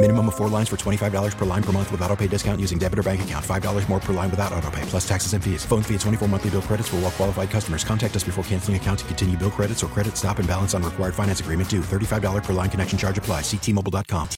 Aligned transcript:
Minimum 0.00 0.28
of 0.28 0.36
four 0.36 0.48
lines 0.48 0.68
for 0.68 0.76
$25 0.76 1.36
per 1.36 1.44
line 1.44 1.62
per 1.62 1.72
month 1.72 1.90
with 1.90 2.00
auto 2.02 2.14
pay 2.14 2.28
discount 2.28 2.60
using 2.60 2.78
debit 2.78 3.00
or 3.00 3.02
bank 3.02 3.22
account. 3.22 3.44
$5 3.44 3.88
more 3.88 3.98
per 3.98 4.12
line 4.12 4.30
without 4.30 4.52
auto 4.52 4.70
pay, 4.70 4.82
plus 4.82 5.06
taxes 5.06 5.32
and 5.32 5.42
fees. 5.42 5.64
Phone 5.64 5.82
fee 5.82 5.94
at 5.96 6.00
24 6.02 6.28
monthly 6.28 6.50
bill 6.50 6.62
credits 6.62 6.88
for 6.88 6.96
all 6.96 7.02
well 7.02 7.10
qualified 7.10 7.50
customers. 7.50 7.82
Contact 7.82 8.14
us 8.14 8.22
before 8.22 8.44
canceling 8.44 8.76
account 8.76 9.00
to 9.00 9.04
continue 9.06 9.36
bill 9.36 9.50
credits 9.50 9.82
or 9.82 9.88
credit 9.88 10.16
stop 10.16 10.38
and 10.38 10.46
balance 10.46 10.72
on 10.72 10.84
required 10.84 11.16
finance 11.16 11.40
agreement 11.40 11.68
due. 11.68 11.80
$35 11.80 12.44
per 12.44 12.52
line 12.52 12.70
connection 12.70 12.96
charge 12.96 13.18
apply. 13.18 13.40
Ctmobile.com. 13.40 14.28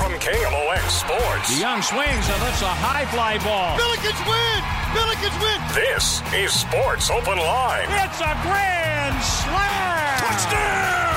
From 0.00 0.12
KMOX 0.16 0.88
Sports. 0.88 1.54
The 1.54 1.60
young 1.60 1.82
swings 1.82 2.24
and 2.32 2.40
lifts 2.42 2.62
a 2.62 2.72
high 2.72 3.04
fly 3.12 3.36
ball. 3.44 3.76
Billikens 3.76 4.16
win! 4.24 4.64
Billikens 4.96 5.36
win! 5.44 5.60
This 5.76 6.22
is 6.32 6.58
Sports 6.58 7.10
Open 7.10 7.36
Line. 7.36 7.84
It's 8.00 8.20
a 8.24 8.32
grand 8.48 9.20
slam! 9.20 10.18
Touchdown! 10.24 11.09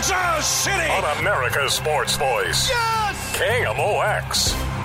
Kansas 0.00 0.46
City! 0.46 0.88
On 0.88 1.18
America's 1.18 1.74
Sports 1.74 2.16
Voice. 2.16 2.70
Yes! 2.70 3.36
KMOX. 3.36 4.80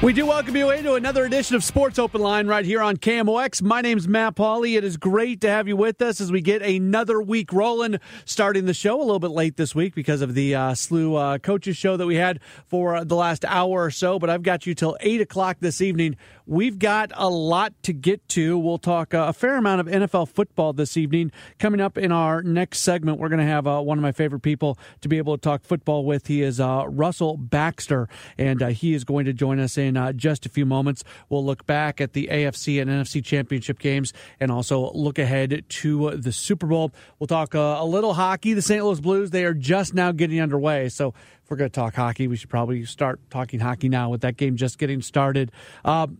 We 0.00 0.12
do 0.14 0.24
welcome 0.24 0.56
you 0.56 0.70
into 0.70 0.94
another 0.94 1.24
edition 1.26 1.56
of 1.56 1.64
Sports 1.64 1.98
Open 1.98 2.22
Line 2.22 2.46
right 2.46 2.64
here 2.64 2.80
on 2.80 2.96
KMOX. 2.96 3.60
My 3.60 3.82
name's 3.82 4.08
Matt 4.08 4.36
Pauley. 4.36 4.78
It 4.78 4.84
is 4.84 4.96
great 4.96 5.42
to 5.42 5.50
have 5.50 5.68
you 5.68 5.76
with 5.76 6.00
us 6.00 6.22
as 6.22 6.32
we 6.32 6.40
get 6.40 6.62
another 6.62 7.20
week 7.20 7.52
rolling. 7.52 7.98
Starting 8.24 8.64
the 8.64 8.72
show 8.72 8.96
a 8.96 9.02
little 9.02 9.18
bit 9.18 9.32
late 9.32 9.56
this 9.56 9.74
week 9.74 9.94
because 9.94 10.22
of 10.22 10.34
the 10.34 10.54
uh, 10.54 10.70
SLU 10.70 11.20
uh, 11.34 11.38
coaches 11.38 11.76
show 11.76 11.98
that 11.98 12.06
we 12.06 12.14
had 12.14 12.40
for 12.66 13.04
the 13.04 13.16
last 13.16 13.44
hour 13.44 13.84
or 13.84 13.90
so, 13.90 14.18
but 14.20 14.30
I've 14.30 14.44
got 14.44 14.66
you 14.66 14.74
till 14.74 14.96
8 15.00 15.20
o'clock 15.20 15.58
this 15.60 15.82
evening. 15.82 16.16
We've 16.48 16.78
got 16.78 17.12
a 17.14 17.28
lot 17.28 17.74
to 17.82 17.92
get 17.92 18.26
to. 18.30 18.56
We'll 18.56 18.78
talk 18.78 19.12
uh, 19.12 19.26
a 19.28 19.34
fair 19.34 19.58
amount 19.58 19.82
of 19.82 19.86
NFL 19.86 20.30
football 20.30 20.72
this 20.72 20.96
evening. 20.96 21.30
Coming 21.58 21.78
up 21.78 21.98
in 21.98 22.10
our 22.10 22.40
next 22.42 22.78
segment, 22.80 23.18
we're 23.18 23.28
going 23.28 23.40
to 23.40 23.44
have 23.44 23.66
uh, 23.66 23.82
one 23.82 23.98
of 23.98 24.02
my 24.02 24.12
favorite 24.12 24.40
people 24.40 24.78
to 25.02 25.10
be 25.10 25.18
able 25.18 25.36
to 25.36 25.40
talk 25.42 25.62
football 25.62 26.06
with. 26.06 26.26
He 26.26 26.40
is 26.40 26.58
uh, 26.58 26.86
Russell 26.88 27.36
Baxter, 27.36 28.08
and 28.38 28.62
uh, 28.62 28.68
he 28.68 28.94
is 28.94 29.04
going 29.04 29.26
to 29.26 29.34
join 29.34 29.60
us 29.60 29.76
in 29.76 29.98
uh, 29.98 30.14
just 30.14 30.46
a 30.46 30.48
few 30.48 30.64
moments. 30.64 31.04
We'll 31.28 31.44
look 31.44 31.66
back 31.66 32.00
at 32.00 32.14
the 32.14 32.28
AFC 32.32 32.80
and 32.80 32.90
NFC 32.90 33.22
championship 33.22 33.78
games 33.78 34.14
and 34.40 34.50
also 34.50 34.90
look 34.94 35.18
ahead 35.18 35.66
to 35.68 36.12
the 36.12 36.32
Super 36.32 36.66
Bowl. 36.66 36.92
We'll 37.18 37.26
talk 37.26 37.54
uh, 37.54 37.76
a 37.78 37.84
little 37.84 38.14
hockey. 38.14 38.54
The 38.54 38.62
St. 38.62 38.82
Louis 38.82 39.00
Blues, 39.00 39.32
they 39.32 39.44
are 39.44 39.52
just 39.52 39.92
now 39.92 40.12
getting 40.12 40.40
underway. 40.40 40.88
So 40.88 41.08
if 41.44 41.50
we're 41.50 41.58
going 41.58 41.68
to 41.70 41.78
talk 41.78 41.94
hockey, 41.94 42.26
we 42.26 42.36
should 42.36 42.48
probably 42.48 42.86
start 42.86 43.20
talking 43.28 43.60
hockey 43.60 43.90
now 43.90 44.08
with 44.08 44.22
that 44.22 44.38
game 44.38 44.56
just 44.56 44.78
getting 44.78 45.02
started. 45.02 45.52
Um, 45.84 46.16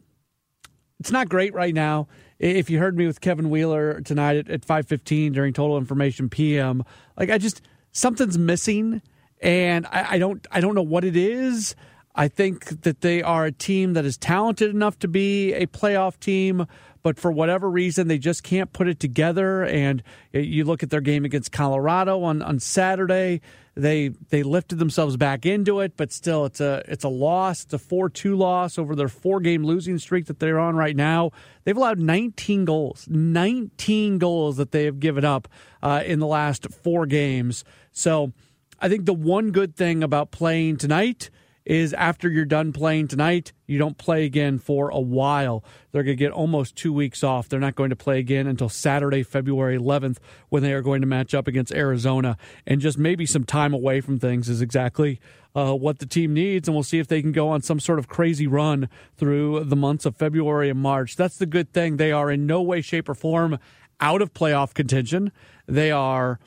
it's 1.00 1.10
not 1.10 1.28
great 1.28 1.54
right 1.54 1.74
now. 1.74 2.08
If 2.38 2.70
you 2.70 2.78
heard 2.78 2.96
me 2.96 3.06
with 3.06 3.20
Kevin 3.20 3.50
Wheeler 3.50 4.00
tonight 4.00 4.36
at, 4.36 4.48
at 4.48 4.66
5:15 4.66 5.32
during 5.32 5.52
Total 5.52 5.76
Information 5.76 6.28
PM, 6.28 6.84
like 7.16 7.30
I 7.30 7.38
just 7.38 7.62
something's 7.92 8.38
missing, 8.38 9.02
and 9.40 9.86
I, 9.86 10.12
I 10.12 10.18
don't 10.18 10.46
I 10.50 10.60
don't 10.60 10.74
know 10.74 10.82
what 10.82 11.04
it 11.04 11.16
is. 11.16 11.74
I 12.14 12.26
think 12.26 12.82
that 12.82 13.00
they 13.00 13.22
are 13.22 13.44
a 13.44 13.52
team 13.52 13.92
that 13.92 14.04
is 14.04 14.16
talented 14.16 14.70
enough 14.70 14.98
to 15.00 15.08
be 15.08 15.52
a 15.54 15.66
playoff 15.66 16.18
team, 16.18 16.66
but 17.08 17.18
for 17.18 17.32
whatever 17.32 17.70
reason, 17.70 18.06
they 18.06 18.18
just 18.18 18.42
can't 18.42 18.70
put 18.70 18.86
it 18.86 19.00
together. 19.00 19.64
And 19.64 20.02
you 20.30 20.64
look 20.64 20.82
at 20.82 20.90
their 20.90 21.00
game 21.00 21.24
against 21.24 21.52
Colorado 21.52 22.22
on, 22.22 22.42
on 22.42 22.60
Saturday, 22.60 23.40
they 23.74 24.10
they 24.28 24.42
lifted 24.42 24.78
themselves 24.78 25.16
back 25.16 25.46
into 25.46 25.80
it, 25.80 25.96
but 25.96 26.12
still, 26.12 26.44
it's 26.44 26.60
a 26.60 26.82
it's 26.86 27.04
a 27.04 27.08
loss. 27.08 27.64
It's 27.64 27.72
a 27.72 27.78
four 27.78 28.10
two 28.10 28.36
loss 28.36 28.78
over 28.78 28.94
their 28.94 29.08
four 29.08 29.40
game 29.40 29.64
losing 29.64 29.96
streak 29.96 30.26
that 30.26 30.38
they're 30.38 30.58
on 30.58 30.76
right 30.76 30.94
now. 30.94 31.30
They've 31.64 31.74
allowed 31.74 31.98
19 31.98 32.66
goals, 32.66 33.06
19 33.08 34.18
goals 34.18 34.58
that 34.58 34.72
they 34.72 34.84
have 34.84 35.00
given 35.00 35.24
up 35.24 35.48
uh, 35.82 36.02
in 36.04 36.18
the 36.18 36.26
last 36.26 36.66
four 36.70 37.06
games. 37.06 37.64
So, 37.90 38.34
I 38.80 38.90
think 38.90 39.06
the 39.06 39.14
one 39.14 39.50
good 39.50 39.76
thing 39.76 40.02
about 40.02 40.30
playing 40.30 40.76
tonight 40.76 41.30
is 41.68 41.92
after 41.92 42.30
you're 42.30 42.46
done 42.46 42.72
playing 42.72 43.06
tonight, 43.06 43.52
you 43.66 43.78
don't 43.78 43.98
play 43.98 44.24
again 44.24 44.58
for 44.58 44.88
a 44.88 44.98
while. 44.98 45.62
They're 45.92 46.02
going 46.02 46.16
to 46.16 46.18
get 46.18 46.32
almost 46.32 46.76
two 46.76 46.94
weeks 46.94 47.22
off. 47.22 47.46
They're 47.46 47.60
not 47.60 47.74
going 47.74 47.90
to 47.90 47.96
play 47.96 48.18
again 48.18 48.46
until 48.46 48.70
Saturday, 48.70 49.22
February 49.22 49.78
11th, 49.78 50.16
when 50.48 50.62
they 50.62 50.72
are 50.72 50.80
going 50.80 51.02
to 51.02 51.06
match 51.06 51.34
up 51.34 51.46
against 51.46 51.74
Arizona. 51.74 52.38
And 52.66 52.80
just 52.80 52.96
maybe 52.96 53.26
some 53.26 53.44
time 53.44 53.74
away 53.74 54.00
from 54.00 54.18
things 54.18 54.48
is 54.48 54.62
exactly 54.62 55.20
uh, 55.54 55.74
what 55.74 55.98
the 55.98 56.06
team 56.06 56.32
needs. 56.32 56.68
And 56.68 56.74
we'll 56.74 56.84
see 56.84 57.00
if 57.00 57.06
they 57.06 57.20
can 57.20 57.32
go 57.32 57.50
on 57.50 57.60
some 57.60 57.80
sort 57.80 57.98
of 57.98 58.08
crazy 58.08 58.46
run 58.46 58.88
through 59.18 59.64
the 59.64 59.76
months 59.76 60.06
of 60.06 60.16
February 60.16 60.70
and 60.70 60.80
March. 60.80 61.16
That's 61.16 61.36
the 61.36 61.46
good 61.46 61.74
thing. 61.74 61.98
They 61.98 62.12
are 62.12 62.30
in 62.30 62.46
no 62.46 62.62
way, 62.62 62.80
shape, 62.80 63.10
or 63.10 63.14
form 63.14 63.58
out 64.00 64.22
of 64.22 64.32
playoff 64.32 64.72
contention. 64.72 65.32
They 65.66 65.90
are 65.90 66.38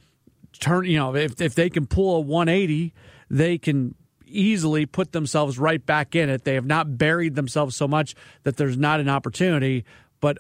turn, 0.60 0.86
you 0.86 0.98
know, 0.98 1.16
if 1.16 1.40
if 1.40 1.54
they 1.54 1.70
can 1.70 1.86
pull 1.86 2.16
a 2.16 2.22
180, 2.22 2.92
they 3.30 3.60
can 3.60 3.94
easily 4.32 4.86
put 4.86 5.12
themselves 5.12 5.60
right 5.60 5.86
back 5.86 6.16
in 6.16 6.30
it. 6.30 6.44
They 6.44 6.56
have 6.56 6.66
not 6.66 6.98
buried 6.98 7.36
themselves 7.36 7.76
so 7.76 7.88
much 7.88 8.16
that 8.44 8.58
there's 8.58 8.78
not 8.78 9.00
an 9.00 9.10
opportunity. 9.10 9.86
But 10.20 10.38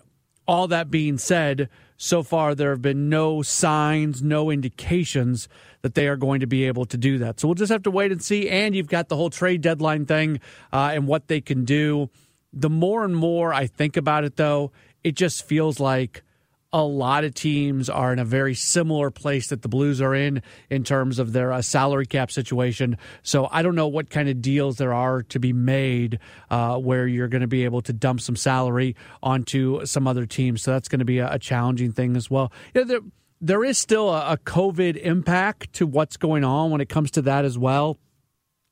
all 0.48 0.68
that 0.68 0.92
being 0.92 1.18
said, 1.18 1.70
so 1.98 2.24
far 2.24 2.56
there 2.56 2.72
have 2.72 2.82
been 2.82 3.10
no 3.10 3.42
signs, 3.42 4.24
no 4.24 4.50
indications 4.50 5.48
that 5.82 5.94
they 5.94 6.08
are 6.08 6.18
going 6.18 6.40
to 6.40 6.48
be 6.48 6.66
able 6.66 6.86
to 6.86 6.98
do 6.98 7.18
that. 7.20 7.40
So 7.40 7.48
we'll 7.48 7.56
just 7.56 7.72
have 7.72 7.84
to 7.84 7.92
wait 7.92 8.12
and 8.12 8.22
see. 8.22 8.50
And 8.50 8.76
you've 8.76 8.88
got 8.88 9.08
the 9.10 9.16
whole 9.16 9.30
trade 9.30 9.62
deadline 9.62 10.06
thing 10.06 10.40
uh, 10.74 10.92
and 10.94 11.08
what 11.08 11.28
they 11.28 11.42
can 11.42 11.64
do. 11.64 12.10
The 12.54 12.70
more 12.70 13.06
and 13.06 13.16
more 13.16 13.54
I 13.54 13.68
think 13.68 13.98
about 13.98 14.24
it, 14.24 14.36
though, 14.36 14.72
it 15.04 15.16
just 15.16 15.48
feels 15.48 15.80
like 15.80 16.24
a 16.74 16.84
lot 16.84 17.24
of 17.24 17.34
teams 17.34 17.90
are 17.90 18.14
in 18.14 18.20
a 18.20 18.26
very 18.26 18.56
similar 18.56 19.12
place 19.12 19.48
that 19.48 19.62
the 19.62 19.68
Blues 19.68 20.02
are 20.02 20.16
in 20.16 20.42
in 20.70 20.84
terms 20.84 21.20
of 21.20 21.34
their 21.34 21.52
uh, 21.52 21.62
salary 21.62 22.06
cap 22.06 22.32
situation. 22.32 22.98
So 23.24 23.50
I 23.52 23.62
don't 23.62 23.76
know 23.76 23.88
what 23.88 24.10
kind 24.10 24.30
of 24.30 24.42
deals 24.42 24.78
there 24.78 24.94
are 24.94 25.24
to 25.24 25.40
be 25.40 25.52
made 25.52 26.20
uh, 26.50 26.78
where 26.78 27.08
you're 27.08 27.28
going 27.28 27.42
to 27.42 27.48
be 27.48 27.66
able 27.66 27.82
to 27.84 27.94
dump 27.94 28.22
some 28.22 28.38
salary 28.38 28.96
onto 29.22 29.86
some 29.86 30.08
other 30.08 30.26
teams. 30.26 30.62
So 30.62 30.72
that's 30.72 30.88
going 30.88 31.00
to 31.00 31.06
be 31.06 31.20
a, 31.20 31.34
a 31.34 31.40
challenging 31.40 31.92
thing 31.92 32.16
as 32.16 32.32
well. 32.32 32.54
There, 32.74 33.02
there 33.42 33.64
is 33.66 33.78
still 33.78 34.10
a, 34.10 34.34
a 34.34 34.38
COVID 34.38 34.96
impact 34.96 35.74
to 35.74 35.88
what's 35.88 36.16
going 36.16 36.46
on 36.46 36.72
when 36.72 36.80
it 36.80 36.88
comes 36.88 37.12
to 37.12 37.22
that 37.24 37.44
as 37.44 37.58
well. 37.58 37.98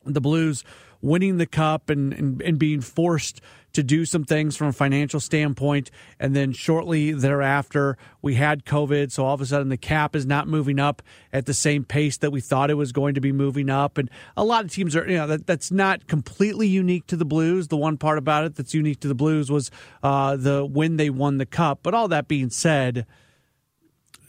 The 0.06 0.22
Blues 0.22 0.64
winning 1.02 1.38
the 1.38 1.46
cup 1.46 1.90
and, 1.90 2.14
and, 2.14 2.42
and 2.42 2.60
being 2.60 2.82
forced 2.82 3.42
to 3.74 3.84
do 3.84 4.06
some 4.06 4.24
things 4.24 4.56
from 4.56 4.68
a 4.68 4.74
financial 4.74 5.20
standpoint. 5.20 5.92
And 6.20 6.36
then 6.36 6.52
shortly 6.52 7.12
thereafter, 7.12 7.98
we 8.22 8.36
had 8.36 8.66
COVID. 8.66 9.12
So 9.12 9.26
all 9.26 9.34
of 9.34 9.42
a 9.42 9.46
sudden, 9.46 9.70
the 9.70 9.78
cap 9.78 10.16
is 10.16 10.26
not 10.26 10.48
moving 10.48 10.80
up 10.80 11.02
at 11.32 11.46
the 11.46 11.54
same 11.54 11.84
pace 11.84 12.18
that 12.18 12.32
we 12.32 12.42
thought 12.42 12.70
it 12.70 12.76
was 12.76 12.92
going 12.92 13.16
to 13.16 13.22
be 13.22 13.32
moving 13.32 13.70
up. 13.70 13.98
And 13.98 14.10
a 14.36 14.44
lot 14.44 14.66
of 14.66 14.72
teams 14.72 14.96
are, 14.96 15.08
you 15.08 15.18
know, 15.18 15.28
that, 15.28 15.48
that's 15.48 15.72
not 15.72 16.08
completely 16.08 16.68
unique 16.68 17.08
to 17.08 17.16
the 17.16 17.26
Blues. 17.26 17.68
The 17.68 17.78
one 17.78 17.98
part 17.98 18.18
about 18.18 18.46
it 18.46 18.56
that's 18.56 18.74
unique 18.74 19.00
to 19.02 19.08
the 19.08 19.16
Blues 19.16 19.52
was 19.52 19.72
uh, 20.04 20.36
the 20.36 20.66
when 20.66 20.98
they 20.98 21.10
won 21.10 21.38
the 21.38 21.46
cup. 21.46 21.80
But 21.84 21.94
all 21.94 22.08
that 22.08 22.28
being 22.28 22.50
said, 22.50 23.06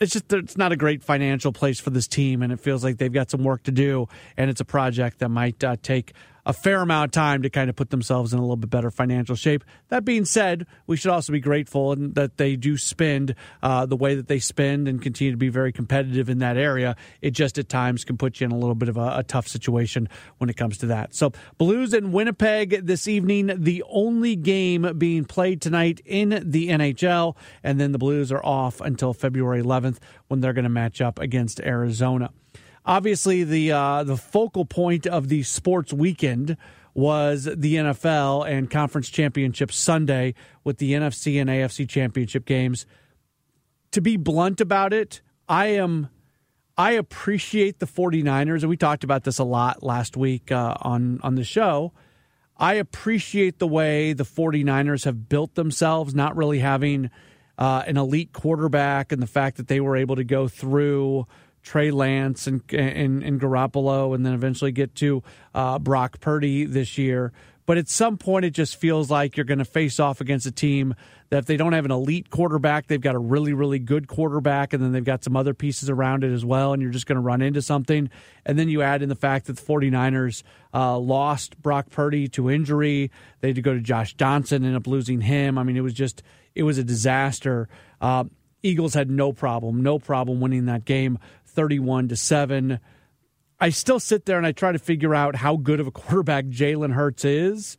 it's 0.00 0.12
just 0.12 0.32
it's 0.32 0.56
not 0.56 0.72
a 0.72 0.76
great 0.76 1.02
financial 1.02 1.52
place 1.52 1.78
for 1.78 1.90
this 1.90 2.08
team, 2.08 2.42
and 2.42 2.52
it 2.52 2.58
feels 2.58 2.82
like 2.82 2.96
they've 2.96 3.12
got 3.12 3.30
some 3.30 3.44
work 3.44 3.62
to 3.64 3.70
do, 3.70 4.08
and 4.36 4.50
it's 4.50 4.60
a 4.60 4.64
project 4.64 5.18
that 5.18 5.28
might 5.28 5.62
uh, 5.62 5.76
take 5.82 6.14
a 6.46 6.52
fair 6.52 6.80
amount 6.80 7.06
of 7.06 7.12
time 7.12 7.42
to 7.42 7.50
kind 7.50 7.70
of 7.70 7.76
put 7.76 7.90
themselves 7.90 8.32
in 8.32 8.38
a 8.38 8.42
little 8.42 8.56
bit 8.56 8.70
better 8.70 8.90
financial 8.90 9.36
shape. 9.36 9.64
That 9.88 10.04
being 10.04 10.24
said, 10.24 10.66
we 10.86 10.96
should 10.96 11.10
also 11.10 11.32
be 11.32 11.40
grateful 11.40 11.94
that 11.96 12.36
they 12.36 12.56
do 12.56 12.76
spend 12.76 13.34
uh, 13.62 13.86
the 13.86 13.96
way 13.96 14.14
that 14.14 14.28
they 14.28 14.38
spend 14.38 14.88
and 14.88 15.00
continue 15.00 15.32
to 15.32 15.36
be 15.36 15.48
very 15.48 15.72
competitive 15.72 16.28
in 16.28 16.38
that 16.38 16.56
area. 16.56 16.96
It 17.20 17.32
just 17.32 17.58
at 17.58 17.68
times 17.68 18.04
can 18.04 18.16
put 18.16 18.40
you 18.40 18.46
in 18.46 18.52
a 18.52 18.58
little 18.58 18.74
bit 18.74 18.88
of 18.88 18.96
a, 18.96 19.18
a 19.18 19.22
tough 19.22 19.46
situation 19.48 20.08
when 20.38 20.50
it 20.50 20.56
comes 20.56 20.78
to 20.78 20.86
that. 20.86 21.14
So, 21.14 21.32
Blues 21.58 21.94
in 21.94 22.12
Winnipeg 22.12 22.86
this 22.86 23.06
evening, 23.08 23.50
the 23.56 23.84
only 23.88 24.36
game 24.36 24.96
being 24.98 25.24
played 25.24 25.60
tonight 25.60 26.00
in 26.04 26.42
the 26.44 26.68
NHL, 26.68 27.36
and 27.62 27.80
then 27.80 27.92
the 27.92 27.98
Blues 27.98 28.32
are 28.32 28.44
off 28.44 28.80
until 28.80 29.12
February 29.12 29.62
11th 29.62 29.98
when 30.28 30.40
they're 30.40 30.52
going 30.52 30.64
to 30.64 30.70
match 30.70 31.00
up 31.00 31.18
against 31.18 31.60
Arizona. 31.60 32.30
Obviously, 32.84 33.44
the 33.44 33.72
uh, 33.72 34.04
the 34.04 34.16
focal 34.16 34.64
point 34.64 35.06
of 35.06 35.28
the 35.28 35.42
sports 35.42 35.92
weekend 35.92 36.56
was 36.94 37.44
the 37.44 37.76
NFL 37.76 38.48
and 38.48 38.70
conference 38.70 39.08
championship 39.08 39.72
Sunday 39.72 40.34
with 40.64 40.78
the 40.78 40.92
NFC 40.92 41.40
and 41.40 41.48
AFC 41.48 41.88
championship 41.88 42.44
games. 42.44 42.86
To 43.92 44.00
be 44.00 44.16
blunt 44.16 44.60
about 44.60 44.92
it, 44.92 45.20
I 45.48 45.66
am 45.66 46.08
I 46.76 46.92
appreciate 46.92 47.78
the 47.78 47.86
49ers 47.86 48.60
and 48.60 48.70
we 48.70 48.76
talked 48.76 49.04
about 49.04 49.24
this 49.24 49.38
a 49.38 49.44
lot 49.44 49.82
last 49.82 50.16
week 50.16 50.50
uh, 50.50 50.74
on 50.80 51.20
on 51.22 51.34
the 51.34 51.44
show. 51.44 51.92
I 52.56 52.74
appreciate 52.74 53.58
the 53.58 53.66
way 53.66 54.12
the 54.12 54.24
49ers 54.24 55.04
have 55.04 55.28
built 55.28 55.54
themselves 55.54 56.14
not 56.14 56.36
really 56.36 56.58
having 56.58 57.10
uh, 57.56 57.84
an 57.86 57.96
elite 57.96 58.32
quarterback 58.32 59.12
and 59.12 59.22
the 59.22 59.26
fact 59.26 59.56
that 59.56 59.68
they 59.68 59.80
were 59.80 59.96
able 59.96 60.16
to 60.16 60.24
go 60.24 60.48
through 60.48 61.26
Trey 61.62 61.90
Lance 61.90 62.46
and 62.46 62.62
and, 62.72 63.22
and 63.22 63.40
Garoppolo, 63.40 64.14
and 64.14 64.24
then 64.24 64.34
eventually 64.34 64.72
get 64.72 64.94
to 64.96 65.22
uh, 65.54 65.78
Brock 65.78 66.20
Purdy 66.20 66.64
this 66.64 66.98
year. 66.98 67.32
But 67.66 67.78
at 67.78 67.88
some 67.88 68.18
point, 68.18 68.44
it 68.44 68.50
just 68.50 68.74
feels 68.76 69.12
like 69.12 69.36
you're 69.36 69.44
going 69.44 69.60
to 69.60 69.64
face 69.64 70.00
off 70.00 70.20
against 70.20 70.44
a 70.44 70.50
team 70.50 70.92
that 71.28 71.38
if 71.38 71.46
they 71.46 71.56
don't 71.56 71.72
have 71.72 71.84
an 71.84 71.92
elite 71.92 72.28
quarterback, 72.28 72.88
they've 72.88 73.00
got 73.00 73.14
a 73.14 73.18
really, 73.20 73.52
really 73.52 73.78
good 73.78 74.08
quarterback, 74.08 74.72
and 74.72 74.82
then 74.82 74.90
they've 74.90 75.04
got 75.04 75.22
some 75.22 75.36
other 75.36 75.54
pieces 75.54 75.88
around 75.88 76.24
it 76.24 76.32
as 76.32 76.44
well, 76.44 76.72
and 76.72 76.82
you're 76.82 76.90
just 76.90 77.06
going 77.06 77.14
to 77.14 77.22
run 77.22 77.40
into 77.40 77.62
something. 77.62 78.10
And 78.44 78.58
then 78.58 78.68
you 78.68 78.82
add 78.82 79.02
in 79.02 79.08
the 79.08 79.14
fact 79.14 79.46
that 79.46 79.56
the 79.56 79.62
49ers 79.62 80.42
uh, 80.74 80.98
lost 80.98 81.62
Brock 81.62 81.90
Purdy 81.90 82.26
to 82.30 82.50
injury. 82.50 83.12
They 83.40 83.50
had 83.50 83.54
to 83.54 83.62
go 83.62 83.74
to 83.74 83.80
Josh 83.80 84.14
Johnson, 84.14 84.64
ended 84.64 84.76
up 84.76 84.88
losing 84.88 85.20
him. 85.20 85.56
I 85.56 85.62
mean, 85.62 85.76
it 85.76 85.82
was 85.82 85.94
just, 85.94 86.24
it 86.56 86.64
was 86.64 86.76
a 86.76 86.82
disaster. 86.82 87.68
Uh, 88.00 88.24
Eagles 88.62 88.94
had 88.94 89.10
no 89.10 89.32
problem, 89.32 89.82
no 89.82 89.98
problem 89.98 90.40
winning 90.40 90.66
that 90.66 90.84
game. 90.84 91.18
31 91.50 92.08
to 92.08 92.16
7. 92.16 92.80
I 93.60 93.68
still 93.70 94.00
sit 94.00 94.24
there 94.24 94.38
and 94.38 94.46
I 94.46 94.52
try 94.52 94.72
to 94.72 94.78
figure 94.78 95.14
out 95.14 95.36
how 95.36 95.56
good 95.56 95.80
of 95.80 95.86
a 95.86 95.90
quarterback 95.92 96.46
Jalen 96.46 96.92
Hurts 96.94 97.24
is. 97.24 97.76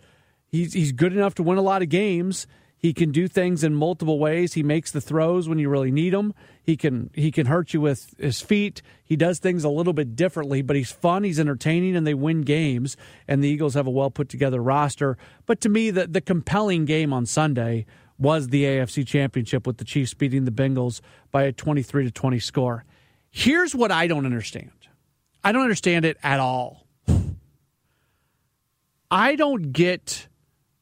He's 0.47 0.73
he's 0.73 0.91
good 0.91 1.13
enough 1.13 1.35
to 1.35 1.43
win 1.43 1.57
a 1.57 1.61
lot 1.61 1.81
of 1.81 1.89
games. 1.89 2.45
He 2.81 2.93
can 2.93 3.11
do 3.11 3.27
things 3.27 3.63
in 3.63 3.75
multiple 3.75 4.17
ways. 4.17 4.53
He 4.53 4.63
makes 4.63 4.89
the 4.91 5.01
throws 5.01 5.47
when 5.47 5.59
you 5.59 5.69
really 5.69 5.91
need 5.91 6.13
them. 6.13 6.33
He 6.63 6.75
can 6.75 7.11
he 7.13 7.31
can 7.31 7.45
hurt 7.45 7.73
you 7.73 7.81
with 7.81 8.15
his 8.17 8.41
feet. 8.41 8.81
He 9.03 9.15
does 9.15 9.39
things 9.39 9.63
a 9.63 9.69
little 9.69 9.93
bit 9.93 10.15
differently, 10.15 10.61
but 10.61 10.75
he's 10.75 10.91
fun, 10.91 11.23
he's 11.23 11.39
entertaining 11.39 11.95
and 11.95 12.05
they 12.05 12.15
win 12.15 12.41
games 12.41 12.97
and 13.27 13.43
the 13.43 13.47
Eagles 13.47 13.75
have 13.75 13.87
a 13.87 13.91
well 13.91 14.11
put 14.11 14.29
together 14.29 14.61
roster. 14.61 15.17
But 15.45 15.61
to 15.61 15.69
me 15.69 15.91
the 15.91 16.07
the 16.07 16.21
compelling 16.21 16.85
game 16.85 17.13
on 17.13 17.25
Sunday 17.25 17.85
was 18.17 18.49
the 18.49 18.63
AFC 18.63 19.07
Championship 19.07 19.65
with 19.65 19.77
the 19.77 19.85
Chiefs 19.85 20.13
beating 20.13 20.45
the 20.45 20.51
Bengals 20.51 21.01
by 21.31 21.43
a 21.43 21.51
23 21.51 22.05
to 22.05 22.11
20 22.11 22.39
score. 22.39 22.83
Here's 23.31 23.73
what 23.73 23.91
I 23.91 24.07
don't 24.07 24.25
understand 24.25 24.71
I 25.43 25.51
don't 25.51 25.63
understand 25.63 26.05
it 26.05 26.17
at 26.21 26.39
all. 26.39 26.85
I 29.09 29.35
don't 29.35 29.71
get 29.71 30.27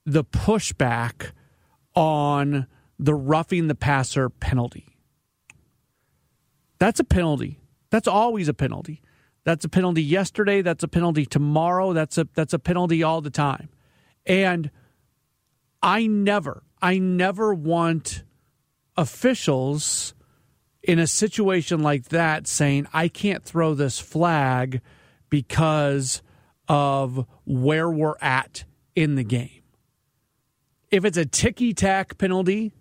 the 0.06 0.24
pushback 0.26 1.32
on 1.96 2.68
the 3.00 3.14
roughing 3.14 3.68
the 3.68 3.76
passer 3.76 4.30
penalty. 4.30 4.98
That's 6.78 7.00
a 7.00 7.04
penalty. 7.04 7.60
That's 7.90 8.08
always 8.08 8.48
a 8.50 8.54
penalty. 8.54 9.02
That's 9.46 9.66
a 9.66 9.70
penalty 9.70 10.04
yesterday, 10.04 10.62
that's 10.62 10.84
a 10.84 10.88
penalty 10.88 11.26
tomorrow, 11.26 11.94
that's 11.94 12.18
a 12.18 12.28
that's 12.36 12.54
a 12.54 12.60
penalty 12.60 13.04
all 13.04 13.22
the 13.22 13.30
time. 13.30 13.70
And 14.26 14.70
I 15.82 16.08
never 16.08 16.64
I 16.82 17.00
never 17.00 17.54
want 17.54 18.24
officials 18.96 20.14
in 20.84 21.00
a 21.00 21.08
situation 21.08 21.82
like 21.82 22.06
that 22.06 22.48
saying, 22.48 22.88
I 22.94 23.08
can't 23.08 23.44
throw 23.44 23.74
this 23.74 24.00
flag 24.00 24.82
because 25.30 26.22
of 26.68 27.26
where 27.46 27.90
we're 27.90 28.16
at 28.22 28.64
in 28.96 29.16
the 29.16 29.24
game. 29.24 29.62
If 30.92 31.06
it's 31.06 31.18
a 31.18 31.26
ticky 31.26 31.74
tack 31.74 32.18
penalty 32.18 32.74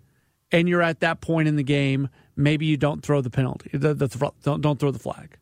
and 0.51 0.67
you're 0.67 0.81
at 0.81 1.01
that 1.01 1.21
point 1.21 1.47
in 1.47 1.55
the 1.57 1.63
game, 1.63 2.09
maybe 2.35 2.65
you 2.65 2.77
don't 2.77 3.03
throw 3.03 3.21
the 3.21 3.29
penalty, 3.29 3.69
the, 3.73 3.93
the, 3.93 4.31
don't, 4.43 4.61
don't 4.61 4.79
throw 4.79 4.91
the 4.91 4.99
flag. 4.99 5.37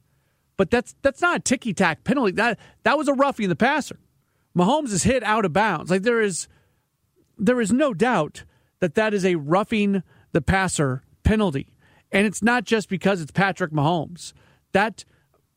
But 0.57 0.71
that's 0.71 0.95
that's 1.03 1.21
not 1.21 1.37
a 1.37 1.39
ticky 1.39 1.73
tack 1.73 2.03
penalty. 2.03 2.31
That 2.31 2.57
that 2.81 2.97
was 2.97 3.07
a 3.07 3.13
roughing 3.13 3.47
the 3.47 3.55
passer. 3.55 3.99
Mahomes 4.57 4.91
is 4.91 5.03
hit 5.03 5.21
out 5.21 5.45
of 5.45 5.53
bounds. 5.53 5.91
Like 5.91 6.01
there 6.01 6.19
is 6.19 6.47
there 7.37 7.61
is 7.61 7.71
no 7.71 7.93
doubt 7.93 8.43
that 8.79 8.95
that 8.95 9.13
is 9.13 9.23
a 9.23 9.35
roughing 9.35 10.01
the 10.31 10.41
passer 10.41 11.03
penalty. 11.23 11.67
And 12.11 12.25
it's 12.25 12.41
not 12.41 12.63
just 12.63 12.89
because 12.89 13.21
it's 13.21 13.31
Patrick 13.31 13.71
Mahomes. 13.71 14.33
That 14.71 15.03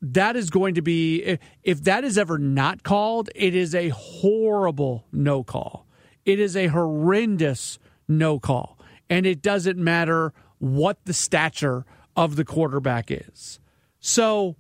that 0.02 0.35
is 0.35 0.50
going 0.50 0.75
to 0.75 0.82
be 0.82 1.38
if 1.62 1.85
that 1.85 2.05
is 2.05 2.17
ever 2.17 2.38
not 2.38 2.82
called, 2.82 3.31
it 3.35 3.55
is 3.55 3.75
a 3.75 3.91
horrible 3.91 5.06
no 5.12 5.44
call. 5.44 5.87
It 6.25 6.41
is 6.41 6.56
a 6.56 6.69
horrendous 6.69 7.79
no 8.08 8.38
call. 8.38 8.79
And 9.08 9.26
it 9.26 9.43
doesn't 9.43 9.79
matter 9.79 10.32
what 10.58 11.05
the 11.05 11.12
stature 11.12 11.85
of 12.17 12.37
the 12.37 12.44
quarterback 12.44 13.11
is. 13.11 13.61
So 13.99 14.56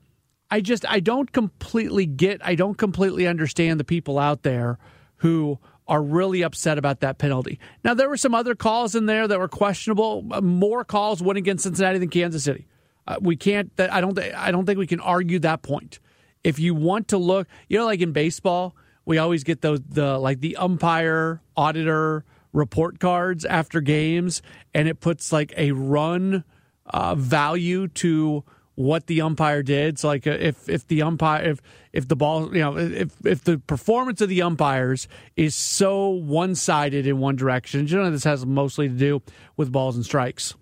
I 0.50 0.60
just 0.60 0.84
I 0.88 1.00
don't 1.00 1.32
completely 1.32 2.06
get 2.06 2.44
I 2.44 2.54
don't 2.54 2.76
completely 2.76 3.26
understand 3.26 3.78
the 3.78 3.84
people 3.84 4.18
out 4.18 4.42
there 4.42 4.78
who 5.16 5.58
are 5.90 6.00
really 6.00 6.42
upset 6.42 6.78
about 6.78 7.00
that 7.00 7.18
penalty. 7.18 7.58
Now, 7.82 7.94
there 7.94 8.08
were 8.08 8.16
some 8.16 8.32
other 8.34 8.54
calls 8.54 8.94
in 8.94 9.06
there 9.06 9.26
that 9.26 9.38
were 9.40 9.48
questionable. 9.48 10.22
More 10.40 10.84
calls 10.84 11.20
went 11.20 11.36
against 11.36 11.64
Cincinnati 11.64 11.98
than 11.98 12.08
Kansas 12.08 12.44
City. 12.44 12.68
Uh, 13.08 13.16
we 13.20 13.34
can't. 13.34 13.72
I 13.78 14.00
don't. 14.00 14.16
I 14.18 14.52
don't 14.52 14.66
think 14.66 14.78
we 14.78 14.86
can 14.86 15.00
argue 15.00 15.40
that 15.40 15.62
point. 15.62 15.98
If 16.44 16.60
you 16.60 16.76
want 16.76 17.08
to 17.08 17.18
look, 17.18 17.48
you 17.68 17.76
know, 17.76 17.86
like 17.86 18.00
in 18.00 18.12
baseball, 18.12 18.76
we 19.04 19.18
always 19.18 19.42
get 19.42 19.62
those 19.62 19.80
the 19.88 20.16
like 20.16 20.40
the 20.40 20.56
umpire 20.56 21.42
auditor 21.56 22.24
report 22.52 23.00
cards 23.00 23.44
after 23.44 23.80
games, 23.80 24.42
and 24.72 24.86
it 24.86 25.00
puts 25.00 25.32
like 25.32 25.52
a 25.56 25.72
run 25.72 26.44
uh, 26.86 27.16
value 27.16 27.88
to 27.88 28.44
what 28.80 29.06
the 29.08 29.20
umpire 29.20 29.62
did. 29.62 29.98
So 29.98 30.08
like 30.08 30.26
uh, 30.26 30.30
if 30.30 30.68
if 30.68 30.86
the 30.88 31.02
umpire 31.02 31.50
if 31.50 31.60
if 31.92 32.08
the 32.08 32.16
ball 32.16 32.54
you 32.54 32.62
know 32.62 32.78
if 32.78 33.12
if 33.26 33.44
the 33.44 33.58
performance 33.58 34.22
of 34.22 34.30
the 34.30 34.40
umpires 34.40 35.06
is 35.36 35.54
so 35.54 36.08
one 36.08 36.54
sided 36.54 37.06
in 37.06 37.18
one 37.18 37.36
direction, 37.36 37.86
you 37.86 37.98
know 37.98 38.10
this 38.10 38.24
has 38.24 38.46
mostly 38.46 38.88
to 38.88 38.94
do 38.94 39.22
with 39.56 39.70
balls 39.70 39.96
and 39.96 40.04
strikes. 40.04 40.54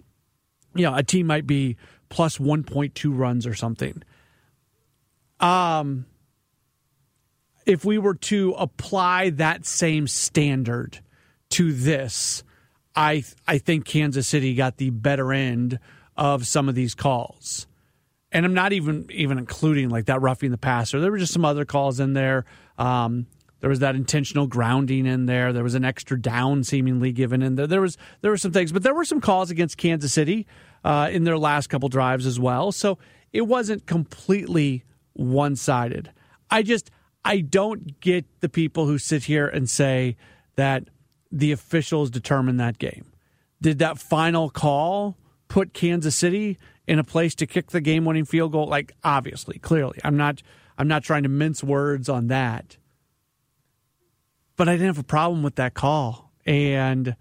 You 0.74 0.82
know, 0.82 0.94
a 0.96 1.02
team 1.04 1.28
might 1.28 1.46
be 1.46 1.76
plus 2.08 2.40
one 2.40 2.64
point 2.64 2.96
two 2.96 3.12
runs 3.12 3.46
or 3.46 3.54
something. 3.54 4.02
Um 5.38 6.06
if 7.66 7.84
we 7.84 7.98
were 7.98 8.14
to 8.14 8.54
apply 8.58 9.30
that 9.30 9.64
same 9.64 10.08
standard 10.08 10.98
to 11.50 11.72
this, 11.72 12.42
I 12.96 13.22
I 13.46 13.58
think 13.58 13.84
Kansas 13.84 14.26
City 14.26 14.54
got 14.54 14.78
the 14.78 14.90
better 14.90 15.32
end 15.32 15.78
of 16.16 16.48
some 16.48 16.68
of 16.68 16.74
these 16.74 16.96
calls 16.96 17.67
and 18.32 18.44
I'm 18.44 18.54
not 18.54 18.72
even 18.72 19.06
even 19.10 19.38
including 19.38 19.88
like 19.88 20.06
that 20.06 20.20
roughing 20.20 20.50
the 20.50 20.58
passer. 20.58 21.00
There 21.00 21.10
were 21.10 21.18
just 21.18 21.32
some 21.32 21.44
other 21.44 21.64
calls 21.64 22.00
in 22.00 22.12
there. 22.12 22.44
Um, 22.76 23.26
there 23.60 23.70
was 23.70 23.80
that 23.80 23.96
intentional 23.96 24.46
grounding 24.46 25.06
in 25.06 25.26
there. 25.26 25.52
There 25.52 25.64
was 25.64 25.74
an 25.74 25.84
extra 25.84 26.20
down 26.20 26.62
seemingly 26.62 27.12
given 27.12 27.42
in 27.42 27.56
there. 27.56 27.66
There 27.66 27.80
was 27.80 27.96
there 28.20 28.30
were 28.30 28.36
some 28.36 28.52
things, 28.52 28.72
but 28.72 28.82
there 28.82 28.94
were 28.94 29.04
some 29.04 29.20
calls 29.20 29.50
against 29.50 29.76
Kansas 29.76 30.12
City 30.12 30.46
uh, 30.84 31.08
in 31.10 31.24
their 31.24 31.38
last 31.38 31.68
couple 31.68 31.88
drives 31.88 32.26
as 32.26 32.38
well. 32.38 32.70
So 32.70 32.98
it 33.32 33.42
wasn't 33.42 33.86
completely 33.86 34.84
one 35.14 35.56
sided. 35.56 36.12
I 36.50 36.62
just 36.62 36.90
I 37.24 37.40
don't 37.40 38.00
get 38.00 38.26
the 38.40 38.48
people 38.48 38.86
who 38.86 38.98
sit 38.98 39.24
here 39.24 39.48
and 39.48 39.68
say 39.68 40.16
that 40.56 40.84
the 41.32 41.52
officials 41.52 42.10
determined 42.10 42.60
that 42.60 42.78
game. 42.78 43.06
Did 43.60 43.80
that 43.80 43.98
final 43.98 44.50
call 44.50 45.16
put 45.48 45.74
Kansas 45.74 46.14
City 46.14 46.58
in 46.88 46.98
a 46.98 47.04
place 47.04 47.34
to 47.36 47.46
kick 47.46 47.70
the 47.70 47.80
game 47.80 48.04
winning 48.04 48.24
field 48.24 48.50
goal 48.50 48.66
like 48.66 48.92
obviously 49.04 49.58
clearly 49.58 49.98
i'm 50.02 50.16
not 50.16 50.42
i'm 50.78 50.88
not 50.88 51.04
trying 51.04 51.22
to 51.22 51.28
mince 51.28 51.62
words 51.62 52.08
on 52.08 52.28
that 52.28 52.78
but 54.56 54.68
i 54.68 54.72
didn't 54.72 54.86
have 54.86 54.98
a 54.98 55.04
problem 55.04 55.42
with 55.42 55.56
that 55.56 55.74
call 55.74 56.32
and 56.46 57.14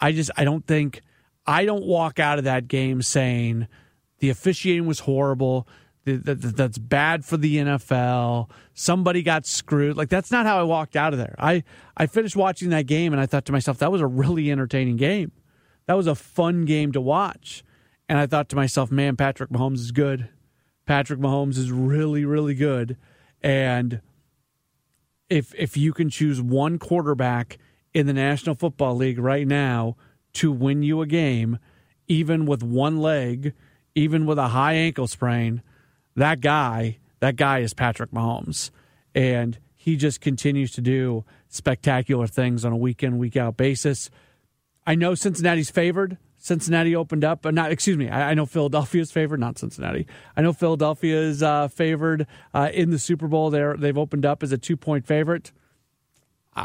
i 0.00 0.10
just 0.10 0.30
i 0.36 0.44
don't 0.44 0.66
think 0.66 1.02
i 1.46 1.64
don't 1.64 1.84
walk 1.84 2.18
out 2.18 2.38
of 2.38 2.44
that 2.44 2.66
game 2.66 3.02
saying 3.02 3.68
the 4.18 4.30
officiating 4.30 4.86
was 4.86 5.00
horrible 5.00 5.68
that, 6.04 6.40
that's 6.56 6.78
bad 6.78 7.24
for 7.24 7.36
the 7.36 7.58
NFL. 7.58 8.50
Somebody 8.74 9.22
got 9.22 9.46
screwed. 9.46 9.96
Like 9.96 10.08
that's 10.08 10.30
not 10.30 10.46
how 10.46 10.58
I 10.58 10.62
walked 10.62 10.96
out 10.96 11.12
of 11.12 11.18
there. 11.18 11.34
I 11.38 11.62
I 11.96 12.06
finished 12.06 12.36
watching 12.36 12.70
that 12.70 12.86
game 12.86 13.12
and 13.12 13.20
I 13.20 13.26
thought 13.26 13.44
to 13.44 13.52
myself 13.52 13.78
that 13.78 13.92
was 13.92 14.00
a 14.00 14.06
really 14.06 14.50
entertaining 14.50 14.96
game. 14.96 15.30
That 15.86 15.94
was 15.94 16.06
a 16.06 16.14
fun 16.14 16.64
game 16.64 16.92
to 16.92 17.00
watch. 17.00 17.62
And 18.10 18.18
I 18.18 18.26
thought 18.26 18.48
to 18.48 18.56
myself, 18.56 18.90
man, 18.90 19.14
Patrick 19.14 19.50
Mahomes 19.50 19.76
is 19.76 19.92
good. 19.92 20.28
Patrick 20.84 21.20
Mahomes 21.20 21.56
is 21.56 21.70
really 21.70 22.24
really 22.24 22.56
good. 22.56 22.96
And 23.40 24.00
if 25.28 25.54
if 25.56 25.76
you 25.76 25.92
can 25.92 26.10
choose 26.10 26.42
one 26.42 26.76
quarterback 26.76 27.56
in 27.94 28.08
the 28.08 28.12
National 28.12 28.56
Football 28.56 28.96
League 28.96 29.20
right 29.20 29.46
now 29.46 29.94
to 30.32 30.50
win 30.50 30.82
you 30.82 31.00
a 31.00 31.06
game, 31.06 31.60
even 32.08 32.46
with 32.46 32.64
one 32.64 32.98
leg, 32.98 33.54
even 33.94 34.26
with 34.26 34.40
a 34.40 34.48
high 34.48 34.74
ankle 34.74 35.06
sprain, 35.06 35.62
that 36.16 36.40
guy, 36.40 36.98
that 37.20 37.36
guy 37.36 37.60
is 37.60 37.74
Patrick 37.74 38.10
Mahomes. 38.10 38.70
And 39.14 39.56
he 39.76 39.94
just 39.94 40.20
continues 40.20 40.72
to 40.72 40.80
do 40.80 41.24
spectacular 41.48 42.26
things 42.26 42.64
on 42.64 42.72
a 42.72 42.76
week 42.76 43.04
in, 43.04 43.18
week 43.18 43.36
out 43.36 43.56
basis. 43.56 44.10
I 44.84 44.96
know 44.96 45.14
Cincinnati's 45.14 45.70
favored. 45.70 46.18
Cincinnati 46.40 46.96
opened 46.96 47.22
up, 47.22 47.42
but 47.42 47.52
not, 47.52 47.70
excuse 47.70 47.98
me, 47.98 48.08
I, 48.08 48.30
I 48.30 48.34
know 48.34 48.46
Philadelphia's 48.46 49.12
favored, 49.12 49.38
not 49.40 49.58
Cincinnati. 49.58 50.06
I 50.36 50.40
know 50.40 50.54
Philadelphia 50.54 51.20
is 51.20 51.42
uh, 51.42 51.68
favored 51.68 52.26
uh, 52.54 52.70
in 52.72 52.90
the 52.90 52.98
Super 52.98 53.28
Bowl. 53.28 53.50
They're, 53.50 53.76
they've 53.76 53.96
opened 53.96 54.24
up 54.24 54.42
as 54.42 54.50
a 54.50 54.58
two 54.58 54.76
point 54.76 55.06
favorite. 55.06 55.52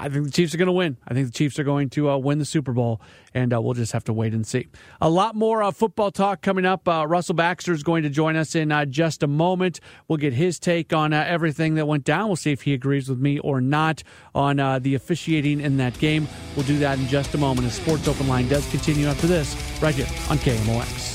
I 0.02 0.10
think 0.10 0.26
the 0.26 0.32
Chiefs 0.32 0.54
are 0.54 0.58
going 0.58 0.68
to 0.68 0.72
win. 0.72 0.98
I 1.08 1.14
think 1.14 1.28
the 1.28 1.34
Chiefs 1.34 1.60
are 1.60 1.64
going 1.64 1.90
to 1.92 2.10
uh, 2.10 2.18
win 2.18 2.40
the 2.40 2.46
Super 2.46 2.72
Bowl, 2.74 3.02
and 3.34 3.54
uh, 3.54 3.62
we'll 3.62 3.74
just 3.74 3.92
have 3.92 4.04
to 4.06 4.14
wait 4.14 4.34
and 4.34 4.46
see. 4.46 4.68
A 5.02 5.10
lot 5.10 5.36
more 5.36 5.64
uh, 5.64 5.72
football 5.72 6.12
talk 6.12 6.42
coming 6.42 6.66
up. 6.66 6.88
Uh, 6.88 7.06
Russell 7.08 7.36
Baxter 7.36 7.74
is 7.74 7.84
going 7.84 8.04
to 8.04 8.10
join 8.10 8.36
us 8.36 8.56
in 8.56 8.72
uh, 8.72 8.86
just 8.86 9.24
a 9.24 9.28
moment. 9.28 9.80
We'll 10.08 10.18
get 10.18 10.34
his 10.34 10.60
take 10.60 10.94
on 10.94 11.14
uh, 11.14 11.24
everything 11.28 11.76
that 11.76 11.88
went 11.88 12.04
down. 12.04 12.28
We'll 12.28 12.36
see 12.36 12.52
if 12.52 12.64
he 12.64 12.74
agrees 12.74 13.10
with 13.10 13.20
me 13.20 13.40
or 13.40 13.62
not 13.62 14.04
on 14.34 14.58
the 14.82 14.96
officiating 14.96 15.62
in 15.62 15.78
that 15.78 15.98
game. 16.00 16.28
We'll 16.56 16.66
do 16.66 16.80
that 16.80 17.00
in 17.00 17.08
just 17.08 17.34
a 17.34 17.38
moment. 17.38 17.68
As 17.68 17.76
Sports 17.76 18.08
Open 18.08 18.28
Line 18.28 18.48
does 18.48 18.70
continue 18.70 19.08
after 19.08 19.28
this, 19.28 19.56
right 19.82 19.96
here 19.96 20.08
on 20.30 20.38
KMOX. 20.38 21.15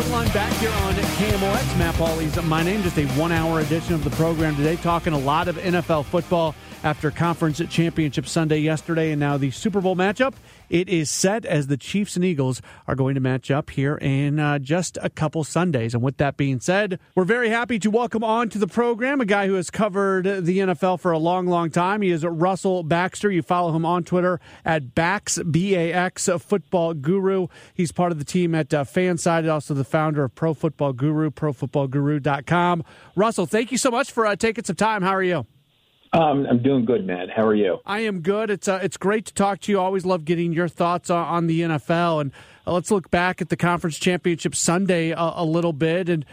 Open 0.00 0.12
Line 0.12 0.32
back 0.32 0.50
here 0.54 0.70
on 0.70 0.94
KMOX. 0.94 1.78
Matt 1.78 1.94
Pauley's 1.96 2.42
my 2.44 2.62
name. 2.62 2.82
Just 2.82 2.96
a 2.96 3.04
one-hour 3.08 3.60
edition 3.60 3.92
of 3.92 4.02
the 4.02 4.08
program 4.08 4.56
today, 4.56 4.76
talking 4.76 5.12
a 5.12 5.18
lot 5.18 5.46
of 5.46 5.56
NFL 5.56 6.06
football 6.06 6.54
after 6.84 7.10
conference 7.10 7.60
championship 7.68 8.26
Sunday 8.26 8.60
yesterday, 8.60 9.10
and 9.10 9.20
now 9.20 9.36
the 9.36 9.50
Super 9.50 9.82
Bowl 9.82 9.94
matchup. 9.94 10.32
It 10.70 10.88
is 10.88 11.10
set 11.10 11.44
as 11.44 11.66
the 11.66 11.76
Chiefs 11.76 12.14
and 12.14 12.24
Eagles 12.24 12.62
are 12.86 12.94
going 12.94 13.16
to 13.16 13.20
match 13.20 13.50
up 13.50 13.70
here 13.70 13.96
in 13.96 14.38
uh, 14.38 14.60
just 14.60 14.96
a 15.02 15.10
couple 15.10 15.42
Sundays. 15.42 15.94
And 15.94 16.02
with 16.02 16.16
that 16.18 16.36
being 16.36 16.60
said, 16.60 17.00
we're 17.16 17.24
very 17.24 17.50
happy 17.50 17.80
to 17.80 17.90
welcome 17.90 18.22
on 18.22 18.48
to 18.50 18.58
the 18.58 18.68
program 18.68 19.20
a 19.20 19.24
guy 19.24 19.48
who 19.48 19.54
has 19.54 19.68
covered 19.68 20.24
the 20.24 20.58
NFL 20.60 21.00
for 21.00 21.10
a 21.10 21.18
long, 21.18 21.48
long 21.48 21.70
time. 21.70 22.02
He 22.02 22.10
is 22.10 22.24
Russell 22.24 22.84
Baxter. 22.84 23.32
You 23.32 23.42
follow 23.42 23.74
him 23.74 23.84
on 23.84 24.04
Twitter 24.04 24.40
at 24.64 24.94
Bax 24.94 25.40
B 25.42 25.74
A 25.74 25.92
X 25.92 26.28
Football 26.38 26.94
Guru. 26.94 27.48
He's 27.74 27.90
part 27.90 28.12
of 28.12 28.18
the 28.20 28.24
team 28.24 28.54
at 28.54 28.72
uh, 28.72 28.84
Fanside, 28.84 29.52
also 29.52 29.74
the 29.74 29.82
founder 29.82 30.22
of 30.22 30.36
Pro 30.36 30.54
Football 30.54 30.92
Guru, 30.92 31.30
ProFootballGuru.com. 31.30 32.84
Russell, 33.16 33.46
thank 33.46 33.72
you 33.72 33.78
so 33.78 33.90
much 33.90 34.12
for 34.12 34.24
uh, 34.24 34.36
taking 34.36 34.62
some 34.62 34.76
time. 34.76 35.02
How 35.02 35.14
are 35.14 35.22
you? 35.22 35.46
Um, 36.12 36.44
I'm 36.50 36.62
doing 36.62 36.84
good, 36.84 37.06
Matt. 37.06 37.30
How 37.30 37.46
are 37.46 37.54
you? 37.54 37.78
I 37.86 38.00
am 38.00 38.20
good. 38.20 38.50
It's 38.50 38.66
uh, 38.66 38.80
it's 38.82 38.96
great 38.96 39.26
to 39.26 39.34
talk 39.34 39.60
to 39.60 39.72
you. 39.72 39.78
I 39.78 39.84
always 39.84 40.04
love 40.04 40.24
getting 40.24 40.52
your 40.52 40.66
thoughts 40.66 41.08
on, 41.08 41.24
on 41.24 41.46
the 41.46 41.60
NFL. 41.60 42.20
And 42.20 42.32
uh, 42.66 42.72
let's 42.72 42.90
look 42.90 43.10
back 43.10 43.40
at 43.40 43.48
the 43.48 43.56
conference 43.56 43.98
championship 43.98 44.56
Sunday 44.56 45.10
a, 45.10 45.32
a 45.36 45.44
little 45.44 45.72
bit. 45.72 46.08
And 46.08 46.24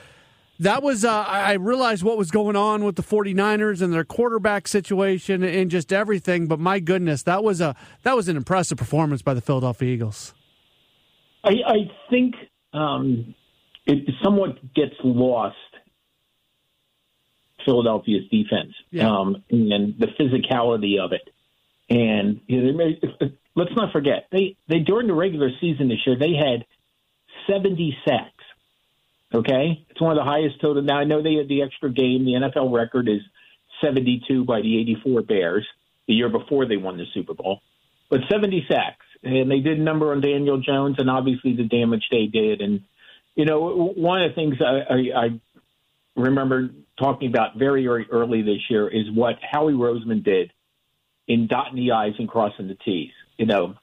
that 0.59 0.81
was 0.81 1.05
uh, 1.05 1.11
I 1.11 1.53
realized 1.53 2.01
what 2.01 2.17
was 2.17 2.31
going 2.31 2.55
on 2.55 2.83
with 2.83 2.95
the 2.95 3.03
49ers 3.03 3.81
and 3.83 3.93
their 3.93 4.03
quarterback 4.03 4.67
situation 4.67 5.43
and 5.43 5.69
just 5.69 5.93
everything. 5.93 6.47
But 6.47 6.59
my 6.59 6.79
goodness, 6.79 7.21
that 7.23 7.43
was 7.43 7.61
a 7.61 7.75
that 8.01 8.15
was 8.15 8.27
an 8.27 8.35
impressive 8.35 8.79
performance 8.79 9.21
by 9.21 9.35
the 9.35 9.41
Philadelphia 9.41 9.93
Eagles. 9.93 10.33
I, 11.43 11.51
I 11.67 11.75
think 12.09 12.33
um, 12.73 13.35
it 13.85 14.09
somewhat 14.23 14.73
gets 14.73 14.95
lost 15.03 15.55
Philadelphia's 17.67 18.23
defense 18.31 18.73
yeah. 18.91 19.11
um, 19.11 19.43
and 19.51 19.95
the 19.99 20.07
physicality 20.17 20.99
of 20.99 21.11
it. 21.11 21.29
And 21.89 22.39
you 22.47 22.61
know, 22.61 22.77
may, 22.77 22.99
let's 23.55 23.75
not 23.75 23.91
forget 23.91 24.27
they 24.31 24.55
they 24.67 24.79
during 24.79 25.07
the 25.07 25.13
regular 25.13 25.49
season 25.59 25.89
this 25.89 25.99
year 26.05 26.17
they 26.17 26.33
had 26.33 26.65
70 27.51 27.97
sacks. 28.07 28.33
Okay, 29.33 29.85
it's 29.89 29.99
one 29.99 30.11
of 30.11 30.17
the 30.17 30.23
highest 30.23 30.61
total. 30.61 30.81
Now 30.81 30.99
I 30.99 31.03
know 31.03 31.21
they 31.21 31.35
had 31.35 31.49
the 31.49 31.61
extra 31.61 31.91
game. 31.91 32.23
The 32.23 32.33
NFL 32.33 32.73
record 32.73 33.09
is 33.09 33.19
72 33.81 34.45
by 34.45 34.61
the 34.61 34.79
84 34.79 35.21
Bears 35.23 35.67
the 36.07 36.13
year 36.13 36.29
before 36.29 36.65
they 36.65 36.77
won 36.77 36.97
the 36.97 37.05
Super 37.13 37.33
Bowl, 37.33 37.61
but 38.09 38.21
70 38.31 38.65
sacks. 38.69 39.05
and 39.23 39.51
they 39.51 39.59
did 39.59 39.77
a 39.77 39.83
number 39.83 40.13
on 40.13 40.21
Daniel 40.21 40.61
Jones, 40.61 40.95
and 40.99 41.09
obviously 41.09 41.57
the 41.57 41.65
damage 41.65 42.07
they 42.09 42.27
did. 42.27 42.61
And 42.61 42.83
you 43.35 43.45
know, 43.45 43.91
one 43.95 44.23
of 44.23 44.31
the 44.31 44.35
things 44.35 44.55
I, 44.61 44.93
I, 44.93 45.25
I 45.25 45.41
remember 46.17 46.69
talking 46.99 47.29
about 47.29 47.57
very, 47.57 47.85
very 47.85 48.07
early 48.11 48.41
this 48.41 48.69
year 48.69 48.87
is 48.87 49.05
what 49.13 49.35
Howie 49.41 49.73
Roseman 49.73 50.23
did 50.23 50.51
in 51.27 51.47
dotting 51.47 51.75
the 51.75 51.91
I's 51.91 52.13
and 52.17 52.27
crossing 52.27 52.67
the 52.67 52.75
T's. 52.75 53.11
You 53.37 53.45
know, 53.45 53.75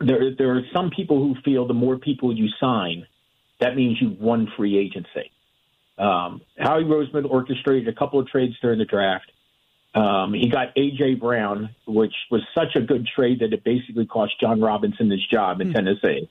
there 0.00 0.34
there 0.36 0.56
are 0.56 0.62
some 0.74 0.90
people 0.90 1.18
who 1.18 1.34
feel 1.44 1.66
the 1.66 1.74
more 1.74 1.98
people 1.98 2.34
you 2.34 2.48
sign, 2.60 3.06
that 3.60 3.74
means 3.74 3.98
you've 4.00 4.20
won 4.20 4.48
free 4.56 4.78
agency. 4.78 5.32
Um, 5.98 6.42
Howie 6.58 6.84
Roseman 6.84 7.28
orchestrated 7.28 7.88
a 7.88 7.98
couple 7.98 8.20
of 8.20 8.28
trades 8.28 8.54
during 8.60 8.78
the 8.78 8.84
draft. 8.84 9.32
Um, 9.94 10.34
he 10.34 10.50
got 10.50 10.76
AJ 10.76 11.20
Brown, 11.20 11.74
which 11.86 12.12
was 12.30 12.42
such 12.54 12.76
a 12.76 12.82
good 12.82 13.06
trade 13.16 13.40
that 13.40 13.54
it 13.54 13.64
basically 13.64 14.04
cost 14.04 14.38
Jon 14.38 14.60
Robinson 14.60 15.10
his 15.10 15.26
job 15.26 15.62
in 15.62 15.70
mm. 15.70 15.74
Tennessee. 15.74 16.28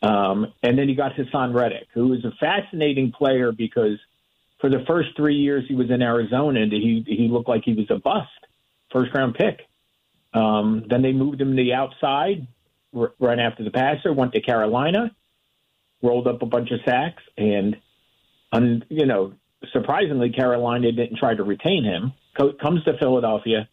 Um, 0.00 0.54
and 0.62 0.78
then 0.78 0.88
he 0.88 0.94
got 0.94 1.12
Haason 1.14 1.54
Reddick, 1.54 1.88
who 1.92 2.14
is 2.14 2.24
a 2.24 2.30
fascinating 2.40 3.12
player 3.12 3.52
because 3.52 3.98
for 4.60 4.68
the 4.68 4.84
first 4.86 5.10
three 5.16 5.36
years 5.36 5.64
he 5.68 5.74
was 5.74 5.90
in 5.90 6.02
Arizona, 6.02 6.66
he 6.70 7.04
he 7.06 7.28
looked 7.28 7.48
like 7.48 7.62
he 7.64 7.74
was 7.74 7.86
a 7.90 7.98
bust, 7.98 8.28
first 8.92 9.14
round 9.14 9.34
pick. 9.34 9.60
Um, 10.34 10.84
then 10.88 11.02
they 11.02 11.12
moved 11.12 11.40
him 11.40 11.56
to 11.56 11.62
the 11.62 11.72
outside, 11.72 12.46
r- 12.94 13.12
right 13.18 13.38
after 13.38 13.64
the 13.64 13.70
passer, 13.70 14.12
went 14.12 14.32
to 14.32 14.40
Carolina, 14.40 15.10
rolled 16.02 16.26
up 16.26 16.42
a 16.42 16.46
bunch 16.46 16.70
of 16.70 16.80
sacks, 16.84 17.22
and 17.36 17.76
un, 18.52 18.84
you 18.88 19.06
know, 19.06 19.32
surprisingly, 19.72 20.30
Carolina 20.30 20.92
didn't 20.92 21.16
try 21.16 21.34
to 21.34 21.42
retain 21.42 21.84
him. 21.84 22.12
Co- 22.36 22.52
comes 22.52 22.84
to 22.84 22.98
Philadelphia, 22.98 23.68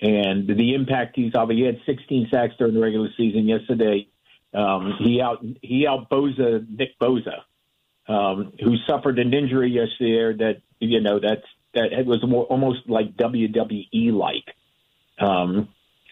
and 0.00 0.46
the 0.46 0.74
impact 0.74 1.16
he's 1.16 1.34
obviously 1.34 1.62
he 1.62 1.66
had 1.66 1.80
16 1.86 2.28
sacks 2.30 2.54
during 2.58 2.74
the 2.74 2.80
regular 2.80 3.08
season 3.16 3.46
yesterday. 3.48 4.08
Um, 4.52 4.94
he 4.98 5.20
out 5.20 5.44
he 5.62 5.86
out 5.86 6.10
Bosa 6.10 6.66
Nick 6.68 6.98
Bosa, 7.00 7.42
um, 8.08 8.52
who 8.62 8.76
suffered 8.86 9.18
an 9.18 9.32
injury 9.32 9.70
yesterday 9.70 10.36
that 10.38 10.62
you 10.78 11.00
know 11.00 11.18
that's 11.20 11.46
that 11.74 11.92
it 11.92 12.06
was 12.06 12.24
more, 12.26 12.44
almost 12.44 12.88
like 12.88 13.16
WWE 13.16 14.12
like. 14.12 14.54
Um, 15.18 15.68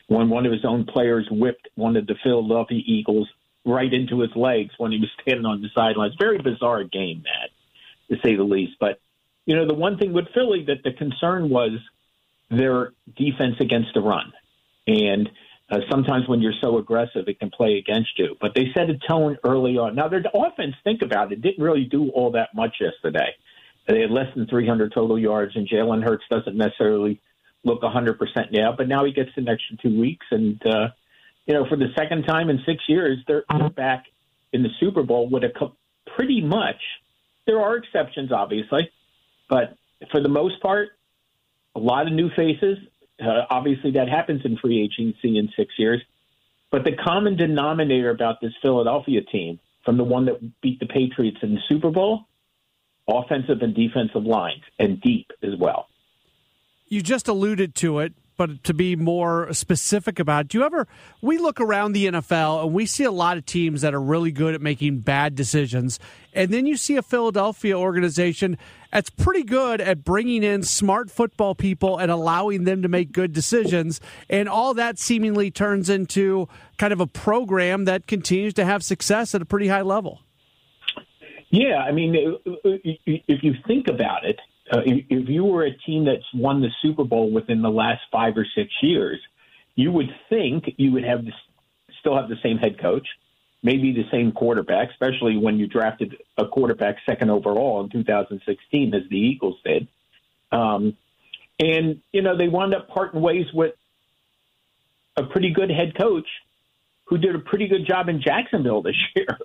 when 0.09 0.29
one 0.29 0.47
of 0.47 0.53
his 0.53 0.65
own 0.65 0.85
players 0.85 1.27
whipped 1.31 1.69
one 1.75 1.97
of 1.97 2.07
the 2.07 2.15
Philadelphia 2.23 2.81
Eagles 2.85 3.29
right 3.65 3.93
into 3.93 4.21
his 4.21 4.31
legs 4.35 4.71
when 4.79 4.93
he 4.93 4.99
was 4.99 5.09
standing 5.23 5.47
on 5.47 5.63
the 5.63 5.69
sidelines. 5.75 6.15
Very 6.19 6.39
bizarre 6.39 6.85
game, 6.85 7.25
that, 7.25 8.15
to 8.15 8.21
say 8.23 8.37
the 8.37 8.43
least. 8.43 8.73
But, 8.81 9.01
you 9.47 9.57
know, 9.57 9.67
the 9.67 9.75
one 9.75 9.99
thing 9.99 10.13
with 10.13 10.27
Philly 10.35 10.65
that 10.67 10.83
the 10.83 10.93
concern 10.93 11.49
was 11.49 11.73
their 12.51 12.93
defense 13.17 13.57
against 13.61 13.95
the 13.95 14.01
run. 14.01 14.33
And 14.87 15.31
uh, 15.73 15.79
sometimes 15.91 16.29
when 16.29 16.43
you're 16.43 16.53
so 16.61 16.77
aggressive, 16.77 17.29
it 17.29 17.41
can 17.41 17.51
play 17.51 17.79
against 17.79 18.11
you. 18.19 18.37
But 18.41 18.55
they 18.55 18.67
set 18.75 18.91
a 18.91 18.99
tone 19.09 19.39
early 19.43 19.79
on. 19.79 19.95
Now, 19.95 20.07
their 20.09 20.23
offense, 20.35 20.75
think 20.85 21.01
about 21.01 21.33
it, 21.33 21.41
didn't 21.41 21.65
really 21.65 21.85
do 21.85 22.11
all 22.11 22.33
that 22.33 22.51
much 22.55 22.77
yesterday. 22.79 23.35
They 23.89 24.03
had 24.03 24.11
less 24.11 24.27
than 24.37 24.47
300 24.47 24.93
total 24.95 25.19
yards, 25.19 25.57
and 25.57 25.67
Jalen 25.67 26.05
Hurts 26.05 26.25
doesn't 26.31 26.57
necessarily 26.57 27.21
look 27.65 27.81
100% 27.81 28.19
now, 28.53 28.75
but 28.77 28.87
now 28.87 29.05
he 29.05 29.13
gets 29.13 29.31
an 29.37 29.49
extra 29.49 29.77
two 29.83 29.99
weeks. 29.99 30.27
And, 30.31 30.61
uh, 30.67 30.89
you 31.47 31.55
know, 31.55 31.67
for 31.69 31.77
the 31.77 31.89
second 31.97 32.25
time 32.25 32.51
in 32.51 32.61
six 32.67 32.83
years, 32.87 33.19
they're, 33.27 33.45
back 33.75 34.05
in 34.53 34.63
the 34.63 34.69
Super 34.79 35.03
Bowl 35.03 35.29
with 35.31 35.43
a 35.43 35.49
co- 35.59 35.75
pretty 36.17 36.43
much, 36.43 36.77
there 37.47 37.61
are 37.61 37.77
exceptions, 37.77 38.31
obviously, 38.31 38.91
but 39.49 39.75
for 40.11 40.21
the 40.21 40.29
most 40.29 40.61
part, 40.61 40.91
a 41.75 41.79
lot 41.79 42.07
of 42.07 42.13
new 42.13 42.29
faces. 42.37 42.77
Uh, 43.23 43.47
obviously, 43.51 43.93
that 43.93 44.09
happens 44.09 44.43
in 44.45 44.57
free 44.57 44.83
agency 44.83 45.39
in 45.39 45.49
six 45.57 45.73
years. 45.79 46.03
But 46.71 46.85
the 46.85 46.93
common 46.93 47.37
denominator 47.37 48.11
about 48.11 48.41
this 48.41 48.53
Philadelphia 48.63 49.21
team, 49.23 49.61
from 49.85 49.99
the 49.99 50.05
one 50.05 50.27
that 50.27 50.61
beat 50.61 50.81
the 50.81 50.87
Patriots 50.87 51.39
in 51.43 51.55
the 51.55 51.61
Super 51.69 51.91
Bowl, 51.91 52.23
offensive 53.09 53.61
and 53.61 53.75
defensive 53.75 54.25
lines, 54.25 54.63
and 54.79 55.01
deep 55.01 55.31
as 55.43 55.57
well. 55.59 55.89
You 56.89 57.03
just 57.03 57.29
alluded 57.29 57.75
to 57.77 58.01
it, 58.01 58.13
but 58.43 58.65
to 58.65 58.75
be 58.75 58.97
more 58.97 59.53
specific 59.53 60.19
about, 60.19 60.49
do 60.49 60.59
you 60.59 60.65
ever? 60.65 60.89
We 61.21 61.39
look 61.39 61.61
around 61.61 61.93
the 61.93 62.07
NFL 62.09 62.65
and 62.65 62.75
we 62.75 62.87
see 62.87 63.05
a 63.05 63.13
lot 63.13 63.37
of 63.37 63.47
teams 63.47 63.83
that 63.83 63.95
are 63.95 64.01
really 64.01 64.33
good 64.33 64.53
at 64.53 64.61
making 64.61 64.99
bad 64.99 65.37
decisions, 65.37 66.01
and 66.33 66.53
then 66.53 66.67
you 66.67 66.77
see 66.77 66.97
a 66.97 67.03
Philadelphia 67.03 67.79
organization 67.79 68.59
that's 68.91 69.11
pretty 69.11 69.45
good 69.45 69.81
at 69.81 70.03
bringing 70.03 70.43
in 70.43 70.65
smart 70.65 71.09
football 71.09 71.55
people 71.55 71.99
and 71.99 72.11
allowing 72.11 72.65
them 72.65 72.83
to 72.83 72.89
make 72.89 73.13
good 73.13 73.33
decisions, 73.33 74.01
and 74.29 74.49
all 74.49 74.75
that 74.75 74.99
seemingly 74.99 75.53
turns 75.53 75.89
into 75.89 76.49
kind 76.79 76.93
of 76.93 77.01
a 77.01 77.07
program 77.07 77.85
that 77.85 78.09
continues 78.09 78.55
to 78.55 78.65
have 78.65 78.83
success 78.83 79.37
at 79.37 79.41
a 79.41 79.45
pretty 79.45 79.69
high 79.69 79.83
level. 79.83 80.21
Yeah, 81.51 81.77
I 81.77 81.93
mean, 81.93 82.17
if 82.65 83.45
you 83.45 83.55
think 83.69 83.87
about 83.87 84.25
it, 84.25 84.41
uh, 84.73 84.81
if, 84.87 85.05
if 85.11 85.29
you 85.29 85.45
were 85.45 85.65
a 85.65 85.77
team 85.79 86.07
that's 86.07 86.25
won 86.35 86.63
the 86.63 86.71
Super 86.81 87.05
Bowl 87.05 87.31
within 87.31 87.61
the 87.61 87.71
last 87.71 88.01
five 88.11 88.37
or 88.37 88.47
six 88.57 88.71
years, 88.83 89.21
you 89.75 89.93
would 89.93 90.11
think 90.31 90.65
you 90.79 90.93
would 90.93 91.05
have 91.05 91.25
this, 91.25 91.35
still 92.01 92.17
have 92.17 92.29
the 92.29 92.37
same 92.43 92.57
head 92.57 92.81
coach, 92.81 93.07
maybe 93.63 93.93
the 93.93 94.05
same 94.11 94.33
quarterback, 94.33 94.91
especially 94.91 95.37
when 95.37 95.59
you 95.59 95.67
drafted 95.67 96.17
a 96.39 96.47
quarterback 96.47 96.97
second 97.05 97.31
overall 97.31 97.85
in 97.85 97.91
2016, 97.91 98.95
as 98.95 99.03
the 99.11 99.17
Eagles 99.17 99.59
did. 99.65 99.89
Um, 100.51 100.97
and 101.61 102.01
you 102.13 102.23
know 102.23 102.37
they 102.37 102.49
wound 102.49 102.75
up 102.75 102.89
parting 102.89 103.21
ways 103.21 103.47
with 103.53 103.75
a 105.17 105.25
pretty 105.25 105.51
good 105.51 105.71
head 105.71 105.97
coach 105.99 106.27
who 107.05 107.19
did 107.19 107.35
a 107.35 107.39
pretty 107.39 107.69
good 107.69 107.87
job 107.87 108.09
in 108.09 108.23
Jacksonville 108.23 108.83
this 108.83 108.97
year, 109.15 109.39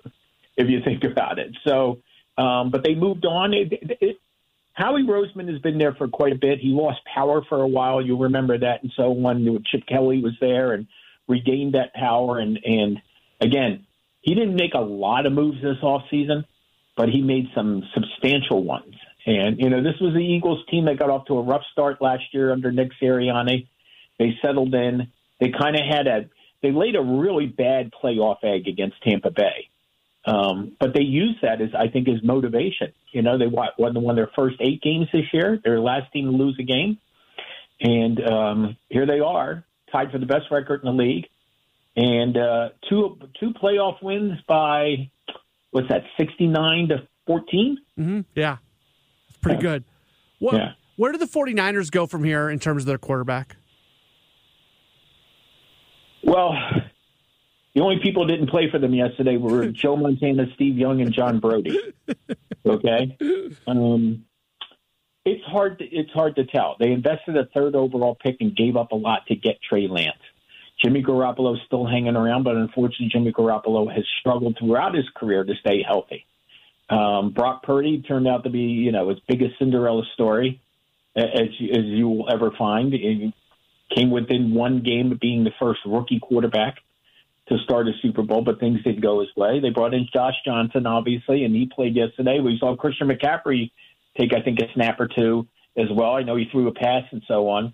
if 0.56 0.68
you 0.68 0.80
think 0.82 1.04
about 1.04 1.38
it. 1.38 1.54
So, 1.66 1.98
um, 2.38 2.70
but 2.70 2.82
they 2.82 2.94
moved 2.94 3.26
on. 3.26 3.52
It, 3.52 3.72
it, 4.00 4.16
Howie 4.78 5.02
Roseman 5.02 5.50
has 5.52 5.60
been 5.60 5.76
there 5.76 5.92
for 5.94 6.06
quite 6.06 6.32
a 6.32 6.38
bit. 6.40 6.60
He 6.60 6.68
lost 6.68 7.00
power 7.12 7.42
for 7.48 7.60
a 7.60 7.66
while. 7.66 8.00
You 8.00 8.16
remember 8.16 8.56
that, 8.56 8.84
and 8.84 8.92
so 8.96 9.10
when 9.10 9.44
Chip 9.72 9.84
Kelly 9.88 10.22
was 10.22 10.34
there 10.40 10.72
and 10.72 10.86
regained 11.26 11.74
that 11.74 11.92
power, 11.94 12.38
and 12.38 12.60
and 12.64 12.98
again, 13.40 13.86
he 14.20 14.36
didn't 14.36 14.54
make 14.54 14.74
a 14.74 14.80
lot 14.80 15.26
of 15.26 15.32
moves 15.32 15.60
this 15.60 15.82
off 15.82 16.02
season, 16.12 16.44
but 16.96 17.08
he 17.08 17.22
made 17.22 17.46
some 17.56 17.82
substantial 17.92 18.62
ones. 18.62 18.94
And 19.26 19.58
you 19.58 19.68
know, 19.68 19.82
this 19.82 20.00
was 20.00 20.14
the 20.14 20.20
Eagles 20.20 20.64
team 20.70 20.84
that 20.84 20.96
got 20.96 21.10
off 21.10 21.26
to 21.26 21.38
a 21.38 21.42
rough 21.42 21.64
start 21.72 22.00
last 22.00 22.32
year 22.32 22.52
under 22.52 22.70
Nick 22.70 22.92
Sirianni. 23.02 23.66
They 24.20 24.38
settled 24.40 24.72
in. 24.74 25.10
They 25.40 25.50
kind 25.50 25.74
of 25.74 25.82
had 25.90 26.06
a 26.06 26.30
they 26.62 26.70
laid 26.70 26.94
a 26.94 27.02
really 27.02 27.46
bad 27.46 27.90
playoff 28.00 28.44
egg 28.44 28.68
against 28.68 29.02
Tampa 29.02 29.32
Bay. 29.32 29.70
Um, 30.26 30.76
but 30.78 30.92
they 30.94 31.02
use 31.02 31.36
that 31.42 31.60
as 31.60 31.70
I 31.74 31.88
think 31.88 32.08
as 32.08 32.22
motivation. 32.22 32.92
You 33.12 33.22
know, 33.22 33.38
they 33.38 33.46
won, 33.46 33.68
won 33.78 34.16
their 34.16 34.30
first 34.36 34.56
eight 34.60 34.82
games 34.82 35.06
this 35.12 35.24
year. 35.32 35.58
Their 35.64 35.80
last 35.80 36.12
team 36.12 36.26
to 36.26 36.30
lose 36.32 36.56
a 36.60 36.64
game, 36.64 36.98
and 37.80 38.20
um, 38.28 38.76
here 38.88 39.06
they 39.06 39.20
are, 39.20 39.64
tied 39.90 40.10
for 40.10 40.18
the 40.18 40.26
best 40.26 40.46
record 40.50 40.82
in 40.82 40.96
the 40.96 41.02
league, 41.02 41.26
and 41.96 42.36
uh, 42.36 42.68
two 42.88 43.18
two 43.40 43.52
playoff 43.62 44.02
wins 44.02 44.38
by 44.46 45.10
what's 45.70 45.88
that, 45.88 46.02
sixty 46.18 46.46
nine 46.46 46.88
to 46.88 47.08
14 47.28 47.78
mm-hmm. 47.98 48.20
Yeah, 48.34 48.56
it's 49.28 49.38
pretty 49.38 49.58
yeah. 49.58 49.70
good. 49.70 49.84
What, 50.40 50.54
yeah. 50.54 50.72
Where 50.96 51.12
do 51.12 51.18
the 51.18 51.26
49ers 51.26 51.92
go 51.92 52.06
from 52.06 52.24
here 52.24 52.50
in 52.50 52.58
terms 52.58 52.82
of 52.82 52.86
their 52.86 52.98
quarterback? 52.98 53.56
Well, 56.24 56.54
the 57.78 57.84
only 57.84 58.00
people 58.02 58.24
who 58.24 58.32
didn't 58.32 58.50
play 58.50 58.68
for 58.68 58.80
them 58.80 58.92
yesterday 58.92 59.36
were 59.36 59.66
Joe 59.72 59.94
Montana, 59.94 60.46
Steve 60.56 60.76
Young, 60.76 61.00
and 61.00 61.12
John 61.14 61.38
Brodie. 61.38 61.78
Okay, 62.66 63.16
um, 63.68 64.24
it's 65.24 65.44
hard. 65.44 65.78
To, 65.78 65.84
it's 65.84 66.10
hard 66.10 66.34
to 66.36 66.44
tell. 66.44 66.74
They 66.80 66.90
invested 66.90 67.36
a 67.36 67.46
third 67.54 67.76
overall 67.76 68.16
pick 68.20 68.38
and 68.40 68.56
gave 68.56 68.76
up 68.76 68.90
a 68.90 68.96
lot 68.96 69.26
to 69.28 69.36
get 69.36 69.62
Trey 69.62 69.86
Lance. 69.86 70.18
Jimmy 70.82 71.04
Garoppolo 71.04 71.54
is 71.54 71.60
still 71.66 71.86
hanging 71.86 72.16
around, 72.16 72.42
but 72.42 72.56
unfortunately, 72.56 73.10
Jimmy 73.12 73.32
Garoppolo 73.32 73.94
has 73.94 74.04
struggled 74.18 74.56
throughout 74.58 74.96
his 74.96 75.06
career 75.14 75.44
to 75.44 75.54
stay 75.60 75.84
healthy. 75.86 76.26
Um, 76.90 77.30
Brock 77.30 77.62
Purdy 77.62 78.02
turned 78.02 78.26
out 78.26 78.42
to 78.42 78.50
be, 78.50 78.58
you 78.58 78.90
know, 78.90 79.08
as 79.10 79.18
big 79.28 79.40
a 79.42 79.48
Cinderella 79.56 80.02
story 80.14 80.60
as 81.14 81.24
as 81.24 81.84
you 81.84 82.08
will 82.08 82.28
ever 82.32 82.50
find. 82.58 82.92
He 82.92 83.32
came 83.94 84.10
within 84.10 84.52
one 84.52 84.82
game 84.82 85.12
of 85.12 85.20
being 85.20 85.44
the 85.44 85.52
first 85.60 85.80
rookie 85.86 86.18
quarterback 86.18 86.78
to 87.48 87.58
start 87.64 87.88
a 87.88 87.92
Super 88.02 88.22
Bowl, 88.22 88.42
but 88.42 88.60
things 88.60 88.82
didn't 88.82 89.00
go 89.00 89.20
his 89.20 89.28
way. 89.36 89.60
They 89.60 89.70
brought 89.70 89.94
in 89.94 90.06
Josh 90.12 90.34
Johnson, 90.44 90.86
obviously, 90.86 91.44
and 91.44 91.54
he 91.54 91.66
played 91.66 91.96
yesterday. 91.96 92.40
We 92.40 92.58
saw 92.58 92.76
Christian 92.76 93.08
McCaffrey 93.08 93.70
take, 94.18 94.34
I 94.34 94.42
think, 94.42 94.58
a 94.60 94.72
snap 94.74 95.00
or 95.00 95.08
two 95.08 95.46
as 95.76 95.86
well. 95.90 96.14
I 96.14 96.22
know 96.22 96.36
he 96.36 96.46
threw 96.50 96.68
a 96.68 96.74
pass 96.74 97.04
and 97.10 97.22
so 97.26 97.48
on. 97.48 97.72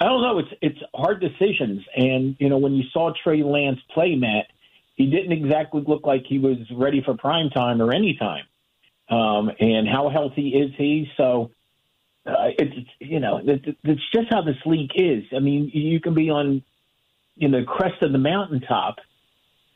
I 0.00 0.06
don't 0.06 0.22
know. 0.22 0.38
It's 0.38 0.48
it's 0.60 0.78
hard 0.94 1.20
decisions, 1.20 1.82
and 1.96 2.36
you 2.40 2.48
know 2.48 2.58
when 2.58 2.74
you 2.74 2.82
saw 2.92 3.12
Trey 3.22 3.42
Lance 3.42 3.78
play, 3.94 4.16
Matt, 4.16 4.46
he 4.96 5.06
didn't 5.06 5.32
exactly 5.32 5.82
look 5.86 6.04
like 6.04 6.24
he 6.28 6.38
was 6.38 6.58
ready 6.72 7.00
for 7.02 7.16
prime 7.16 7.48
time 7.50 7.80
or 7.80 7.92
any 7.92 8.16
time. 8.18 8.44
Um, 9.08 9.50
and 9.60 9.86
how 9.88 10.10
healthy 10.10 10.48
is 10.48 10.72
he? 10.76 11.08
So 11.16 11.52
uh, 12.26 12.50
it's 12.58 12.88
you 12.98 13.20
know 13.20 13.40
it's 13.44 14.02
just 14.12 14.26
how 14.30 14.42
this 14.42 14.56
league 14.66 14.90
is. 14.96 15.24
I 15.34 15.38
mean, 15.38 15.70
you 15.72 16.00
can 16.00 16.14
be 16.14 16.28
on 16.28 16.64
you 17.36 17.48
know 17.48 17.64
crest 17.64 18.02
of 18.02 18.12
the 18.12 18.18
mountaintop 18.18 18.96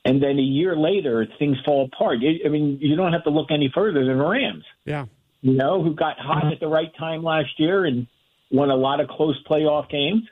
and 0.05 0.23
then 0.23 0.39
a 0.39 0.43
year 0.43 0.77
later 0.77 1.27
things 1.39 1.57
fall 1.65 1.85
apart. 1.93 2.19
I 2.23 2.49
mean, 2.49 2.79
you 2.81 2.97
don't 2.97 3.13
have 3.13 3.25
to 3.25 3.31
look 3.31 3.51
any 3.51 3.71
further 3.75 4.05
than 4.05 4.19
the 4.19 4.25
Rams. 4.25 4.65
Yeah, 4.85 5.07
you 5.43 5.55
know, 5.55 5.83
who 5.83 5.95
got 5.95 6.19
hot 6.19 6.53
at 6.53 6.61
the 6.61 6.69
right 6.69 6.91
time 6.99 7.23
last 7.23 7.59
year 7.59 7.85
and 7.85 8.07
won 8.51 8.71
a 8.71 8.77
lot 8.77 9.01
of 9.01 9.09
close 9.09 9.39
playoff 9.49 9.89
games, 9.91 10.23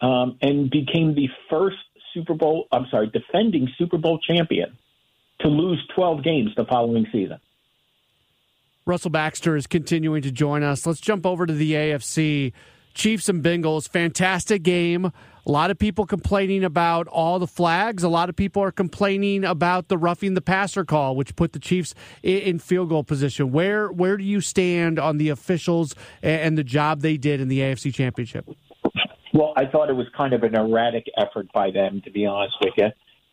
um, 0.00 0.36
and 0.42 0.70
became 0.70 1.14
the 1.14 1.28
first 1.48 1.76
Super 2.12 2.34
Bowl. 2.34 2.66
I'm 2.72 2.86
sorry, 2.90 3.08
defending 3.08 3.68
Super 3.78 3.98
Bowl 3.98 4.18
champion 4.18 4.76
to 5.40 5.48
lose 5.48 5.82
12 5.94 6.22
games 6.22 6.50
the 6.56 6.64
following 6.64 7.06
season. 7.12 7.38
Russell 8.84 9.10
Baxter 9.10 9.56
is 9.56 9.66
continuing 9.66 10.22
to 10.22 10.32
join 10.32 10.62
us. 10.62 10.84
Let's 10.86 11.00
jump 11.00 11.24
over 11.24 11.46
to 11.46 11.52
the 11.52 11.72
AFC. 11.72 12.52
Chiefs 12.92 13.28
and 13.28 13.42
Bengals, 13.42 13.88
fantastic 13.88 14.62
game. 14.62 15.12
A 15.46 15.50
lot 15.50 15.70
of 15.70 15.78
people 15.78 16.06
complaining 16.06 16.64
about 16.64 17.06
all 17.08 17.38
the 17.38 17.46
flags. 17.46 18.02
A 18.02 18.08
lot 18.08 18.28
of 18.28 18.36
people 18.36 18.62
are 18.62 18.72
complaining 18.72 19.44
about 19.44 19.88
the 19.88 19.96
roughing 19.96 20.34
the 20.34 20.40
passer 20.40 20.84
call, 20.84 21.16
which 21.16 21.34
put 21.36 21.52
the 21.52 21.58
Chiefs 21.58 21.94
in 22.22 22.58
field 22.58 22.88
goal 22.88 23.04
position. 23.04 23.52
Where 23.52 23.90
where 23.90 24.16
do 24.16 24.24
you 24.24 24.40
stand 24.40 24.98
on 24.98 25.18
the 25.18 25.28
officials 25.28 25.94
and 26.22 26.58
the 26.58 26.64
job 26.64 27.00
they 27.00 27.16
did 27.16 27.40
in 27.40 27.48
the 27.48 27.60
AFC 27.60 27.92
Championship? 27.94 28.48
Well, 29.32 29.52
I 29.56 29.66
thought 29.66 29.88
it 29.88 29.96
was 29.96 30.06
kind 30.16 30.32
of 30.34 30.42
an 30.42 30.56
erratic 30.56 31.06
effort 31.16 31.46
by 31.52 31.70
them, 31.70 32.02
to 32.04 32.10
be 32.10 32.26
honest 32.26 32.56
with 32.62 32.74
you. 32.76 32.88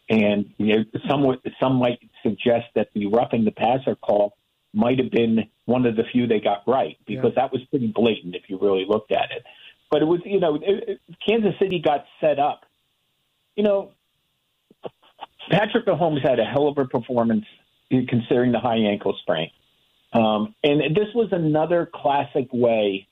And 0.10 0.54
you 0.58 0.78
know, 0.78 0.84
some 1.10 1.26
some 1.60 1.76
might 1.76 2.00
suggest 2.24 2.68
that 2.76 2.90
the 2.94 3.08
roughing 3.08 3.44
the 3.44 3.52
passer 3.52 3.96
call 3.96 4.38
might 4.74 5.00
have 5.00 5.12
been 5.12 5.40
one 5.66 5.86
of 5.86 5.96
the 5.96 6.04
few 6.12 6.28
they 6.28 6.40
got 6.40 6.64
right 6.68 6.98
because 7.06 7.32
yeah. 7.36 7.42
that 7.42 7.52
was 7.52 7.62
pretty 7.70 7.92
blatant 7.94 8.36
if 8.36 8.44
you 8.48 8.60
really 8.62 8.86
looked 8.88 9.12
at 9.12 9.32
it. 9.32 9.44
But 9.90 10.02
it 10.02 10.06
was, 10.06 10.20
you 10.26 10.40
know, 10.40 10.56
it, 10.56 10.62
it, 10.66 11.02
Kansas 11.26 11.54
City 11.60 11.82
got 11.84 12.06
set 12.20 12.40
up. 12.40 12.62
You 13.56 13.64
know, 13.64 13.92
Patrick 15.50 15.86
Mahomes 15.86 16.28
had 16.28 16.40
a 16.40 16.46
hell 16.46 16.68
of 16.68 16.78
a 16.78 16.86
performance 16.86 17.46
considering 17.90 18.52
the 18.52 18.60
high 18.60 18.78
ankle 18.78 19.16
sprain. 19.22 19.50
Um, 20.14 20.56
and 20.64 20.96
this 20.96 21.08
was 21.14 21.30
another 21.32 21.90
classic 21.94 22.48
way, 22.52 23.08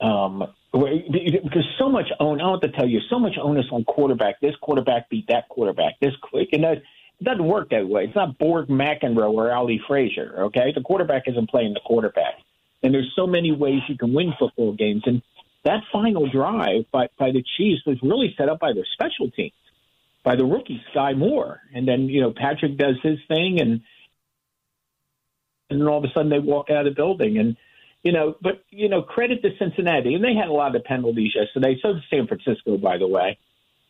um, 0.00 0.44
because 0.72 1.64
so 1.78 1.88
much 1.88 2.06
own. 2.18 2.40
I 2.40 2.46
want 2.46 2.62
to 2.62 2.70
tell 2.72 2.88
you, 2.88 3.00
so 3.08 3.18
much 3.18 3.34
onus 3.40 3.66
on 3.70 3.84
quarterback. 3.84 4.40
This 4.40 4.54
quarterback 4.60 5.08
beat 5.08 5.28
that 5.28 5.48
quarterback. 5.48 5.98
This 6.00 6.12
quick, 6.20 6.48
and 6.52 6.64
that 6.64 6.82
it 7.20 7.24
doesn't 7.24 7.44
work 7.44 7.70
that 7.70 7.88
way. 7.88 8.04
It's 8.04 8.16
not 8.16 8.38
Borg 8.38 8.68
McEnroe 8.68 9.32
or 9.32 9.52
Ali 9.52 9.80
Frazier. 9.86 10.44
Okay, 10.46 10.72
the 10.74 10.80
quarterback 10.80 11.24
isn't 11.26 11.48
playing 11.48 11.74
the 11.74 11.80
quarterback, 11.84 12.34
and 12.82 12.92
there's 12.92 13.12
so 13.14 13.26
many 13.26 13.52
ways 13.52 13.80
you 13.88 13.96
can 13.96 14.12
win 14.12 14.32
football 14.38 14.72
games. 14.72 15.02
And 15.06 15.22
that 15.64 15.82
final 15.92 16.30
drive 16.30 16.84
by 16.92 17.08
by 17.18 17.30
the 17.32 17.44
Chiefs 17.56 17.82
was 17.86 17.98
really 18.02 18.34
set 18.36 18.48
up 18.48 18.60
by 18.60 18.72
their 18.72 18.86
special 18.92 19.30
teams, 19.30 19.52
by 20.24 20.36
the 20.36 20.44
rookie 20.44 20.82
Skyy 20.94 21.16
Moore, 21.16 21.60
and 21.74 21.86
then 21.86 22.08
you 22.08 22.20
know 22.20 22.32
Patrick 22.34 22.76
does 22.76 22.96
his 23.02 23.18
thing, 23.28 23.60
and 23.60 23.80
and 25.70 25.80
then 25.80 25.88
all 25.88 25.98
of 25.98 26.04
a 26.04 26.12
sudden 26.14 26.30
they 26.30 26.38
walk 26.38 26.70
out 26.70 26.86
of 26.86 26.94
the 26.94 26.96
building 26.96 27.38
and. 27.38 27.56
You 28.06 28.12
know, 28.12 28.36
but 28.42 28.62
you 28.68 28.90
know, 28.90 29.00
credit 29.00 29.40
to 29.40 29.48
Cincinnati, 29.58 30.12
and 30.12 30.22
they 30.22 30.34
had 30.34 30.50
a 30.50 30.52
lot 30.52 30.76
of 30.76 30.84
penalties 30.84 31.32
yesterday. 31.34 31.78
So 31.80 31.94
did 31.94 32.02
San 32.10 32.26
Francisco, 32.26 32.76
by 32.76 32.98
the 32.98 33.08
way. 33.08 33.38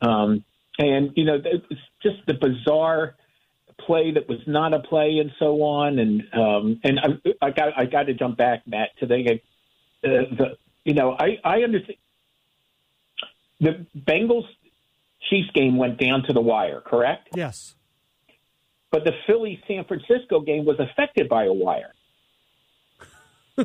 Um, 0.01 0.45
and 0.79 1.11
you 1.17 1.25
know 1.25 1.39
it's 1.45 1.81
just 2.03 2.17
the 2.27 2.35
bizarre 2.35 3.15
play 3.87 4.13
that 4.13 4.29
was 4.29 4.39
not 4.47 4.73
a 4.73 4.81
play 4.81 5.19
and 5.21 5.31
so 5.39 5.63
on 5.63 5.99
and 5.99 6.23
um 6.33 6.81
and 6.85 7.01
I, 7.01 7.47
I 7.47 7.51
got 7.51 7.69
I 7.77 7.85
got 7.87 8.05
to 8.05 8.15
jump 8.15 8.37
back 8.37 8.63
Matt 8.67 8.91
to 9.01 9.07
the, 9.07 9.41
uh, 10.05 10.09
the 10.37 10.57
you 10.85 10.95
know 10.95 11.17
I 11.19 11.39
I 11.45 11.63
understand 11.63 11.99
the 13.61 13.87
Bengals 13.97 14.47
Chiefs 15.31 15.51
game 15.55 15.77
went 15.77 15.99
down 15.99 16.23
to 16.25 16.33
the 16.33 16.41
wire 16.41 16.81
correct? 16.81 17.29
Yes. 17.35 17.75
But 18.91 19.05
the 19.05 19.13
Philly 19.27 19.61
San 19.67 19.85
Francisco 19.85 20.41
game 20.41 20.65
was 20.65 20.79
affected 20.79 21.29
by 21.29 21.47
a 21.47 21.53
wire. 21.53 21.93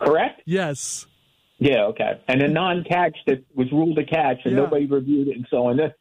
Correct? 0.00 0.42
Yes. 0.44 1.06
Yeah, 1.58 1.86
okay. 1.86 2.20
And 2.28 2.42
a 2.42 2.48
non-catch 2.48 3.16
that 3.26 3.44
was 3.54 3.70
ruled 3.72 3.98
a 3.98 4.04
catch, 4.04 4.38
and 4.44 4.54
yeah. 4.54 4.62
nobody 4.62 4.86
reviewed 4.86 5.28
it, 5.28 5.36
and 5.36 5.46
so 5.50 5.66
on. 5.66 5.78
It's 5.80 5.94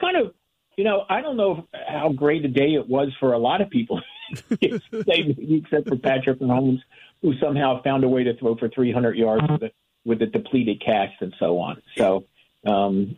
kind 0.00 0.16
of, 0.16 0.34
you 0.76 0.84
know, 0.84 1.04
I 1.08 1.20
don't 1.20 1.36
know 1.36 1.66
how 1.88 2.10
great 2.10 2.44
a 2.44 2.48
day 2.48 2.74
it 2.74 2.88
was 2.88 3.08
for 3.20 3.32
a 3.32 3.38
lot 3.38 3.60
of 3.60 3.70
people, 3.70 4.00
except 4.60 5.88
for 5.88 5.96
Patrick 5.96 6.40
Mahomes, 6.40 6.80
who 7.22 7.34
somehow 7.40 7.82
found 7.82 8.04
a 8.04 8.08
way 8.08 8.24
to 8.24 8.36
throw 8.36 8.56
for 8.56 8.68
300 8.68 9.16
yards 9.16 9.44
with 9.48 9.62
a, 9.62 9.70
with 10.04 10.22
a 10.22 10.26
depleted 10.26 10.82
cast 10.84 11.20
and 11.20 11.34
so 11.38 11.58
on. 11.58 11.82
So, 11.96 12.24
um, 12.66 13.16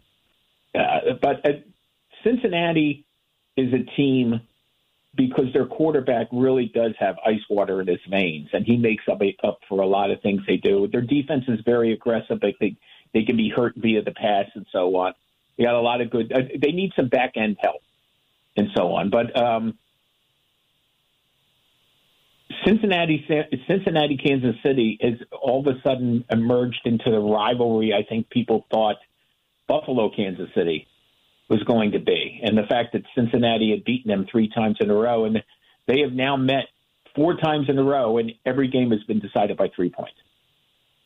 uh, 0.75 1.15
but 1.21 1.47
uh, 1.47 1.53
Cincinnati 2.25 3.05
is 3.57 3.73
a 3.73 3.85
team 3.97 4.41
because 5.15 5.53
their 5.53 5.67
quarterback 5.67 6.29
really 6.33 6.67
does 6.75 6.95
have 6.99 7.17
ice 7.25 7.43
water 7.51 7.81
in 7.81 7.87
his 7.87 8.01
veins, 8.09 8.49
and 8.53 8.65
he 8.65 8.77
makes 8.77 9.05
up 9.11 9.21
up 9.45 9.59
for 9.69 9.81
a 9.81 9.87
lot 9.87 10.11
of 10.11 10.23
things 10.23 10.41
they 10.47 10.57
do. 10.57 10.89
Their 10.91 11.03
defense 11.03 11.45
is 11.49 11.61
very 11.65 11.93
aggressive, 11.93 12.41
but 12.41 12.55
they 12.61 12.77
they 13.13 13.25
can 13.25 13.37
be 13.37 13.51
hurt 13.51 13.75
via 13.77 14.03
the 14.03 14.13
pass 14.13 14.47
and 14.55 14.67
so 14.73 14.97
on. 14.97 15.13
They 15.57 15.65
got 15.65 15.75
a 15.75 15.81
lot 15.81 16.01
of 16.01 16.11
good. 16.11 16.33
Uh, 16.33 16.41
they 16.61 16.73
need 16.73 16.93
some 16.97 17.09
back 17.09 17.33
end 17.37 17.59
help 17.61 17.83
and 18.57 18.69
so 18.75 18.95
on. 18.95 19.11
But 19.11 19.37
um, 19.37 19.79
Cincinnati, 22.65 23.27
Cincinnati, 23.69 24.17
Kansas 24.17 24.57
City 24.63 24.99
has 25.01 25.15
all 25.41 25.67
of 25.67 25.67
a 25.67 25.81
sudden 25.83 26.25
emerged 26.31 26.81
into 26.85 27.11
the 27.11 27.19
rivalry. 27.19 27.93
I 27.93 28.03
think 28.09 28.31
people 28.31 28.67
thought 28.71 28.97
Buffalo, 29.69 30.11
Kansas 30.15 30.49
City 30.55 30.87
was 31.49 31.63
going 31.65 31.93
to 31.93 31.99
be, 31.99 32.41
and 32.43 32.57
the 32.57 32.67
fact 32.69 32.93
that 32.95 33.03
Cincinnati 33.15 33.71
had 33.71 33.85
beaten 33.85 34.11
them 34.11 34.27
three 34.31 34.49
times 34.49 34.77
in 34.81 34.91
a 34.91 34.95
row, 34.95 35.25
and 35.25 35.43
they 35.87 36.01
have 36.01 36.13
now 36.13 36.37
met 36.37 36.65
four 37.15 37.37
times 37.37 37.69
in 37.69 37.79
a 37.79 37.83
row, 37.83 38.19
and 38.19 38.33
every 38.47 38.69
game 38.69 38.91
has 38.91 39.03
been 39.05 39.19
decided 39.19 39.57
by 39.57 39.69
three 39.75 39.91
points. 39.91 40.17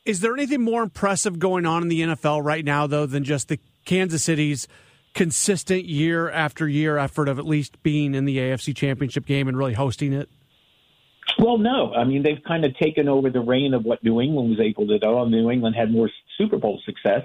Is 0.05 0.21
there 0.21 0.33
anything 0.33 0.61
more 0.61 0.83
impressive 0.83 1.37
going 1.37 1.65
on 1.65 1.81
in 1.81 1.89
the 1.89 2.01
NFL 2.01 2.43
right 2.43 2.63
now, 2.63 2.87
though, 2.87 3.05
than 3.05 3.25
just 3.25 3.49
the 3.49 3.59
Kansas 3.83 4.23
City's 4.23 4.67
consistent 5.13 5.85
year 5.85 6.29
after 6.29 6.67
year 6.67 6.97
effort 6.97 7.27
of 7.27 7.39
at 7.39 7.45
least 7.45 7.81
being 7.83 8.15
in 8.15 8.23
the 8.23 8.37
AFC 8.37 8.73
Championship 8.73 9.25
game 9.25 9.49
and 9.49 9.57
really 9.57 9.73
hosting 9.73 10.13
it? 10.13 10.29
Well, 11.39 11.57
no. 11.57 11.93
I 11.93 12.03
mean, 12.03 12.23
they've 12.23 12.41
kind 12.45 12.65
of 12.65 12.75
taken 12.77 13.07
over 13.07 13.29
the 13.29 13.41
reign 13.41 13.73
of 13.73 13.83
what 13.83 14.03
New 14.03 14.21
England 14.21 14.49
was 14.49 14.59
able 14.59 14.87
to 14.87 14.99
do. 14.99 15.29
New 15.29 15.51
England 15.51 15.75
had 15.75 15.91
more 15.91 16.09
Super 16.37 16.57
Bowl 16.57 16.81
success 16.85 17.23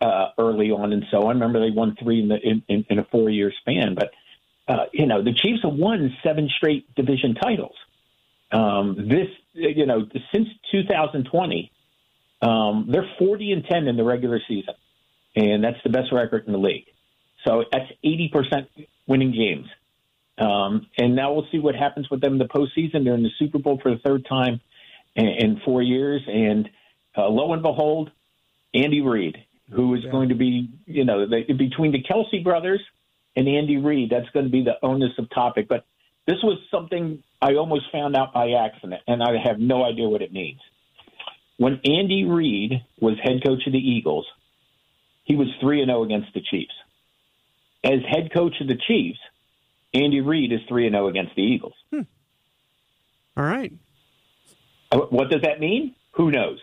uh, 0.00 0.28
early 0.38 0.70
on 0.70 0.92
and 0.92 1.04
so 1.10 1.22
on. 1.22 1.40
Remember, 1.40 1.60
they 1.60 1.70
won 1.70 1.96
three 1.96 2.20
in, 2.20 2.28
the, 2.28 2.38
in, 2.38 2.84
in, 2.88 2.98
a 2.98 3.04
four 3.04 3.30
year 3.30 3.52
span. 3.60 3.94
But, 3.94 4.10
uh, 4.68 4.86
you 4.92 5.06
know, 5.06 5.22
the 5.22 5.32
Chiefs 5.32 5.62
have 5.62 5.74
won 5.74 6.14
seven 6.22 6.48
straight 6.56 6.92
division 6.94 7.34
titles. 7.34 7.76
Um, 8.50 9.08
this, 9.08 9.28
you 9.54 9.86
know, 9.86 10.06
since 10.32 10.48
2020, 10.72 11.72
um, 12.42 12.86
they're 12.90 13.08
40 13.18 13.52
and 13.52 13.64
10 13.64 13.88
in 13.88 13.96
the 13.96 14.04
regular 14.04 14.40
season, 14.46 14.74
and 15.36 15.62
that's 15.64 15.78
the 15.84 15.90
best 15.90 16.12
record 16.12 16.46
in 16.46 16.52
the 16.52 16.58
league. 16.58 16.86
So 17.46 17.64
that's 17.72 17.90
80% 18.04 18.66
winning 19.06 19.32
games. 19.32 19.66
Um, 20.38 20.86
and 20.98 21.14
now 21.14 21.32
we'll 21.32 21.46
see 21.52 21.58
what 21.58 21.74
happens 21.74 22.10
with 22.10 22.20
them 22.20 22.34
in 22.34 22.38
the 22.38 22.46
postseason. 22.46 23.04
They're 23.04 23.14
in 23.14 23.22
the 23.22 23.30
Super 23.38 23.58
Bowl 23.58 23.78
for 23.82 23.90
the 23.90 24.00
third 24.00 24.26
time 24.28 24.60
in, 25.14 25.26
in 25.26 25.60
four 25.64 25.82
years, 25.82 26.22
and 26.26 26.68
uh, 27.16 27.28
lo 27.28 27.52
and 27.52 27.62
behold, 27.62 28.10
Andy 28.74 29.00
Reid 29.02 29.36
who 29.72 29.94
is 29.94 30.02
yeah. 30.04 30.10
going 30.10 30.28
to 30.28 30.34
be, 30.34 30.68
you 30.86 31.04
know, 31.04 31.26
the, 31.26 31.52
between 31.52 31.92
the 31.92 32.02
Kelce 32.02 32.42
brothers 32.42 32.80
and 33.34 33.48
Andy 33.48 33.78
Reid, 33.78 34.10
that's 34.10 34.28
going 34.30 34.44
to 34.44 34.52
be 34.52 34.62
the 34.62 34.74
onus 34.82 35.12
of 35.18 35.30
topic. 35.30 35.66
But 35.68 35.84
this 36.26 36.36
was 36.42 36.58
something 36.70 37.22
I 37.40 37.54
almost 37.54 37.90
found 37.90 38.14
out 38.16 38.32
by 38.32 38.50
accident, 38.52 39.02
and 39.06 39.22
I 39.22 39.36
have 39.42 39.58
no 39.58 39.84
idea 39.84 40.08
what 40.08 40.22
it 40.22 40.32
means. 40.32 40.60
When 41.56 41.80
Andy 41.84 42.24
Reid 42.24 42.84
was 43.00 43.16
head 43.22 43.42
coach 43.44 43.66
of 43.66 43.72
the 43.72 43.78
Eagles, 43.78 44.26
he 45.24 45.36
was 45.36 45.48
3 45.60 45.82
and 45.82 45.88
0 45.88 46.02
against 46.04 46.34
the 46.34 46.40
Chiefs. 46.40 46.74
As 47.84 48.00
head 48.08 48.32
coach 48.32 48.54
of 48.60 48.68
the 48.68 48.78
Chiefs, 48.86 49.18
Andy 49.94 50.20
Reid 50.20 50.52
is 50.52 50.60
3 50.68 50.86
and 50.86 50.94
0 50.94 51.08
against 51.08 51.34
the 51.36 51.42
Eagles. 51.42 51.74
Hmm. 51.90 52.02
All 53.36 53.44
right. 53.44 53.72
Uh, 54.90 54.98
what 55.10 55.30
does 55.30 55.42
that 55.42 55.60
mean? 55.60 55.94
Who 56.12 56.30
knows? 56.30 56.58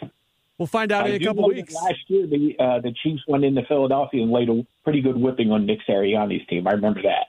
We'll 0.58 0.68
find 0.68 0.92
out 0.92 1.06
I 1.06 1.10
in 1.10 1.22
a 1.22 1.26
couple 1.26 1.48
weeks. 1.48 1.74
Last 1.74 2.00
year, 2.08 2.28
the 2.28 2.56
uh, 2.60 2.80
the 2.82 2.94
Chiefs 3.02 3.24
went 3.28 3.46
into 3.46 3.64
Philadelphia 3.68 4.22
and 4.22 4.32
laid 4.32 4.50
a 4.50 4.66
pretty 4.84 5.02
good 5.02 5.18
whipping 5.18 5.52
on 5.52 5.66
Nick 5.66 5.80
Sirianni's 5.88 6.46
team. 6.48 6.68
I 6.68 6.72
remember 6.72 7.02
that. 7.04 7.28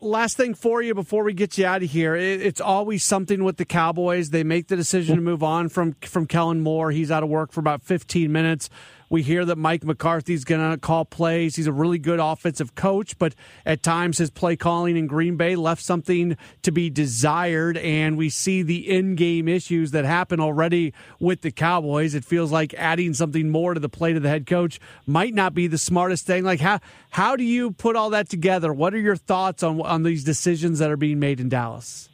Last 0.00 0.36
thing 0.36 0.54
for 0.54 0.82
you 0.82 0.92
before 0.92 1.24
we 1.24 1.32
get 1.32 1.56
you 1.56 1.64
out 1.64 1.82
of 1.82 1.90
here, 1.90 2.14
it's 2.14 2.60
always 2.60 3.02
something 3.04 3.42
with 3.42 3.56
the 3.56 3.64
Cowboys. 3.64 4.30
They 4.30 4.44
make 4.44 4.66
the 4.66 4.76
decision 4.76 5.16
to 5.16 5.22
move 5.22 5.42
on 5.42 5.68
from 5.68 5.92
from 6.02 6.26
Kellen 6.26 6.60
Moore. 6.60 6.90
He's 6.90 7.10
out 7.10 7.22
of 7.22 7.28
work 7.28 7.52
for 7.52 7.60
about 7.60 7.82
15 7.82 8.30
minutes 8.30 8.68
We 9.14 9.22
hear 9.22 9.44
that 9.44 9.56
Mike 9.56 9.84
McCarthy's 9.84 10.42
going 10.42 10.72
to 10.72 10.76
call 10.76 11.04
plays. 11.04 11.54
He's 11.54 11.68
a 11.68 11.72
really 11.72 12.00
good 12.00 12.18
offensive 12.18 12.74
coach, 12.74 13.16
but 13.16 13.32
at 13.64 13.80
times 13.80 14.18
his 14.18 14.28
play 14.28 14.56
calling 14.56 14.96
in 14.96 15.06
Green 15.06 15.36
Bay 15.36 15.54
left 15.54 15.84
something 15.84 16.36
to 16.62 16.72
be 16.72 16.90
desired. 16.90 17.76
And 17.76 18.18
we 18.18 18.28
see 18.28 18.62
the 18.62 18.90
in 18.90 19.14
game 19.14 19.46
issues 19.46 19.92
that 19.92 20.04
happen 20.04 20.40
already 20.40 20.94
with 21.20 21.42
the 21.42 21.52
Cowboys. 21.52 22.16
It 22.16 22.24
feels 22.24 22.50
like 22.50 22.74
adding 22.74 23.14
something 23.14 23.50
more 23.50 23.74
to 23.74 23.78
the 23.78 23.88
plate 23.88 24.16
of 24.16 24.24
the 24.24 24.30
head 24.30 24.48
coach 24.48 24.80
might 25.06 25.32
not 25.32 25.54
be 25.54 25.68
the 25.68 25.78
smartest 25.78 26.26
thing. 26.26 26.42
Like, 26.42 26.58
how, 26.58 26.80
how 27.10 27.36
do 27.36 27.44
you 27.44 27.70
put 27.70 27.94
all 27.94 28.10
that 28.10 28.28
together? 28.28 28.72
What 28.72 28.94
are 28.94 28.98
your 28.98 29.14
thoughts 29.14 29.62
on, 29.62 29.80
on 29.82 30.02
these 30.02 30.24
decisions 30.24 30.80
that 30.80 30.90
are 30.90 30.96
being 30.96 31.20
made 31.20 31.38
in 31.38 31.48
Dallas? 31.48 32.08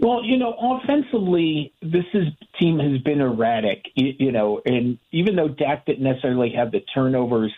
Well, 0.00 0.24
you 0.24 0.38
know, 0.38 0.54
offensively, 0.58 1.74
this 1.82 2.06
is, 2.14 2.28
team 2.58 2.78
has 2.78 3.02
been 3.02 3.20
erratic. 3.20 3.84
You, 3.94 4.14
you 4.18 4.32
know, 4.32 4.62
and 4.64 4.98
even 5.12 5.36
though 5.36 5.48
Dak 5.48 5.84
didn't 5.84 6.04
necessarily 6.04 6.52
have 6.56 6.72
the 6.72 6.80
turnovers 6.94 7.52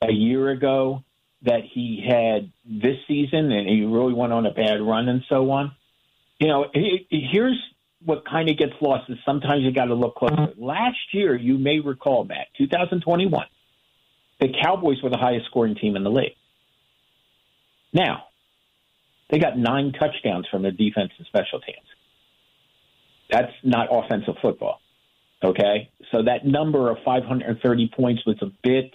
a 0.00 0.10
year 0.10 0.48
ago 0.48 1.04
that 1.42 1.60
he 1.70 2.02
had 2.06 2.50
this 2.64 2.96
season, 3.06 3.52
and 3.52 3.68
he 3.68 3.84
really 3.84 4.14
went 4.14 4.32
on 4.32 4.46
a 4.46 4.52
bad 4.52 4.80
run 4.80 5.08
and 5.08 5.22
so 5.28 5.50
on. 5.50 5.72
You 6.40 6.48
know, 6.48 6.66
here's 6.72 7.58
what 8.04 8.24
kind 8.26 8.48
of 8.48 8.56
gets 8.56 8.72
lost 8.80 9.10
is 9.10 9.18
sometimes 9.26 9.62
you 9.62 9.72
got 9.72 9.86
to 9.86 9.94
look 9.94 10.16
closer. 10.16 10.34
Uh-huh. 10.34 10.52
Last 10.56 10.96
year, 11.12 11.36
you 11.36 11.58
may 11.58 11.80
recall 11.80 12.24
that 12.24 12.48
2021, 12.56 13.46
the 14.40 14.48
Cowboys 14.62 15.02
were 15.02 15.10
the 15.10 15.18
highest 15.18 15.46
scoring 15.46 15.74
team 15.74 15.96
in 15.96 16.04
the 16.04 16.10
league. 16.10 16.36
Now, 17.92 18.24
they 19.30 19.38
got 19.38 19.58
nine 19.58 19.92
touchdowns 19.92 20.46
from 20.50 20.62
their 20.62 20.72
defense 20.72 21.12
and 21.18 21.26
special 21.26 21.60
teams. 21.60 21.86
That's 23.30 23.52
not 23.62 23.88
offensive 23.90 24.36
football. 24.40 24.80
Okay? 25.42 25.90
So 26.12 26.22
that 26.22 26.46
number 26.46 26.90
of 26.90 26.98
530 27.04 27.90
points 27.94 28.24
was 28.24 28.36
a 28.40 28.50
bit 28.62 28.92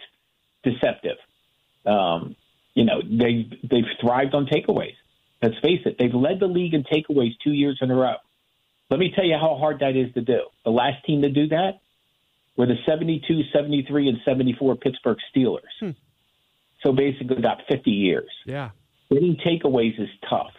deceptive. 0.63 1.17
Um, 1.85 2.35
you 2.73 2.85
know, 2.85 3.01
they 3.01 3.49
they've 3.69 3.89
thrived 3.99 4.33
on 4.33 4.45
takeaways. 4.45 4.95
Let's 5.41 5.55
face 5.61 5.81
it, 5.85 5.97
they've 5.99 6.13
led 6.13 6.39
the 6.39 6.47
league 6.47 6.73
in 6.73 6.83
takeaways 6.83 7.31
two 7.43 7.51
years 7.51 7.79
in 7.81 7.89
a 7.89 7.95
row. 7.95 8.15
Let 8.89 8.99
me 8.99 9.11
tell 9.15 9.25
you 9.25 9.37
how 9.39 9.57
hard 9.57 9.79
that 9.79 9.95
is 9.95 10.13
to 10.13 10.21
do. 10.21 10.41
The 10.63 10.71
last 10.71 11.03
team 11.05 11.23
to 11.23 11.29
do 11.29 11.47
that 11.47 11.79
were 12.57 12.67
the 12.67 12.75
72, 12.85 13.41
73, 13.53 14.09
and 14.09 14.17
74 14.23 14.75
Pittsburgh 14.75 15.17
Steelers. 15.33 15.59
Hmm. 15.79 15.91
So 16.83 16.91
basically, 16.91 17.37
about 17.37 17.59
50 17.69 17.89
years. 17.89 18.29
Yeah. 18.45 18.69
Getting 19.11 19.37
takeaways 19.45 19.99
is 19.99 20.09
tough. 20.29 20.53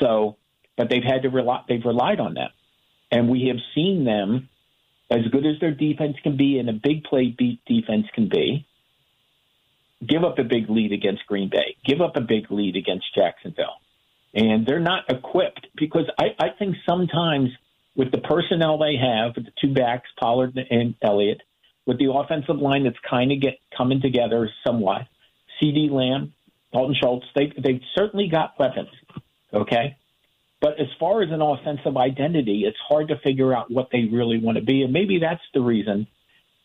So, 0.00 0.36
but 0.76 0.90
they've 0.90 1.02
had 1.02 1.22
to 1.22 1.30
rely, 1.30 1.62
they've 1.68 1.84
relied 1.84 2.20
on 2.20 2.34
them. 2.34 2.50
And 3.10 3.28
we 3.30 3.46
have 3.48 3.56
seen 3.74 4.04
them, 4.04 4.48
as 5.10 5.20
good 5.30 5.46
as 5.46 5.58
their 5.60 5.70
defense 5.70 6.16
can 6.22 6.36
be 6.36 6.58
and 6.58 6.68
a 6.68 6.72
big 6.72 7.04
play 7.04 7.34
beat 7.36 7.60
defense 7.64 8.06
can 8.14 8.28
be, 8.28 8.66
give 10.06 10.24
up 10.24 10.38
a 10.38 10.44
big 10.44 10.68
lead 10.68 10.92
against 10.92 11.26
Green 11.26 11.48
Bay, 11.48 11.76
give 11.84 12.00
up 12.00 12.16
a 12.16 12.20
big 12.20 12.50
lead 12.50 12.76
against 12.76 13.06
Jacksonville. 13.14 13.76
And 14.34 14.66
they're 14.66 14.80
not 14.80 15.04
equipped 15.08 15.68
because 15.76 16.04
I, 16.18 16.34
I 16.38 16.48
think 16.58 16.76
sometimes 16.86 17.50
with 17.94 18.10
the 18.10 18.18
personnel 18.18 18.78
they 18.78 18.96
have, 18.96 19.34
with 19.34 19.46
the 19.46 19.52
two 19.60 19.72
backs, 19.72 20.08
Pollard 20.20 20.58
and 20.70 20.94
Elliott, 21.00 21.40
with 21.86 21.98
the 21.98 22.12
offensive 22.12 22.56
line 22.56 22.84
that's 22.84 22.98
kind 23.08 23.32
of 23.32 23.40
get 23.40 23.58
coming 23.74 24.02
together 24.02 24.50
somewhat, 24.66 25.02
CeeDee 25.62 25.90
Lamb, 25.90 26.34
Dalton 26.76 26.96
Schultz, 27.00 27.26
they 27.34 27.52
they've 27.56 27.80
certainly 27.94 28.28
got 28.28 28.58
weapons. 28.58 28.90
Okay. 29.52 29.96
But 30.60 30.78
as 30.80 30.88
far 31.00 31.22
as 31.22 31.30
an 31.30 31.40
offensive 31.40 31.96
identity, 31.96 32.64
it's 32.66 32.76
hard 32.86 33.08
to 33.08 33.18
figure 33.18 33.54
out 33.54 33.70
what 33.70 33.88
they 33.90 34.04
really 34.04 34.38
want 34.38 34.56
to 34.56 34.64
be. 34.64 34.82
And 34.82 34.92
maybe 34.92 35.18
that's 35.18 35.42
the 35.54 35.60
reason 35.60 36.06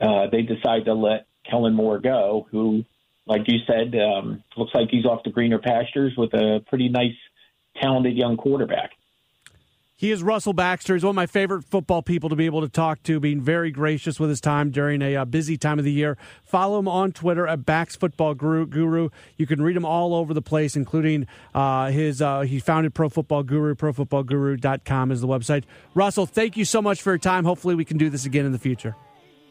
uh, 0.02 0.28
they 0.32 0.42
decide 0.42 0.86
to 0.86 0.94
let 0.94 1.28
Kellen 1.50 1.74
Moore 1.74 2.00
go, 2.00 2.48
who, 2.52 2.84
like 3.26 3.42
you 3.48 3.60
said, 3.68 3.94
um, 4.00 4.44
looks 4.58 4.72
like 4.74 4.90
he's 4.90 5.06
off 5.06 5.24
the 5.24 5.30
greener 5.30 5.60
pastures 5.60 6.14
with 6.18 6.34
a 6.34 6.62
pretty 6.68 6.90
nice, 6.90 7.16
talented 7.82 8.18
young 8.18 8.38
quarterback. 8.38 8.92
He 10.02 10.10
is 10.10 10.24
Russell 10.24 10.54
Baxter. 10.54 10.96
He's 10.96 11.04
one 11.04 11.12
of 11.12 11.16
my 11.16 11.28
favorite 11.28 11.64
football 11.64 12.02
people 12.02 12.28
to 12.30 12.36
be 12.36 12.48
able 12.48 12.62
to 12.62 12.68
talk 12.68 13.04
to, 13.04 13.20
being 13.20 13.40
very 13.40 13.70
gracious 13.70 14.20
with 14.20 14.32
his 14.32 14.42
time 14.42 14.72
during 14.72 15.00
a 15.00 15.16
uh, 15.16 15.26
busy 15.26 15.58
time 15.58 15.78
of 15.78 15.86
the 15.86 15.92
year. 15.92 16.18
Follow 16.44 16.80
him 16.80 16.88
on 16.88 17.12
Twitter 17.12 17.46
at 17.46 17.68
Bax 17.68 17.98
Football 17.98 18.34
Guru. 18.34 19.10
You 19.38 19.46
can 19.46 19.62
read 19.62 19.78
him 19.78 19.86
all 19.86 20.16
over 20.16 20.34
the 20.34 20.42
place, 20.42 20.76
including 20.76 21.28
uh, 21.54 21.92
his, 21.92 22.20
uh, 22.20 22.42
he 22.42 22.60
founded 22.60 22.96
Pro 22.96 23.10
Football 23.10 23.44
Guru. 23.44 23.76
ProFootballGuru.com 23.76 25.12
is 25.12 25.22
the 25.22 25.28
website. 25.28 25.66
Russell, 25.94 26.26
thank 26.26 26.58
you 26.58 26.66
so 26.66 26.82
much 26.82 27.00
for 27.00 27.12
your 27.12 27.20
time. 27.20 27.46
Hopefully, 27.46 27.76
we 27.76 27.86
can 27.86 28.00
do 28.00 28.10
this 28.10 28.26
again 28.26 28.48
in 28.48 28.54
the 28.54 28.58
future. 28.58 28.96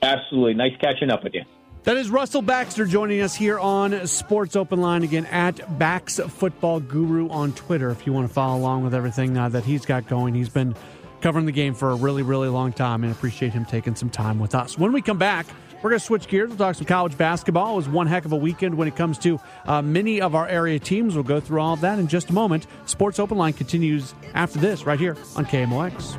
Absolutely. 0.02 0.54
Nice 0.54 0.72
catching 0.80 1.12
up 1.12 1.22
with 1.22 1.34
you. 1.34 1.44
That 1.84 1.96
is 1.96 2.10
Russell 2.10 2.42
Baxter 2.42 2.84
joining 2.84 3.22
us 3.22 3.34
here 3.34 3.58
on 3.58 4.06
Sports 4.06 4.54
Open 4.54 4.82
Line 4.82 5.02
again 5.02 5.24
at 5.26 5.78
Bax 5.78 6.18
Football 6.18 6.80
Guru 6.80 7.30
on 7.30 7.54
Twitter. 7.54 7.88
If 7.88 8.06
you 8.06 8.12
want 8.12 8.28
to 8.28 8.32
follow 8.32 8.58
along 8.60 8.84
with 8.84 8.94
everything 8.94 9.38
uh, 9.38 9.48
that 9.48 9.64
he's 9.64 9.86
got 9.86 10.06
going, 10.06 10.34
he's 10.34 10.50
been 10.50 10.76
covering 11.22 11.46
the 11.46 11.52
game 11.52 11.72
for 11.72 11.90
a 11.90 11.94
really, 11.94 12.22
really 12.22 12.48
long 12.48 12.74
time, 12.74 13.02
and 13.02 13.10
appreciate 13.10 13.54
him 13.54 13.64
taking 13.64 13.94
some 13.94 14.10
time 14.10 14.38
with 14.38 14.54
us. 14.54 14.76
When 14.76 14.92
we 14.92 15.00
come 15.00 15.16
back, 15.16 15.46
we're 15.82 15.88
going 15.88 16.00
to 16.00 16.04
switch 16.04 16.28
gears. 16.28 16.50
We'll 16.50 16.58
talk 16.58 16.74
some 16.74 16.84
college 16.84 17.16
basketball. 17.16 17.72
It 17.72 17.76
was 17.76 17.88
one 17.88 18.06
heck 18.06 18.26
of 18.26 18.32
a 18.32 18.36
weekend 18.36 18.76
when 18.76 18.86
it 18.86 18.94
comes 18.94 19.16
to 19.20 19.40
uh, 19.64 19.80
many 19.80 20.20
of 20.20 20.34
our 20.34 20.46
area 20.46 20.78
teams. 20.78 21.14
We'll 21.14 21.24
go 21.24 21.40
through 21.40 21.62
all 21.62 21.72
of 21.72 21.80
that 21.80 21.98
in 21.98 22.08
just 22.08 22.28
a 22.28 22.34
moment. 22.34 22.66
Sports 22.84 23.18
Open 23.18 23.38
Line 23.38 23.54
continues 23.54 24.14
after 24.34 24.58
this 24.58 24.84
right 24.84 25.00
here 25.00 25.16
on 25.34 25.46
KMOX. 25.46 26.18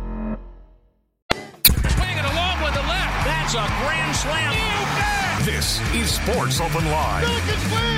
ads.audacy.com. 3.55 3.57
a 3.57 3.67
grand 3.83 4.15
slam. 4.15 5.45
This 5.45 5.81
is 5.93 6.11
Sports 6.11 6.59
Open 6.61 6.85
Line 6.85 7.25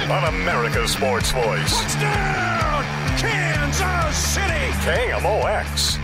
on 0.10 0.24
America's 0.34 0.92
Sports 0.92 1.32
Voice. 1.32 1.82
Touchdown, 1.82 2.84
Kansas 3.18 4.18
City. 4.18 4.72
KMOX. 4.84 6.03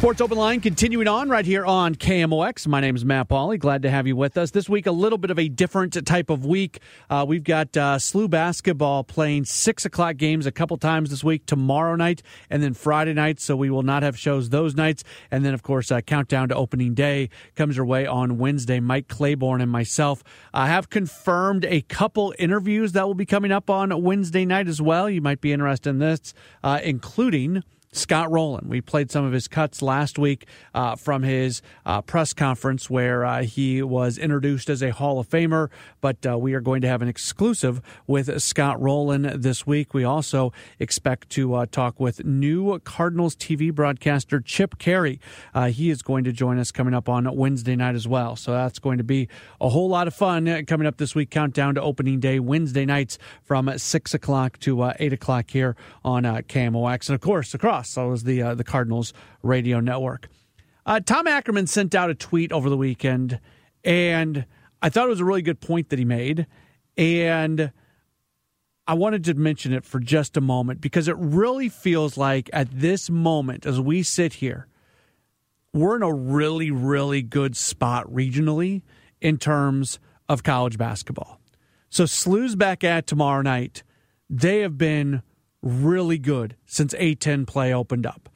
Sports 0.00 0.22
Open 0.22 0.38
Line 0.38 0.62
continuing 0.62 1.08
on 1.08 1.28
right 1.28 1.44
here 1.44 1.66
on 1.66 1.94
KMOX. 1.94 2.66
My 2.66 2.80
name 2.80 2.96
is 2.96 3.04
Matt 3.04 3.28
Pauley. 3.28 3.58
Glad 3.58 3.82
to 3.82 3.90
have 3.90 4.06
you 4.06 4.16
with 4.16 4.38
us. 4.38 4.50
This 4.50 4.66
week, 4.66 4.86
a 4.86 4.92
little 4.92 5.18
bit 5.18 5.30
of 5.30 5.38
a 5.38 5.50
different 5.50 6.06
type 6.06 6.30
of 6.30 6.46
week. 6.46 6.78
Uh, 7.10 7.26
we've 7.28 7.44
got 7.44 7.76
uh, 7.76 7.96
SLU 7.96 8.30
basketball 8.30 9.04
playing 9.04 9.44
six 9.44 9.84
o'clock 9.84 10.16
games 10.16 10.46
a 10.46 10.52
couple 10.52 10.78
times 10.78 11.10
this 11.10 11.22
week, 11.22 11.44
tomorrow 11.44 11.96
night 11.96 12.22
and 12.48 12.62
then 12.62 12.72
Friday 12.72 13.12
night. 13.12 13.40
So 13.40 13.54
we 13.56 13.68
will 13.68 13.82
not 13.82 14.02
have 14.02 14.18
shows 14.18 14.48
those 14.48 14.74
nights. 14.74 15.04
And 15.30 15.44
then, 15.44 15.52
of 15.52 15.62
course, 15.62 15.92
uh, 15.92 16.00
countdown 16.00 16.48
to 16.48 16.54
opening 16.54 16.94
day 16.94 17.28
comes 17.54 17.76
your 17.76 17.84
way 17.84 18.06
on 18.06 18.38
Wednesday. 18.38 18.80
Mike 18.80 19.08
Claiborne 19.08 19.60
and 19.60 19.70
myself 19.70 20.24
uh, 20.54 20.64
have 20.64 20.88
confirmed 20.88 21.66
a 21.66 21.82
couple 21.82 22.32
interviews 22.38 22.92
that 22.92 23.06
will 23.06 23.12
be 23.12 23.26
coming 23.26 23.52
up 23.52 23.68
on 23.68 24.02
Wednesday 24.02 24.46
night 24.46 24.66
as 24.66 24.80
well. 24.80 25.10
You 25.10 25.20
might 25.20 25.42
be 25.42 25.52
interested 25.52 25.90
in 25.90 25.98
this, 25.98 26.32
uh, 26.64 26.80
including 26.82 27.64
Scott 27.92 28.30
Rolen. 28.30 28.68
We 28.68 28.80
played 28.80 29.10
some 29.10 29.24
of 29.24 29.32
his 29.32 29.48
cuts 29.48 29.82
last 29.82 30.16
week 30.16 30.46
uh, 30.74 30.94
from 30.94 31.24
his 31.24 31.60
uh, 31.84 32.02
press 32.02 32.32
conference 32.32 32.88
where 32.88 33.24
uh, 33.24 33.42
he 33.42 33.82
was 33.82 34.16
introduced 34.16 34.70
as 34.70 34.80
a 34.80 34.90
Hall 34.90 35.18
of 35.18 35.28
Famer, 35.28 35.70
but 36.00 36.24
uh, 36.24 36.38
we 36.38 36.54
are 36.54 36.60
going 36.60 36.82
to 36.82 36.88
have 36.88 37.02
an 37.02 37.08
exclusive 37.08 37.80
with 38.06 38.40
Scott 38.40 38.80
Rolen 38.80 39.40
this 39.40 39.66
week. 39.66 39.92
We 39.92 40.04
also 40.04 40.52
expect 40.78 41.30
to 41.30 41.54
uh, 41.54 41.66
talk 41.66 41.98
with 41.98 42.24
new 42.24 42.78
Cardinals 42.80 43.34
TV 43.34 43.74
broadcaster 43.74 44.38
Chip 44.40 44.78
Caray. 44.78 45.18
Uh, 45.52 45.66
he 45.70 45.90
is 45.90 46.00
going 46.02 46.22
to 46.24 46.32
join 46.32 46.60
us 46.60 46.70
coming 46.70 46.94
up 46.94 47.08
on 47.08 47.34
Wednesday 47.34 47.74
night 47.74 47.96
as 47.96 48.06
well. 48.06 48.36
So 48.36 48.52
that's 48.52 48.78
going 48.78 48.98
to 48.98 49.04
be 49.04 49.28
a 49.60 49.68
whole 49.68 49.88
lot 49.88 50.06
of 50.06 50.14
fun 50.14 50.64
coming 50.66 50.86
up 50.86 50.98
this 50.98 51.16
week. 51.16 51.30
Countdown 51.30 51.74
to 51.74 51.82
opening 51.82 52.20
day 52.20 52.38
Wednesday 52.38 52.86
nights 52.86 53.18
from 53.42 53.76
6 53.76 54.14
o'clock 54.14 54.60
to 54.60 54.92
8 54.96 55.12
o'clock 55.12 55.50
here 55.50 55.74
on 56.04 56.22
KMOX. 56.22 57.08
And 57.08 57.14
of 57.16 57.20
course, 57.20 57.52
across 57.52 57.79
so 57.82 58.12
is 58.12 58.24
the 58.24 58.42
uh, 58.42 58.54
the 58.54 58.64
Cardinals 58.64 59.12
radio 59.42 59.80
network. 59.80 60.28
Uh, 60.86 61.00
Tom 61.00 61.26
Ackerman 61.26 61.66
sent 61.66 61.94
out 61.94 62.10
a 62.10 62.14
tweet 62.14 62.52
over 62.52 62.70
the 62.70 62.76
weekend, 62.76 63.38
and 63.84 64.46
I 64.82 64.88
thought 64.88 65.06
it 65.06 65.10
was 65.10 65.20
a 65.20 65.24
really 65.24 65.42
good 65.42 65.60
point 65.60 65.90
that 65.90 65.98
he 65.98 66.04
made, 66.04 66.46
and 66.96 67.72
I 68.86 68.94
wanted 68.94 69.24
to 69.24 69.34
mention 69.34 69.72
it 69.72 69.84
for 69.84 70.00
just 70.00 70.36
a 70.36 70.40
moment 70.40 70.80
because 70.80 71.06
it 71.06 71.16
really 71.16 71.68
feels 71.68 72.16
like 72.16 72.50
at 72.52 72.68
this 72.72 73.08
moment, 73.08 73.64
as 73.64 73.80
we 73.80 74.02
sit 74.02 74.34
here, 74.34 74.66
we're 75.72 75.96
in 75.96 76.02
a 76.02 76.12
really, 76.12 76.70
really 76.70 77.22
good 77.22 77.56
spot 77.56 78.10
regionally 78.12 78.82
in 79.20 79.36
terms 79.36 80.00
of 80.28 80.42
college 80.42 80.76
basketball. 80.76 81.40
So 81.88 82.04
SLU's 82.04 82.56
back 82.56 82.82
at 82.82 83.06
tomorrow 83.06 83.42
night. 83.42 83.82
They 84.28 84.60
have 84.60 84.78
been 84.78 85.22
really 85.62 86.18
good 86.18 86.56
since 86.66 86.94
A10 86.94 87.46
play 87.46 87.72
opened 87.72 88.06
up. 88.06 88.28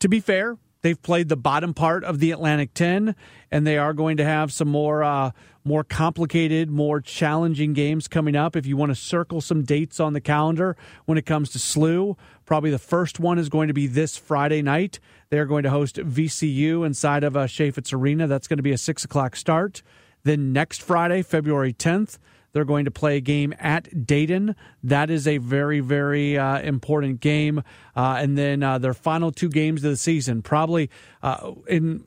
To 0.00 0.08
be 0.08 0.20
fair, 0.20 0.56
they've 0.82 1.00
played 1.00 1.28
the 1.28 1.36
bottom 1.36 1.74
part 1.74 2.04
of 2.04 2.20
the 2.20 2.30
Atlantic 2.30 2.74
10, 2.74 3.14
and 3.50 3.66
they 3.66 3.78
are 3.78 3.92
going 3.92 4.16
to 4.18 4.24
have 4.24 4.52
some 4.52 4.68
more 4.68 5.02
uh, 5.02 5.32
more 5.64 5.84
complicated, 5.84 6.70
more 6.70 7.00
challenging 7.00 7.74
games 7.74 8.08
coming 8.08 8.34
up. 8.34 8.56
If 8.56 8.64
you 8.64 8.76
want 8.76 8.90
to 8.90 8.94
circle 8.94 9.40
some 9.40 9.64
dates 9.64 10.00
on 10.00 10.14
the 10.14 10.20
calendar 10.20 10.76
when 11.04 11.18
it 11.18 11.26
comes 11.26 11.50
to 11.50 11.58
SLU, 11.58 12.16
probably 12.46 12.70
the 12.70 12.78
first 12.78 13.20
one 13.20 13.38
is 13.38 13.50
going 13.50 13.68
to 13.68 13.74
be 13.74 13.86
this 13.86 14.16
Friday 14.16 14.62
night. 14.62 14.98
They're 15.28 15.46
going 15.46 15.64
to 15.64 15.70
host 15.70 15.96
VCU 15.96 16.86
inside 16.86 17.22
of 17.22 17.36
uh, 17.36 17.46
Chaifetz 17.46 17.92
Arena. 17.92 18.26
That's 18.26 18.48
going 18.48 18.56
to 18.56 18.62
be 18.62 18.72
a 18.72 18.78
six 18.78 19.04
o'clock 19.04 19.36
start. 19.36 19.82
Then 20.24 20.52
next 20.52 20.82
Friday, 20.82 21.22
February 21.22 21.72
10th, 21.72 22.18
they're 22.52 22.64
going 22.64 22.84
to 22.86 22.90
play 22.90 23.16
a 23.16 23.20
game 23.20 23.54
at 23.58 24.06
Dayton. 24.06 24.56
That 24.82 25.10
is 25.10 25.26
a 25.26 25.38
very, 25.38 25.80
very 25.80 26.38
uh, 26.38 26.60
important 26.60 27.20
game. 27.20 27.62
Uh, 27.94 28.16
and 28.18 28.36
then 28.38 28.62
uh, 28.62 28.78
their 28.78 28.94
final 28.94 29.30
two 29.32 29.48
games 29.48 29.84
of 29.84 29.90
the 29.90 29.96
season, 29.96 30.42
probably 30.42 30.90
uh, 31.22 31.52
in 31.68 32.04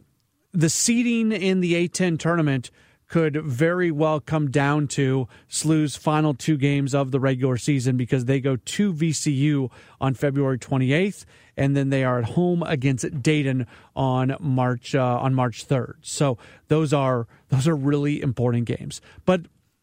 the 0.51 0.69
seeding 0.69 1.31
in 1.31 1.61
the 1.61 1.87
A10 1.87 2.19
tournament 2.19 2.71
could 3.11 3.35
very 3.43 3.91
well 3.91 4.21
come 4.21 4.49
down 4.49 4.87
to 4.87 5.27
SLU's 5.49 5.97
final 5.97 6.33
two 6.33 6.55
games 6.57 6.95
of 6.95 7.11
the 7.11 7.19
regular 7.19 7.57
season 7.57 7.97
because 7.97 8.23
they 8.23 8.39
go 8.39 8.55
to 8.55 8.93
VCU 8.93 9.69
on 9.99 10.13
February 10.13 10.57
28th, 10.57 11.25
and 11.57 11.75
then 11.75 11.89
they 11.89 12.05
are 12.05 12.19
at 12.19 12.23
home 12.23 12.63
against 12.63 13.21
Dayton 13.21 13.67
on 13.97 14.37
March 14.39 14.95
uh, 14.95 15.19
on 15.19 15.35
March 15.35 15.67
3rd. 15.67 15.95
So 16.01 16.37
those 16.69 16.93
are 16.93 17.27
those 17.49 17.67
are 17.67 17.75
really 17.75 18.21
important 18.21 18.63
games. 18.63 19.01
But 19.25 19.41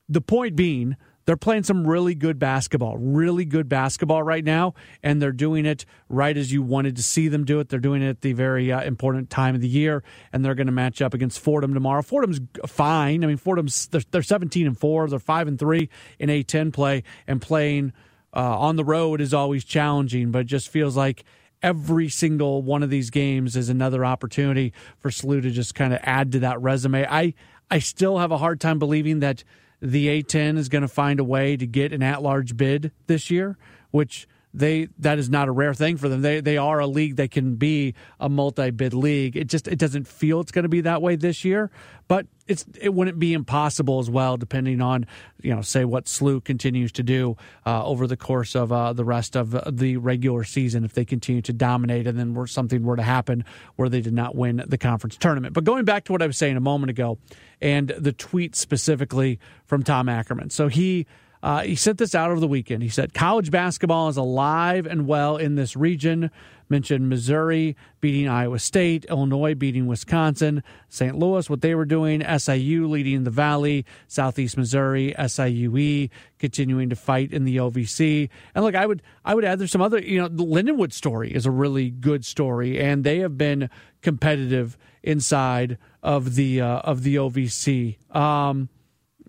the 0.09 0.21
point 0.21 0.57
being, 0.57 0.97
they're 1.29 1.37
playing 1.37 1.65
some 1.65 1.87
really 1.87 2.15
good 2.15 2.39
basketball, 2.39 2.97
really 2.97 3.45
good 3.45 3.69
basketball 3.69 4.23
right 4.23 4.43
now, 4.43 4.73
and 5.03 5.21
they're 5.21 5.31
doing 5.31 5.67
it 5.67 5.85
right 6.09 6.35
as 6.35 6.51
you 6.51 6.63
wanted 6.63 6.97
to 6.97 7.03
see 7.03 7.29
them 7.29 7.45
do 7.45 7.61
it. 7.61 7.69
They're 7.69 7.79
doing 7.79 8.01
it 8.01 8.09
at 8.09 8.23
the 8.23 8.33
very 8.33 8.73
uh, 8.73 8.83
important 8.83 9.29
time 9.29 9.55
of 9.55 9.61
the 9.61 9.69
year, 9.69 10.03
and 10.33 10.43
they're 10.43 10.55
going 10.55 10.69
to 10.69 10.73
match 10.73 11.03
up 11.03 11.13
against 11.13 11.39
Fordham 11.41 11.75
tomorrow. 11.75 12.01
Fordham's 12.01 12.41
fine. 12.67 13.23
I 13.23 13.27
mean, 13.27 13.37
Fordham's 13.37 13.89
they're, 13.89 14.01
they're 14.11 14.23
17 14.23 14.67
and 14.67 14.79
four. 14.79 15.07
They're 15.07 15.19
five 15.19 15.49
and 15.49 15.59
three 15.59 15.91
in 16.19 16.31
A10 16.31 16.73
play, 16.73 17.03
and 17.27 17.43
playing 17.43 17.93
uh, 18.35 18.59
on 18.59 18.77
the 18.77 18.85
road 18.85 19.21
is 19.21 19.35
always 19.35 19.67
challenging. 19.67 20.31
But 20.31 20.39
it 20.39 20.45
just 20.47 20.71
feels 20.71 20.97
like 20.97 21.25
every 21.63 22.09
single 22.09 22.63
one 22.63 22.83
of 22.83 22.89
these 22.89 23.11
games 23.11 23.55
is 23.55 23.69
another 23.69 24.03
opportunity 24.03 24.73
for 24.99 25.11
SLU 25.11 25.43
to 25.43 25.51
just 25.51 25.75
kind 25.75 25.93
of 25.93 26.01
add 26.05 26.33
to 26.33 26.39
that 26.39 26.59
resume. 26.63 27.07
I 27.07 27.35
I 27.71 27.81
still 27.81 28.17
have 28.17 28.31
a 28.33 28.39
hard 28.39 28.61
time 28.61 28.79
believing 28.79 29.21
that 29.21 29.45
the 29.81 30.23
A10 30.23 30.57
is 30.59 30.69
going 30.69 30.83
to 30.83 30.89
find 30.89 31.21
a 31.21 31.25
way 31.25 31.57
to 31.57 31.67
get 31.67 31.93
an 31.93 32.03
at-large 32.03 32.57
bid 32.57 32.93
this 33.07 33.31
year, 33.31 33.57
which 33.91 34.27
they 34.55 34.89
that 34.99 35.19
is 35.19 35.29
not 35.29 35.49
a 35.49 35.53
rare 35.53 35.75
thing 35.75 35.97
for 35.97 36.09
them. 36.09 36.23
They 36.23 36.41
they 36.41 36.57
are 36.57 36.79
a 36.79 36.87
league 36.87 37.17
that 37.17 37.31
can 37.31 37.57
be 37.57 37.95
a 38.19 38.29
multi-bid 38.29 38.95
league. 38.95 39.37
It 39.37 39.47
just 39.47 39.69
it 39.69 39.79
doesn't 39.79 40.09
feel 40.09 40.41
it's 40.41 40.53
going 40.53 40.63
to 40.63 40.69
be 40.69 40.81
that 40.83 41.03
way 41.03 41.17
this 41.17 41.45
year, 41.45 41.71
but 42.09 42.27
it's 42.47 42.65
it 42.81 42.95
wouldn't 42.95 43.19
be 43.19 43.35
impossible 43.35 43.99
as 43.99 44.09
well, 44.09 44.39
depending 44.39 44.81
on 44.81 45.07
you 45.43 45.55
know 45.55 45.61
say 45.61 45.85
what 45.85 46.07
SLU 46.07 46.43
continues 46.43 46.93
to 46.93 47.03
do 47.03 47.37
uh, 47.67 47.85
over 47.85 48.07
the 48.07 48.17
course 48.17 48.57
of 48.57 48.73
uh, 48.73 48.95
the 48.95 49.05
rest 49.05 49.37
of 49.37 49.77
the 49.77 49.99
regular 49.99 50.45
season 50.45 50.85
if 50.85 50.95
they 50.95 51.05
continue 51.05 51.43
to 51.43 51.53
dominate, 51.53 52.07
and 52.07 52.19
then 52.19 52.33
were 52.33 52.47
something 52.47 52.83
were 52.83 52.97
to 52.97 53.03
happen 53.03 53.45
where 53.77 53.91
they 53.91 54.01
did 54.01 54.15
not 54.15 54.35
win 54.35 54.65
the 54.67 54.79
conference 54.79 55.17
tournament. 55.17 55.53
But 55.53 55.65
going 55.65 55.85
back 55.85 56.05
to 56.05 56.13
what 56.13 56.23
I 56.23 56.27
was 56.27 56.39
saying 56.39 56.57
a 56.57 56.61
moment 56.61 56.91
ago, 56.91 57.19
and 57.61 57.89
the 57.91 58.13
tweet 58.13 58.57
specifically 58.57 59.39
from 59.67 59.83
Tom 59.83 60.09
Ackerman, 60.09 60.49
so 60.49 60.69
he 60.69 61.07
uh, 61.43 61.63
he 61.63 61.77
sent 61.77 61.99
this 61.99 62.15
out 62.15 62.31
over 62.31 62.41
the 62.41 62.49
weekend. 62.49 62.83
He 62.83 62.89
said, 62.89 63.15
College 63.15 63.51
basketball 63.51 64.09
is 64.09 64.17
alive 64.17 64.87
and 64.87 65.07
well 65.07 65.37
in 65.37 65.55
this 65.55 65.77
region. 65.77 66.31
Mentioned 66.71 67.09
Missouri 67.09 67.77
beating 68.03 68.29
Iowa 68.29 68.59
State, 68.59 69.07
Illinois 69.07 69.55
beating 69.55 69.87
Wisconsin, 69.87 70.63
St. 70.91 71.19
Louis, 71.19 71.49
what 71.49 71.63
they 71.63 71.75
were 71.75 71.87
doing, 71.87 72.23
SIU 72.39 72.87
leading 72.87 73.25
the 73.25 73.31
Valley, 73.31 73.87
Southeast 74.07 74.59
Missouri, 74.59 75.15
SIUE 75.19 76.11
continuing 76.39 76.91
to 76.91 76.97
fight 76.97 77.33
in 77.33 77.45
the 77.45 77.57
OVC. 77.57 78.29
And 78.55 78.65
look, 78.65 78.75
I 78.75 78.85
would 78.85 79.03
I 79.25 79.35
would 79.35 79.47
add 79.47 79.59
there's 79.59 79.73
some 79.73 79.81
other, 79.81 79.99
you 79.99 80.21
know, 80.21 80.29
the 80.29 80.45
Lindenwood 80.45 80.93
story 80.93 81.33
is 81.33 81.47
a 81.47 81.51
really 81.51 81.89
good 81.89 82.27
story, 82.27 82.79
and 82.79 83.03
they 83.03 83.21
have 83.21 83.39
been 83.39 83.71
competitive 84.03 84.77
inside 85.03 85.79
of 86.03 86.35
the 86.35 86.61
uh, 86.61 86.81
of 86.81 87.03
the 87.03 87.17
OVC. 87.17 88.15
Um, 88.15 88.69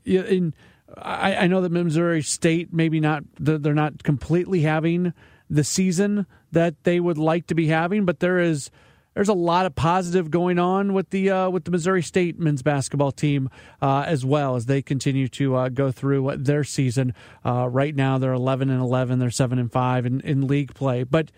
in 0.05 0.53
I, 0.97 1.35
I 1.35 1.47
know 1.47 1.61
that 1.61 1.71
Missouri 1.71 2.21
State 2.21 2.73
maybe 2.73 2.99
not 2.99 3.23
they're 3.39 3.73
not 3.73 4.03
completely 4.03 4.61
having 4.61 5.13
the 5.49 5.63
season 5.63 6.25
that 6.51 6.83
they 6.83 6.99
would 6.99 7.17
like 7.17 7.47
to 7.47 7.55
be 7.55 7.67
having, 7.67 8.05
but 8.05 8.19
there 8.19 8.39
is 8.39 8.69
there's 9.13 9.29
a 9.29 9.33
lot 9.33 9.65
of 9.65 9.75
positive 9.75 10.29
going 10.29 10.59
on 10.59 10.93
with 10.93 11.09
the 11.09 11.29
uh, 11.29 11.49
with 11.49 11.65
the 11.65 11.71
Missouri 11.71 12.01
State 12.01 12.39
men's 12.39 12.61
basketball 12.61 13.11
team 13.11 13.49
uh, 13.81 14.03
as 14.07 14.23
well 14.23 14.55
as 14.55 14.65
they 14.65 14.81
continue 14.81 15.27
to 15.29 15.55
uh, 15.55 15.69
go 15.69 15.91
through 15.91 16.35
their 16.37 16.63
season. 16.63 17.13
Uh, 17.45 17.67
right 17.67 17.95
now, 17.95 18.17
they're 18.17 18.33
11 18.33 18.69
and 18.69 18.81
11. 18.81 19.19
They're 19.19 19.31
seven 19.31 19.59
and 19.59 19.71
five 19.71 20.05
in, 20.05 20.21
in 20.21 20.47
league 20.47 20.73
play, 20.73 21.03
but 21.03 21.31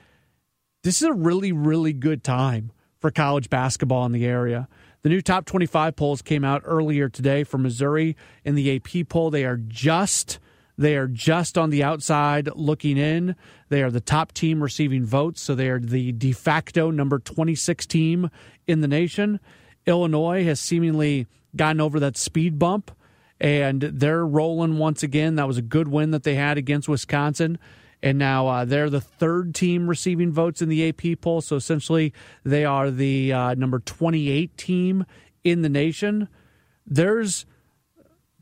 this 0.83 1.01
is 1.01 1.07
a 1.07 1.13
really 1.13 1.51
really 1.51 1.93
good 1.93 2.23
time 2.23 2.71
for 2.99 3.09
college 3.09 3.49
basketball 3.49 4.05
in 4.05 4.11
the 4.11 4.25
area. 4.25 4.67
The 5.03 5.09
new 5.09 5.21
top 5.21 5.45
25 5.45 5.95
polls 5.95 6.21
came 6.21 6.43
out 6.43 6.61
earlier 6.63 7.09
today 7.09 7.43
for 7.43 7.57
Missouri 7.57 8.15
in 8.45 8.53
the 8.55 8.75
AP 8.75 9.09
poll. 9.09 9.31
They 9.31 9.45
are 9.45 9.57
just 9.57 10.39
they 10.77 10.95
are 10.95 11.07
just 11.07 11.57
on 11.57 11.69
the 11.69 11.83
outside 11.83 12.49
looking 12.55 12.97
in. 12.97 13.35
They 13.69 13.83
are 13.83 13.91
the 13.91 14.01
top 14.01 14.31
team 14.31 14.63
receiving 14.63 15.05
votes, 15.05 15.41
so 15.41 15.53
they 15.53 15.69
are 15.69 15.79
the 15.79 16.11
de 16.11 16.31
facto 16.31 16.91
number 16.91 17.19
26 17.19 17.85
team 17.85 18.29
in 18.67 18.81
the 18.81 18.87
nation. 18.87 19.39
Illinois 19.85 20.43
has 20.43 20.59
seemingly 20.59 21.27
gotten 21.55 21.81
over 21.81 21.99
that 21.99 22.17
speed 22.17 22.57
bump 22.57 22.91
and 23.39 23.81
they're 23.81 24.25
rolling 24.25 24.77
once 24.77 25.01
again. 25.01 25.35
That 25.35 25.47
was 25.47 25.57
a 25.57 25.63
good 25.63 25.87
win 25.87 26.11
that 26.11 26.23
they 26.23 26.35
had 26.35 26.57
against 26.57 26.87
Wisconsin 26.87 27.57
and 28.03 28.17
now 28.17 28.47
uh, 28.47 28.65
they're 28.65 28.89
the 28.89 29.01
third 29.01 29.53
team 29.53 29.87
receiving 29.87 30.31
votes 30.31 30.61
in 30.61 30.69
the 30.69 30.89
AP 30.89 31.21
poll. 31.21 31.41
So 31.41 31.55
essentially, 31.55 32.13
they 32.43 32.65
are 32.65 32.89
the 32.89 33.33
uh, 33.33 33.53
number 33.55 33.79
28 33.79 34.57
team 34.57 35.05
in 35.43 35.61
the 35.61 35.69
nation. 35.69 36.27
There's 36.85 37.45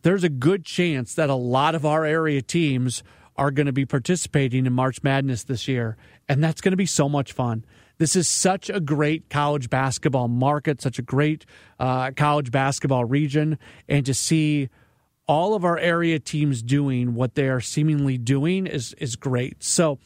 there's 0.02 0.24
a 0.24 0.30
good 0.30 0.64
chance 0.64 1.14
that 1.16 1.30
a 1.30 1.36
lot 1.36 1.76
of 1.76 1.86
our 1.86 2.06
area 2.06 2.42
teams 2.42 3.04
are 3.36 3.52
going 3.52 3.66
to 3.66 3.74
be 3.74 3.86
participating 3.86 4.66
in 4.66 4.74
March 4.74 5.04
Madness 5.04 5.44
this 5.44 5.68
year, 5.68 5.98
and 6.28 6.44
that's 6.44 6.62
going 6.62 6.72
to 6.72 6.78
be 6.78 6.86
so 6.86 7.10
much 7.10 7.34
fun. 7.34 7.66
This 7.98 8.16
is 8.16 8.30
such 8.30 8.70
a 8.70 8.80
great 8.80 9.30
college 9.30 9.70
basketball 9.70 10.30
market, 10.30 10.82
such 10.82 11.00
a 11.00 11.02
great 11.02 11.46
uh, 11.80 12.12
college 12.12 12.50
basketball 12.50 13.04
region, 13.04 13.58
and 13.90 14.06
to 14.06 14.14
see 14.14 14.70
all 15.30 15.54
of 15.54 15.64
our 15.64 15.78
area 15.78 16.18
teams 16.20 16.64
doing 16.64 17.14
what 17.14 17.36
they 17.36 17.48
are 17.48 17.62
seemingly 17.62 18.18
doing 18.18 18.66
is 18.66 18.94
is 18.98 19.16
great. 19.16 19.64
So 19.64 20.00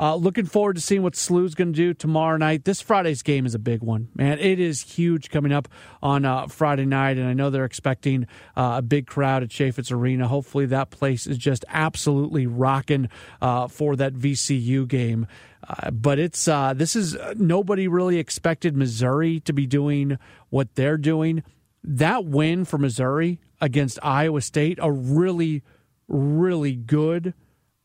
Uh, 0.00 0.14
looking 0.14 0.46
forward 0.46 0.76
to 0.76 0.80
seeing 0.80 1.02
what 1.02 1.16
SLU's 1.16 1.56
going 1.56 1.72
to 1.72 1.76
do 1.76 1.92
tomorrow 1.92 2.36
night. 2.36 2.64
This 2.64 2.80
Friday's 2.80 3.20
game 3.20 3.44
is 3.46 3.54
a 3.56 3.58
big 3.58 3.82
one, 3.82 4.06
man. 4.14 4.38
It 4.38 4.60
is 4.60 4.80
huge 4.80 5.28
coming 5.28 5.50
up 5.50 5.66
on 6.00 6.24
uh, 6.24 6.46
Friday 6.46 6.86
night, 6.86 7.18
and 7.18 7.26
I 7.26 7.32
know 7.32 7.50
they're 7.50 7.64
expecting 7.64 8.28
uh, 8.56 8.74
a 8.78 8.82
big 8.82 9.08
crowd 9.08 9.42
at 9.42 9.48
Chaifetz 9.48 9.90
Arena. 9.90 10.28
Hopefully, 10.28 10.66
that 10.66 10.90
place 10.90 11.26
is 11.26 11.36
just 11.36 11.64
absolutely 11.68 12.46
rocking 12.46 13.08
uh, 13.42 13.66
for 13.66 13.96
that 13.96 14.14
VCU 14.14 14.86
game. 14.86 15.26
Uh, 15.68 15.90
but 15.90 16.20
it's 16.20 16.46
uh, 16.46 16.74
this 16.74 16.94
is 16.94 17.16
nobody 17.34 17.88
really 17.88 18.18
expected 18.18 18.76
Missouri 18.76 19.40
to 19.40 19.52
be 19.52 19.66
doing 19.66 20.16
what 20.50 20.76
they're 20.76 20.96
doing. 20.96 21.42
That 21.82 22.24
win 22.24 22.64
for 22.64 22.78
Missouri 22.78 23.40
against 23.60 23.98
Iowa 24.02 24.40
State, 24.40 24.78
a 24.80 24.90
really, 24.90 25.62
really 26.06 26.74
good 26.74 27.34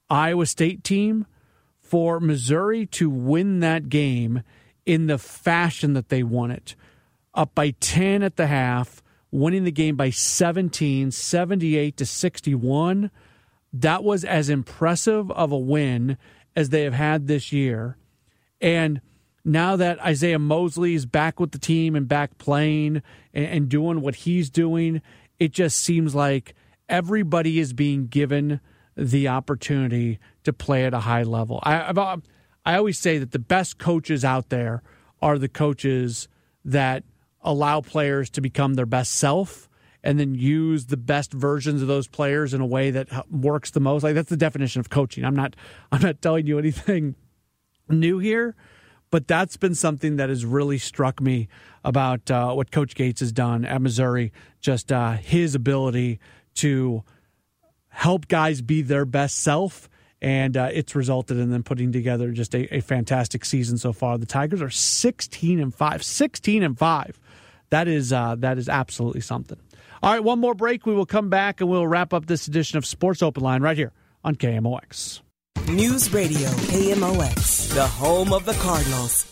Iowa 0.09 0.45
State 0.45 0.83
team 0.83 1.25
for 1.81 2.19
Missouri 2.19 2.85
to 2.87 3.09
win 3.09 3.59
that 3.59 3.89
game 3.89 4.43
in 4.85 5.07
the 5.07 5.17
fashion 5.17 5.93
that 5.93 6.09
they 6.09 6.23
won 6.23 6.51
it, 6.51 6.75
up 7.33 7.55
by 7.55 7.71
10 7.79 8.23
at 8.23 8.35
the 8.35 8.47
half, 8.47 9.01
winning 9.31 9.63
the 9.63 9.71
game 9.71 9.95
by 9.95 10.09
17, 10.09 11.11
78 11.11 11.97
to 11.97 12.05
61. 12.05 13.11
That 13.71 14.03
was 14.03 14.23
as 14.23 14.49
impressive 14.49 15.31
of 15.31 15.51
a 15.51 15.57
win 15.57 16.17
as 16.55 16.69
they 16.69 16.83
have 16.83 16.93
had 16.93 17.27
this 17.27 17.51
year. 17.51 17.97
And 18.61 19.01
now 19.43 19.75
that 19.75 19.99
Isiaih 19.99 20.39
Mosley 20.39 20.93
is 20.93 21.05
back 21.05 21.39
with 21.39 21.51
the 21.51 21.59
team 21.59 21.95
and 21.95 22.07
back 22.07 22.37
playing 22.37 23.01
and, 23.33 23.67
doing 23.67 24.01
what 24.01 24.15
he's 24.15 24.49
doing, 24.49 25.01
it 25.43 25.51
just 25.51 25.79
seems 25.79 26.15
like 26.15 26.55
everybody 26.87 27.59
is 27.59 27.73
being 27.73 28.07
given 28.07 28.61
the 28.95 29.27
opportunity 29.27 30.17
to 30.45 30.53
play 30.53 30.85
at 30.85 30.93
a 30.93 31.01
high 31.01 31.23
level. 31.23 31.59
I, 31.63 31.89
I've, 31.89 31.97
uh, 31.97 32.17
I 32.65 32.77
always 32.77 32.97
say 32.97 33.17
that 33.17 33.31
the 33.31 33.39
best 33.39 33.77
coaches 33.77 34.23
out 34.23 34.47
there 34.47 34.83
are 35.21 35.37
the 35.37 35.49
coaches 35.49 36.29
that 36.63 37.03
allow 37.41 37.81
players 37.81 38.29
to 38.29 38.39
become 38.39 38.75
their 38.75 38.85
best 38.85 39.15
self 39.15 39.67
and 40.01 40.17
then 40.17 40.33
use 40.33 40.85
the 40.85 40.95
best 40.95 41.33
versions 41.33 41.81
of 41.81 41.89
those 41.89 42.07
players 42.07 42.53
in 42.53 42.61
a 42.61 42.65
way 42.65 42.91
that 42.91 43.09
works 43.29 43.71
the 43.71 43.81
most. 43.81 44.01
Like 44.01 44.15
that's 44.15 44.29
the 44.29 44.37
definition 44.37 44.79
of 44.79 44.89
coaching. 44.89 45.25
I'm 45.25 45.35
not 45.35 45.57
I'm 45.91 46.01
not 46.01 46.21
telling 46.21 46.47
you 46.47 46.57
anything 46.57 47.15
new 47.89 48.19
here, 48.19 48.55
but 49.13 49.27
that's 49.27 49.57
been 49.57 49.75
something 49.75 50.15
that 50.15 50.29
has 50.29 50.43
really 50.43 50.79
struck 50.79 51.21
me 51.21 51.47
about 51.83 52.31
uh, 52.31 52.51
what 52.51 52.71
Coach 52.71 52.95
Gates 52.95 53.19
has 53.19 53.31
done 53.31 53.63
at 53.63 53.79
Missouri. 53.79 54.33
Just 54.59 54.91
uh, 54.91 55.11
his 55.11 55.53
ability 55.53 56.19
to 56.55 57.03
help 57.89 58.27
guys 58.27 58.63
be 58.63 58.81
their 58.81 59.05
best 59.05 59.37
self 59.37 59.87
and 60.19 60.57
uh, 60.57 60.69
it's 60.73 60.95
resulted 60.95 61.37
in 61.37 61.51
them 61.51 61.61
putting 61.61 61.91
together 61.91 62.31
just 62.31 62.55
a, 62.55 62.77
a, 62.77 62.81
fantastic 62.81 63.45
season 63.45 63.77
so 63.77 63.93
far. 63.93 64.17
The 64.17 64.25
Tigers 64.25 64.63
are 64.63 64.71
16 64.71 65.59
and 65.59 65.75
5. 65.75 66.01
16 66.03 66.63
and 66.63 66.75
5. 66.75 67.19
That 67.69 67.87
is 67.87 68.11
uh, 68.11 68.33
that 68.39 68.57
is 68.57 68.67
absolutely 68.67 69.21
something. 69.21 69.59
All 70.01 70.11
right, 70.11 70.23
one 70.23 70.39
more 70.39 70.55
break. 70.55 70.87
We 70.87 70.95
will 70.95 71.05
come 71.05 71.29
back 71.29 71.61
and 71.61 71.69
we'll 71.69 71.85
wrap 71.85 72.15
up 72.15 72.25
this 72.25 72.47
edition 72.47 72.79
of 72.79 72.85
Sports 72.87 73.21
Open 73.21 73.43
Line 73.43 73.61
right 73.61 73.77
here 73.77 73.91
on 74.23 74.37
KMOX. 74.37 75.22
News 75.73 76.13
Radio 76.13 76.49
KMOX, 76.49 77.73
the 77.73 77.87
home 77.87 78.31
of 78.31 78.45
the 78.45 78.53
Cardinals. 78.53 79.25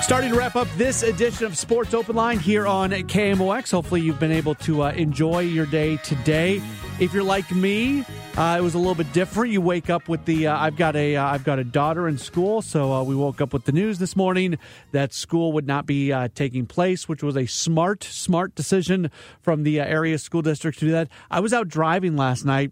Starting 0.00 0.30
to 0.30 0.38
wrap 0.38 0.54
up 0.54 0.68
this 0.76 1.02
edition 1.02 1.46
of 1.46 1.58
Sports 1.58 1.92
Open 1.92 2.14
Line 2.14 2.38
here 2.38 2.68
on 2.68 2.90
KMOX. 2.90 3.72
Hopefully, 3.72 4.00
you've 4.00 4.20
been 4.20 4.30
able 4.30 4.54
to 4.56 4.84
uh, 4.84 4.90
enjoy 4.92 5.40
your 5.40 5.66
day 5.66 5.96
today. 5.98 6.62
If 7.00 7.12
you're 7.12 7.24
like 7.24 7.50
me, 7.50 8.04
uh, 8.36 8.56
it 8.56 8.62
was 8.62 8.74
a 8.74 8.78
little 8.78 8.94
bit 8.94 9.12
different. 9.12 9.52
You 9.52 9.60
wake 9.60 9.90
up 9.90 10.08
with 10.08 10.24
the 10.26 10.46
uh, 10.46 10.56
I've 10.56 10.76
got 10.76 10.94
a 10.94 11.14
have 11.14 11.40
uh, 11.40 11.44
got 11.44 11.58
a 11.58 11.64
daughter 11.64 12.06
in 12.06 12.18
school, 12.18 12.62
so 12.62 12.92
uh, 12.92 13.02
we 13.02 13.16
woke 13.16 13.40
up 13.40 13.52
with 13.52 13.64
the 13.64 13.72
news 13.72 13.98
this 13.98 14.14
morning 14.14 14.58
that 14.92 15.12
school 15.12 15.52
would 15.54 15.66
not 15.66 15.86
be 15.86 16.12
uh, 16.12 16.28
taking 16.36 16.66
place, 16.66 17.08
which 17.08 17.20
was 17.20 17.36
a 17.36 17.46
smart 17.46 18.04
smart 18.04 18.54
decision 18.54 19.10
from 19.42 19.64
the 19.64 19.80
area 19.80 20.18
school 20.18 20.40
district 20.40 20.78
to 20.78 20.86
do 20.86 20.92
that. 20.92 21.08
I 21.32 21.40
was 21.40 21.52
out 21.52 21.66
driving 21.66 22.16
last 22.16 22.44
night. 22.44 22.70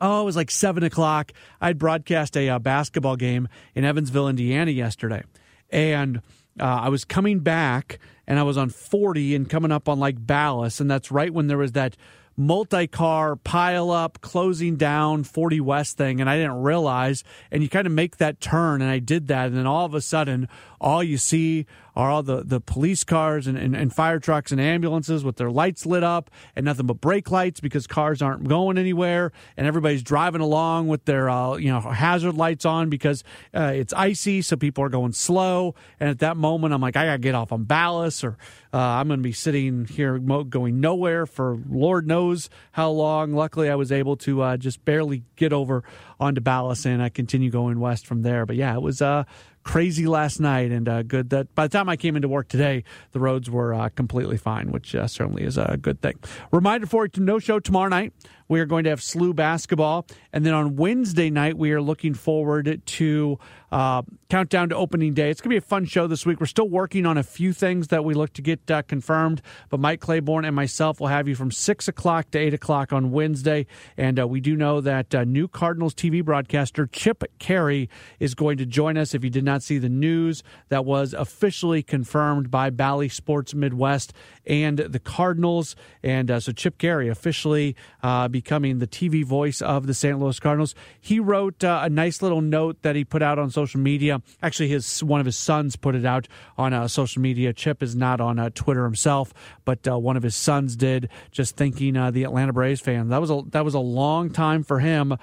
Oh, 0.00 0.22
it 0.22 0.24
was 0.24 0.36
like 0.36 0.50
seven 0.52 0.84
o'clock. 0.84 1.32
I'd 1.60 1.78
broadcast 1.78 2.36
a 2.36 2.56
basketball 2.60 3.16
game 3.16 3.48
in 3.74 3.84
Evansville, 3.84 4.28
Indiana 4.28 4.70
yesterday, 4.70 5.24
and 5.68 6.18
uh, 6.60 6.64
I 6.82 6.90
was 6.90 7.04
coming 7.04 7.40
back 7.40 7.98
and 8.26 8.38
I 8.38 8.44
was 8.44 8.56
on 8.56 8.70
40 8.70 9.34
and 9.34 9.50
coming 9.50 9.72
up 9.72 9.88
on 9.88 9.98
like 9.98 10.24
Ballas, 10.24 10.80
and 10.80 10.88
that's 10.88 11.10
right 11.10 11.34
when 11.34 11.48
there 11.48 11.58
was 11.58 11.72
that 11.72 11.96
multi 12.36 12.86
car 12.86 13.36
pile 13.36 13.90
up, 13.90 14.20
closing 14.20 14.76
down 14.76 15.24
40 15.24 15.60
West 15.60 15.96
thing, 15.96 16.20
and 16.20 16.28
I 16.28 16.36
didn't 16.36 16.62
realize. 16.62 17.24
And 17.50 17.62
you 17.62 17.68
kind 17.68 17.86
of 17.86 17.92
make 17.92 18.16
that 18.18 18.40
turn, 18.40 18.82
and 18.82 18.90
I 18.90 18.98
did 18.98 19.28
that, 19.28 19.48
and 19.48 19.56
then 19.56 19.66
all 19.66 19.86
of 19.86 19.94
a 19.94 20.00
sudden, 20.00 20.48
all 20.80 21.02
you 21.02 21.18
see 21.18 21.66
are 21.94 22.10
all 22.10 22.22
the, 22.22 22.42
the 22.42 22.60
police 22.60 23.04
cars 23.04 23.46
and, 23.46 23.58
and, 23.58 23.76
and, 23.76 23.92
fire 23.92 24.18
trucks 24.18 24.52
and 24.52 24.60
ambulances 24.60 25.22
with 25.22 25.36
their 25.36 25.50
lights 25.50 25.84
lit 25.84 26.02
up 26.02 26.30
and 26.56 26.64
nothing 26.64 26.86
but 26.86 27.00
brake 27.00 27.30
lights 27.30 27.60
because 27.60 27.86
cars 27.86 28.22
aren't 28.22 28.48
going 28.48 28.78
anywhere 28.78 29.30
and 29.56 29.66
everybody's 29.66 30.02
driving 30.02 30.40
along 30.40 30.88
with 30.88 31.04
their 31.04 31.28
uh, 31.28 31.56
you 31.56 31.70
know 31.70 31.80
hazard 31.80 32.34
lights 32.34 32.64
on 32.64 32.88
because 32.88 33.22
uh, 33.54 33.72
it's 33.74 33.92
icy 33.92 34.40
so 34.40 34.56
people 34.56 34.82
are 34.82 34.88
going 34.88 35.12
slow. 35.12 35.74
And 36.00 36.08
at 36.08 36.20
that 36.20 36.36
moment 36.36 36.72
I'm 36.72 36.80
like 36.80 36.96
I 36.96 37.04
gotta 37.04 37.18
get 37.18 37.34
off 37.34 37.52
on 37.52 37.66
Ballas 37.66 38.24
or 38.24 38.38
uh, 38.72 38.78
I'm 38.78 39.08
gonna 39.08 39.20
be 39.20 39.32
sitting 39.32 39.84
here 39.84 40.18
going 40.18 40.80
nowhere 40.80 41.26
for 41.26 41.58
Lord 41.68 42.06
knows 42.06 42.48
how 42.72 42.90
long. 42.90 43.34
Luckily 43.34 43.68
I 43.68 43.74
was 43.74 43.92
able 43.92 44.16
to 44.18 44.40
uh, 44.40 44.56
just 44.56 44.82
barely 44.84 45.24
get 45.36 45.52
over 45.52 45.84
onto 46.18 46.40
Ballas 46.40 46.86
and 46.86 47.02
I 47.02 47.10
continue 47.10 47.50
going 47.50 47.80
west 47.80 48.06
from 48.06 48.22
there. 48.22 48.46
But 48.46 48.56
yeah 48.56 48.74
it 48.74 48.82
was 48.82 49.02
uh 49.02 49.24
crazy 49.62 50.06
last 50.06 50.40
night, 50.40 50.70
and 50.70 50.88
uh, 50.88 51.02
good 51.02 51.30
that 51.30 51.54
by 51.54 51.66
the 51.66 51.72
time 51.72 51.88
I 51.88 51.96
came 51.96 52.16
into 52.16 52.28
work 52.28 52.48
today, 52.48 52.84
the 53.12 53.20
roads 53.20 53.50
were 53.50 53.74
uh, 53.74 53.88
completely 53.90 54.36
fine, 54.36 54.70
which 54.72 54.94
uh, 54.94 55.06
certainly 55.06 55.44
is 55.44 55.58
a 55.58 55.78
good 55.80 56.00
thing. 56.00 56.18
Reminder 56.50 56.86
for 56.86 57.04
you 57.04 57.08
to 57.10 57.20
no 57.20 57.38
show 57.38 57.60
tomorrow 57.60 57.88
night. 57.88 58.12
We 58.48 58.60
are 58.60 58.66
going 58.66 58.84
to 58.84 58.90
have 58.90 59.00
SLU 59.00 59.34
basketball. 59.34 60.06
And 60.32 60.44
then 60.44 60.54
on 60.54 60.76
Wednesday 60.76 61.30
night, 61.30 61.56
we 61.56 61.72
are 61.72 61.82
looking 61.82 62.14
forward 62.14 62.82
to 62.84 63.38
uh, 63.72 64.02
Countdown 64.28 64.68
to 64.68 64.76
Opening 64.76 65.14
Day. 65.14 65.30
It's 65.30 65.40
going 65.40 65.50
to 65.50 65.54
be 65.54 65.64
a 65.64 65.66
fun 65.66 65.86
show 65.86 66.06
this 66.06 66.26
week. 66.26 66.40
We're 66.40 66.46
still 66.46 66.68
working 66.68 67.06
on 67.06 67.16
a 67.16 67.22
few 67.22 67.54
things 67.54 67.88
that 67.88 68.04
we 68.04 68.12
look 68.12 68.34
to 68.34 68.42
get 68.42 68.70
uh, 68.70 68.82
confirmed, 68.82 69.40
but 69.70 69.80
Mike 69.80 70.00
Claiborne 70.00 70.44
and 70.44 70.54
myself 70.54 71.00
will 71.00 71.06
have 71.06 71.26
you 71.26 71.34
from 71.34 71.50
6 71.50 71.88
o'clock 71.88 72.30
to 72.32 72.38
8 72.38 72.54
o'clock 72.54 72.92
on 72.92 73.10
Wednesday. 73.10 73.66
And 73.96 74.20
uh, 74.20 74.28
we 74.28 74.40
do 74.40 74.56
know 74.56 74.82
that 74.82 75.14
uh, 75.14 75.24
new 75.24 75.48
Cardinals 75.48 75.94
TV 75.94 76.22
broadcaster 76.22 76.86
Chip 76.86 77.24
Caray 77.38 77.88
is 78.20 78.34
going 78.34 78.58
to 78.58 78.66
join 78.66 78.98
us. 78.98 79.14
If 79.14 79.24
you 79.24 79.30
did 79.30 79.44
not 79.44 79.62
see 79.62 79.78
the 79.78 79.88
news, 79.88 80.42
that 80.68 80.84
was 80.84 81.14
officially 81.14 81.82
confirmed 81.82 82.50
by 82.50 82.68
Bally 82.68 83.08
Sports 83.08 83.54
Midwest 83.54 84.12
and 84.46 84.78
the 84.78 84.98
Cardinals. 84.98 85.76
And 86.02 86.30
uh, 86.30 86.40
so 86.40 86.52
Chip 86.52 86.76
Caray 86.78 87.08
officially 87.08 87.74
uh, 88.02 88.28
becoming 88.32 88.78
the 88.78 88.86
TV 88.86 89.24
voice 89.24 89.62
of 89.62 89.86
the 89.86 89.94
St. 89.94 90.18
Louis 90.18 90.38
Cardinals. 90.40 90.74
He 91.00 91.20
wrote 91.20 91.62
uh, 91.62 91.80
a 91.82 91.90
nice 91.90 92.22
little 92.22 92.40
note 92.40 92.82
that 92.82 92.96
he 92.96 93.04
put 93.04 93.22
out 93.22 93.38
on 93.38 93.50
social 93.50 93.80
media. 93.80 94.22
Actually, 94.42 94.68
his 94.68 95.02
one 95.04 95.20
of 95.20 95.26
his 95.26 95.36
sons 95.36 95.76
put 95.76 95.94
it 95.94 96.04
out 96.04 96.28
on 96.56 96.72
uh, 96.72 96.88
social 96.88 97.20
media. 97.20 97.52
Chip 97.52 97.82
is 97.82 97.94
not 97.94 98.20
on 98.20 98.38
uh, 98.38 98.50
Twitter 98.54 98.84
himself, 98.84 99.32
but 99.64 99.86
uh, 99.86 99.98
one 99.98 100.16
of 100.16 100.22
his 100.22 100.34
sons 100.34 100.76
did. 100.76 101.08
Just 101.30 101.56
thanking 101.56 101.96
uh, 101.96 102.10
the 102.10 102.24
Atlanta 102.24 102.52
Braves 102.52 102.80
fans. 102.80 103.10
That 103.10 103.20
was 103.20 103.30
a 103.30 103.42
that 103.50 103.64
was 103.64 103.74
a 103.74 103.80
long 103.80 104.30
time 104.30 104.62
for 104.62 104.80
him 104.80 105.16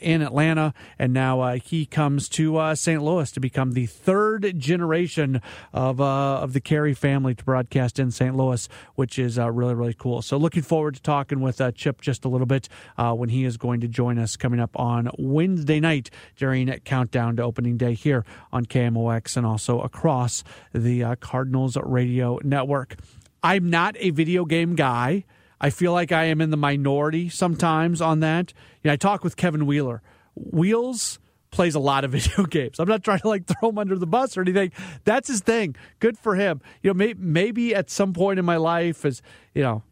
in 0.00 0.22
Atlanta, 0.22 0.74
and 0.98 1.12
now 1.12 1.54
he 1.54 1.86
comes 1.86 2.28
to 2.30 2.74
St. 2.74 3.02
Louis 3.02 3.30
to 3.32 3.40
become 3.40 3.72
the 3.72 3.86
third 3.86 4.54
generation 4.58 5.40
of 5.72 6.00
of 6.00 6.52
the 6.52 6.60
Caray 6.60 6.94
family 6.94 7.34
to 7.34 7.44
broadcast 7.44 7.98
in 7.98 8.10
St. 8.10 8.36
Louis, 8.36 8.68
which 8.94 9.18
is 9.18 9.38
really 9.38 9.74
really 9.74 9.94
cool. 9.94 10.22
So 10.22 10.36
looking 10.36 10.62
forward 10.62 10.94
to 10.96 11.02
talking 11.02 11.40
with 11.40 11.60
Chip 11.74 12.00
just 12.00 12.24
a 12.24 12.28
little 12.28 12.46
bit 12.46 12.49
uh, 12.98 13.14
when 13.14 13.28
he 13.28 13.44
is 13.44 13.56
going 13.56 13.80
to 13.80 13.88
join 13.88 14.18
us 14.18 14.36
coming 14.36 14.60
up 14.60 14.78
on 14.78 15.10
Wednesday 15.18 15.80
night 15.80 16.10
during 16.36 16.68
Countdown 16.80 17.36
to 17.36 17.42
Opening 17.42 17.76
Day 17.76 17.94
here 17.94 18.24
on 18.52 18.66
KMOX 18.66 19.36
and 19.36 19.46
also 19.46 19.80
across 19.80 20.42
the 20.74 21.04
uh, 21.04 21.14
Cardinals 21.16 21.76
Radio 21.76 22.38
Network. 22.42 22.96
I'm 23.42 23.70
not 23.70 23.96
a 23.98 24.10
video 24.10 24.44
game 24.44 24.74
guy. 24.74 25.24
I 25.60 25.70
feel 25.70 25.92
like 25.92 26.10
I 26.12 26.24
am 26.24 26.40
in 26.40 26.50
the 26.50 26.56
minority 26.56 27.28
sometimes 27.28 28.00
on 28.00 28.20
that. 28.20 28.52
You 28.82 28.88
know, 28.88 28.92
I 28.94 28.96
talk 28.96 29.22
with 29.22 29.36
Kevin 29.36 29.66
Wheeler. 29.66 30.02
Wheels 30.34 31.18
plays 31.50 31.74
a 31.74 31.80
lot 31.80 32.04
of 32.04 32.10
video 32.12 32.44
games. 32.44 32.78
I'm 32.78 32.88
not 32.88 33.02
trying 33.02 33.20
to 33.20 33.28
like 33.28 33.46
throw 33.46 33.70
him 33.70 33.78
under 33.78 33.98
the 33.98 34.06
bus 34.06 34.36
or 34.36 34.42
anything. 34.42 34.72
That's 35.04 35.28
his 35.28 35.40
thing. 35.40 35.76
Good 35.98 36.18
for 36.18 36.34
him. 36.34 36.60
You 36.82 36.90
know, 36.90 36.94
may, 36.94 37.14
maybe 37.16 37.74
at 37.74 37.90
some 37.90 38.12
point 38.12 38.38
in 38.38 38.44
my 38.44 38.56
life, 38.56 39.04
as 39.04 39.22
you 39.54 39.62
know, 39.62 39.82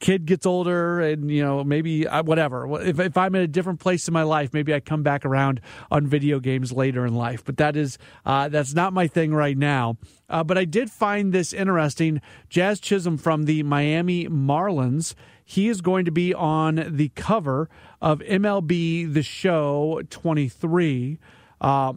kid 0.00 0.26
gets 0.26 0.44
older 0.44 1.00
and 1.00 1.30
you 1.30 1.42
know 1.42 1.64
maybe 1.64 2.06
I, 2.06 2.20
whatever. 2.20 2.80
If, 2.80 2.98
if 3.00 3.16
i'm 3.16 3.34
in 3.34 3.42
a 3.42 3.46
different 3.48 3.80
place 3.80 4.06
in 4.08 4.14
my 4.14 4.22
life 4.22 4.52
maybe 4.52 4.74
i 4.74 4.80
come 4.80 5.02
back 5.02 5.24
around 5.24 5.60
on 5.90 6.06
video 6.06 6.40
games 6.40 6.72
later 6.72 7.06
in 7.06 7.14
life. 7.14 7.44
But 7.44 7.56
that 7.58 7.76
is 7.76 7.98
uh, 8.24 8.48
that's 8.48 8.74
not 8.74 8.92
my 8.92 9.06
thing 9.06 9.34
right 9.34 9.56
now. 9.56 9.96
Uh, 10.28 10.44
but 10.44 10.58
i 10.58 10.64
did 10.64 10.90
find 10.90 11.32
this 11.32 11.52
interesting. 11.52 12.20
Jazz 12.48 12.80
chisholm 12.80 13.16
from 13.16 13.44
the 13.44 13.62
miami 13.62 14.28
marlins 14.28 15.14
he 15.46 15.68
is 15.68 15.80
going 15.82 16.06
to 16.06 16.10
be 16.10 16.32
on 16.32 16.86
the 16.88 17.10
cover 17.10 17.68
of 18.00 18.20
mlb 18.20 19.12
the 19.12 19.22
show 19.22 20.00
23 20.08 21.18
uh, 21.60 21.92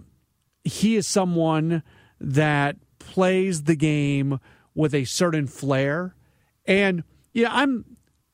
he 0.64 0.96
is 0.98 1.08
someone 1.08 1.82
that 2.20 2.76
plays 3.00 3.64
the 3.64 3.76
game 3.76 4.40
with 4.76 4.94
a 4.94 5.06
certain 5.06 5.48
flair. 5.48 6.16
And 6.66 7.04
yeah, 7.38 7.50
I'm 7.52 7.86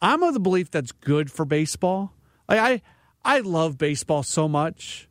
I'm 0.01 0.23
of 0.23 0.33
the 0.33 0.39
belief 0.39 0.71
that's 0.71 0.93
good 0.93 1.29
for 1.29 1.43
baseball. 1.43 2.13
Like 2.47 2.59
I 2.59 2.81
I 3.25 3.39
love 3.41 3.77
baseball 3.77 4.23
so 4.23 4.47
much 4.47 5.09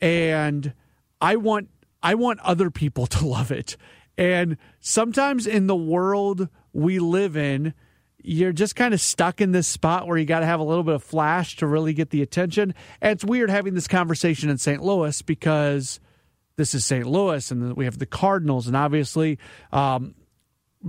and 0.00 0.72
I 1.20 1.36
want 1.36 1.68
I 2.02 2.14
want 2.14 2.40
other 2.40 2.70
people 2.70 3.06
to 3.08 3.26
love 3.26 3.52
it. 3.52 3.76
And 4.16 4.56
sometimes 4.80 5.46
in 5.46 5.66
the 5.66 5.76
world 5.76 6.48
we 6.72 6.98
live 6.98 7.36
in, 7.36 7.74
you're 8.22 8.54
just 8.54 8.74
kind 8.74 8.94
of 8.94 9.02
stuck 9.02 9.42
in 9.42 9.52
this 9.52 9.68
spot 9.68 10.06
where 10.06 10.16
you 10.16 10.24
got 10.24 10.40
to 10.40 10.46
have 10.46 10.58
a 10.58 10.64
little 10.64 10.82
bit 10.82 10.94
of 10.94 11.04
flash 11.04 11.56
to 11.56 11.66
really 11.66 11.92
get 11.92 12.08
the 12.08 12.22
attention. 12.22 12.74
And 13.02 13.12
it's 13.12 13.24
weird 13.24 13.50
having 13.50 13.74
this 13.74 13.86
conversation 13.86 14.48
in 14.48 14.56
St. 14.56 14.82
Louis 14.82 15.20
because 15.20 16.00
this 16.56 16.74
is 16.74 16.86
St. 16.86 17.06
Louis 17.06 17.50
and 17.50 17.76
we 17.76 17.84
have 17.84 17.98
the 17.98 18.06
Cardinals, 18.06 18.66
and 18.66 18.74
obviously, 18.74 19.38
um, 19.72 20.14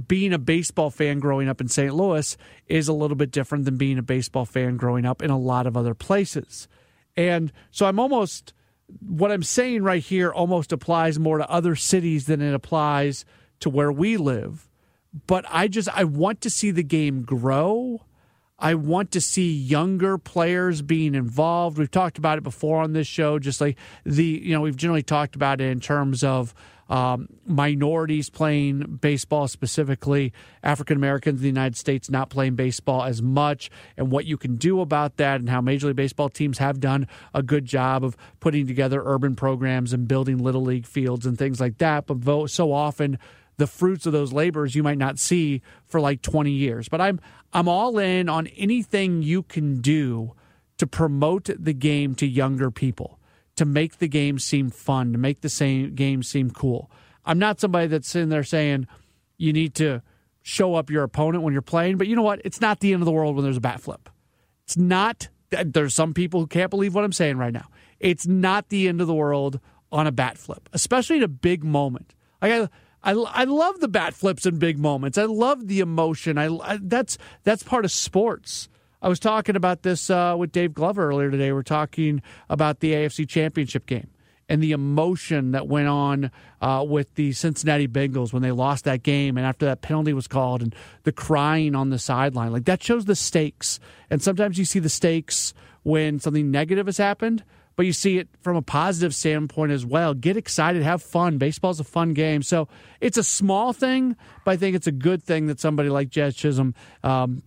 being 0.07 0.33
a 0.33 0.37
baseball 0.37 0.89
fan 0.89 1.19
growing 1.19 1.47
up 1.47 1.61
in 1.61 1.67
St. 1.67 1.93
Louis 1.93 2.37
is 2.67 2.87
a 2.87 2.93
little 2.93 3.15
bit 3.15 3.31
different 3.31 3.65
than 3.65 3.77
being 3.77 3.97
a 3.97 4.03
baseball 4.03 4.45
fan 4.45 4.77
growing 4.77 5.05
up 5.05 5.21
in 5.21 5.29
a 5.29 5.37
lot 5.37 5.65
of 5.65 5.77
other 5.77 5.93
places. 5.93 6.67
And 7.15 7.51
so 7.71 7.85
I'm 7.85 7.99
almost, 7.99 8.53
what 8.99 9.31
I'm 9.31 9.43
saying 9.43 9.83
right 9.83 10.03
here 10.03 10.31
almost 10.31 10.71
applies 10.71 11.17
more 11.17 11.37
to 11.37 11.49
other 11.49 11.75
cities 11.75 12.25
than 12.25 12.41
it 12.41 12.53
applies 12.53 13.25
to 13.61 13.69
where 13.69 13.91
we 13.91 14.17
live. 14.17 14.69
But 15.25 15.45
I 15.49 15.67
just, 15.67 15.89
I 15.89 16.03
want 16.03 16.41
to 16.41 16.49
see 16.49 16.69
the 16.69 16.83
game 16.83 17.23
grow. 17.23 18.01
I 18.59 18.73
want 18.73 19.11
to 19.11 19.21
see 19.21 19.53
younger 19.53 20.17
players 20.17 20.81
being 20.81 21.13
involved. 21.13 21.77
We've 21.77 21.91
talked 21.91 22.17
about 22.17 22.39
it 22.39 22.43
before 22.43 22.81
on 22.81 22.93
this 22.93 23.07
show, 23.07 23.37
just 23.37 23.61
like 23.61 23.77
the, 24.03 24.25
you 24.25 24.53
know, 24.53 24.61
we've 24.61 24.75
generally 24.75 25.03
talked 25.03 25.35
about 25.35 25.61
it 25.61 25.65
in 25.65 25.79
terms 25.79 26.23
of, 26.23 26.55
um, 26.89 27.27
minorities 27.45 28.29
playing 28.29 28.99
baseball, 29.01 29.47
specifically 29.49 30.31
African 30.63 30.95
Americans 30.95 31.39
in 31.39 31.41
the 31.41 31.49
United 31.49 31.75
States 31.75 32.09
not 32.09 32.29
playing 32.29 32.55
baseball 32.55 33.03
as 33.03 33.21
much, 33.21 33.69
and 33.97 34.09
what 34.09 34.25
you 34.25 34.37
can 34.37 34.55
do 34.55 34.79
about 34.79 35.17
that, 35.17 35.41
and 35.41 35.49
how 35.49 35.59
Major 35.59 35.87
League 35.87 35.97
Baseball 35.97 36.29
teams 36.29 36.59
have 36.59 36.79
done 36.79 37.07
a 37.33 37.43
good 37.43 37.65
job 37.65 38.05
of 38.05 38.15
putting 38.39 38.67
together 38.67 39.03
urban 39.05 39.35
programs 39.35 39.91
and 39.91 40.07
building 40.07 40.37
little 40.37 40.61
league 40.61 40.87
fields 40.87 41.25
and 41.25 41.37
things 41.37 41.59
like 41.59 41.77
that. 41.79 42.07
But 42.07 42.49
so 42.49 42.71
often, 42.71 43.19
the 43.57 43.67
fruits 43.67 44.05
of 44.05 44.13
those 44.13 44.33
labors 44.33 44.75
you 44.75 44.83
might 44.83 44.97
not 44.97 45.19
see 45.19 45.61
for 45.85 45.99
like 45.99 46.21
20 46.21 46.51
years. 46.51 46.89
But 46.89 47.01
I'm 47.01 47.19
I'm 47.53 47.67
all 47.67 47.97
in 47.97 48.29
on 48.29 48.47
anything 48.47 49.21
you 49.23 49.43
can 49.43 49.81
do 49.81 50.33
to 50.77 50.85
promote 50.85 51.49
the 51.57 51.73
game 51.73 52.13
to 52.15 52.27
younger 52.27 52.69
people 52.69 53.19
to 53.57 53.65
make 53.65 53.97
the 53.97 54.07
game 54.07 54.39
seem 54.39 54.69
fun, 54.69 55.11
to 55.11 55.17
make 55.17 55.41
the 55.41 55.49
same 55.49 55.95
game 55.95 56.23
seem 56.23 56.51
cool. 56.51 56.89
I'm 57.25 57.39
not 57.39 57.59
somebody 57.59 57.87
that's 57.87 58.07
sitting 58.07 58.29
there 58.29 58.43
saying 58.43 58.87
you 59.37 59.51
need 59.51 59.73
to 59.75 60.01
show 60.43 60.75
up 60.75 60.89
your 60.89 61.03
opponent 61.03 61.43
when 61.43 61.53
you're 61.53 61.61
playing, 61.61 61.97
but 61.97 62.07
you 62.07 62.15
know 62.15 62.21
what? 62.21 62.39
It's 62.45 62.61
not 62.61 62.79
the 62.79 62.93
end 62.93 63.01
of 63.01 63.05
the 63.05 63.11
world 63.11 63.35
when 63.35 63.43
there's 63.43 63.57
a 63.57 63.61
bat 63.61 63.81
flip. 63.81 64.09
It's 64.63 64.77
not. 64.77 65.27
There's 65.49 65.93
some 65.93 66.13
people 66.13 66.39
who 66.39 66.47
can't 66.47 66.69
believe 66.69 66.93
what 66.93 67.03
I'm 67.03 67.11
saying 67.11 67.37
right 67.37 67.53
now. 67.53 67.67
It's 67.99 68.27
not 68.27 68.69
the 68.69 68.87
end 68.87 69.01
of 69.01 69.07
the 69.07 69.13
world 69.13 69.59
on 69.91 70.07
a 70.07 70.11
bat 70.11 70.37
flip, 70.37 70.69
especially 70.71 71.17
in 71.17 71.23
a 71.23 71.27
big 71.27 71.63
moment. 71.63 72.13
Like 72.41 72.51
I, 72.51 72.69
I, 73.07 73.11
I 73.13 73.43
love 73.45 73.79
the 73.79 73.87
bat 73.87 74.13
flips 74.13 74.45
in 74.45 74.59
big 74.59 74.77
moments. 74.77 75.17
I 75.17 75.23
love 75.23 75.67
the 75.67 75.79
emotion. 75.79 76.37
I, 76.37 76.53
I 76.57 76.77
that's 76.81 77.17
that's 77.45 77.63
part 77.63 77.85
of 77.85 77.91
sports. 77.91 78.67
I 79.01 79.07
was 79.07 79.17
talking 79.17 79.55
about 79.55 79.83
this 79.83 80.09
uh, 80.09 80.35
with 80.37 80.51
Dave 80.51 80.73
Glover 80.73 81.07
earlier 81.07 81.31
today. 81.31 81.53
We're 81.53 81.63
talking 81.63 82.21
about 82.49 82.81
the 82.81 82.91
AFC 82.91 83.25
Championship 83.25 83.85
game 83.85 84.09
and 84.49 84.61
the 84.61 84.73
emotion 84.73 85.51
that 85.51 85.69
went 85.69 85.87
on 85.87 86.31
uh, 86.61 86.83
with 86.85 87.15
the 87.15 87.31
Cincinnati 87.31 87.87
Bengals 87.87 88.33
when 88.33 88.41
they 88.41 88.51
lost 88.51 88.83
that 88.83 89.03
game 89.03 89.37
and 89.37 89.45
after 89.45 89.65
that 89.67 89.81
penalty 89.81 90.11
was 90.11 90.27
called 90.27 90.61
and 90.61 90.75
the 91.03 91.13
crying 91.13 91.75
on 91.75 91.89
the 91.91 91.99
sideline. 91.99 92.51
Like 92.51 92.65
that 92.65 92.83
shows 92.83 93.05
the 93.05 93.15
stakes. 93.15 93.79
And 94.09 94.21
sometimes 94.21 94.57
you 94.57 94.65
see 94.65 94.79
the 94.79 94.89
stakes 94.89 95.53
when 95.83 96.19
something 96.19 96.51
negative 96.51 96.87
has 96.87 96.97
happened, 96.97 97.45
but 97.77 97.85
you 97.85 97.93
see 97.93 98.17
it 98.17 98.27
from 98.41 98.57
a 98.57 98.61
positive 98.61 99.15
standpoint 99.15 99.71
as 99.71 99.85
well. 99.85 100.13
Get 100.13 100.35
excited, 100.35 100.81
have 100.81 101.01
fun. 101.01 101.37
Baseball's 101.37 101.79
a 101.79 101.85
fun 101.85 102.13
game. 102.13 102.41
So 102.41 102.67
it's 102.99 103.17
a 103.17 103.23
small 103.23 103.71
thing, 103.71 104.17
but 104.43 104.51
I 104.51 104.57
think 104.57 104.75
it's 104.75 104.87
a 104.87 104.91
good 104.91 105.23
thing 105.23 105.45
that 105.45 105.61
somebody 105.61 105.87
like 105.87 106.09
Jazz 106.09 106.35
Chisholm 106.35 106.73
um, 107.03 107.43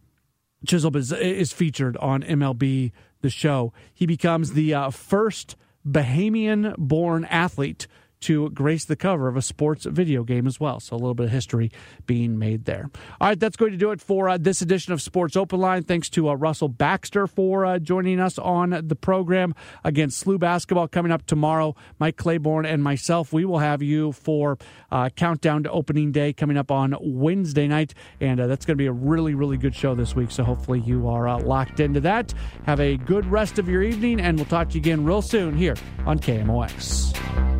Chisholm 0.67 0.95
is, 0.95 1.13
is 1.13 1.53
featured 1.53 1.97
on 1.97 2.23
MLB 2.23 2.93
The 3.23 3.31
Show. 3.31 3.73
He 3.93 4.07
becomes 4.07 4.53
the 4.53 4.73
uh, 4.73 4.91
first 4.91 5.57
Bahamian 5.87 6.77
born 6.77 7.25
athlete 7.25 7.87
to 8.21 8.51
grace 8.51 8.85
the 8.85 8.97
cover 8.97 9.29
of 9.29 9.37
a 9.37 9.43
sports 9.43 9.85
video 9.87 10.23
game 10.25 10.47
as 10.47 10.61
well. 10.61 10.81
So 10.81 10.95
a 10.95 10.99
little 10.99 11.15
bit 11.15 11.27
of 11.27 11.33
history 11.33 11.71
being 12.07 12.39
made 12.39 12.65
there. 12.65 12.91
All 13.21 13.29
right, 13.29 13.39
that's 13.39 13.57
going 13.57 13.73
to 13.73 13.79
do 13.79 13.91
it 13.91 14.01
for 14.01 14.29
uh, 14.29 14.39
this 14.39 14.63
edition 14.63 14.93
of 14.93 15.03
Sports 15.03 15.37
Open 15.37 15.61
Line. 15.61 15.83
Thanks 15.83 16.09
to 16.11 16.29
uh, 16.29 16.35
Russell 16.35 16.69
Baxter 16.69 17.27
for 17.27 17.65
uh, 17.65 17.79
joining 17.79 18.21
us 18.21 18.39
on 18.39 18.81
the 18.83 18.97
program. 18.97 19.55
Again, 19.85 20.09
SLU 20.09 20.39
basketball 20.39 20.89
coming 20.89 21.13
up 21.13 21.27
tomorrow. 21.27 21.75
Mike 21.99 22.17
Claiborne 22.17 22.67
and 22.67 22.83
myself, 22.83 23.33
we 23.33 23.45
will 23.45 23.59
have 23.59 23.83
you 23.83 24.13
for 24.13 24.59
uh, 24.91 25.09
countdown 25.11 25.63
to 25.63 25.71
opening 25.71 26.13
day 26.13 26.33
coming 26.33 26.57
up 26.57 26.71
on 26.71 26.97
Wednesday 27.01 27.67
night, 27.67 27.95
and 28.21 28.41
uh, 28.41 28.47
that's 28.47 28.67
going 28.67 28.77
to 28.77 28.83
be 28.83 28.87
a 28.87 28.93
really, 28.93 29.35
really 29.35 29.57
good 29.57 29.75
show 29.75 29.95
this 29.95 30.15
week. 30.15 30.31
So 30.31 30.45
hopefully 30.45 30.81
you 30.81 31.09
are 31.09 31.29
uh, 31.29 31.39
locked 31.41 31.81
into 31.81 32.01
that. 32.01 32.33
Have 32.67 32.81
a 32.81 32.97
good 32.97 33.27
rest 33.27 33.59
of 33.59 33.69
your 33.69 33.83
evening, 33.83 34.21
and 34.21 34.37
we'll 34.37 34.47
talk 34.47 34.69
to 34.71 34.75
you 34.75 34.81
again 34.81 35.05
real 35.05 35.23
soon 35.23 35.57
here 35.57 35.77
on 36.07 36.19
KMOX. 36.19 37.60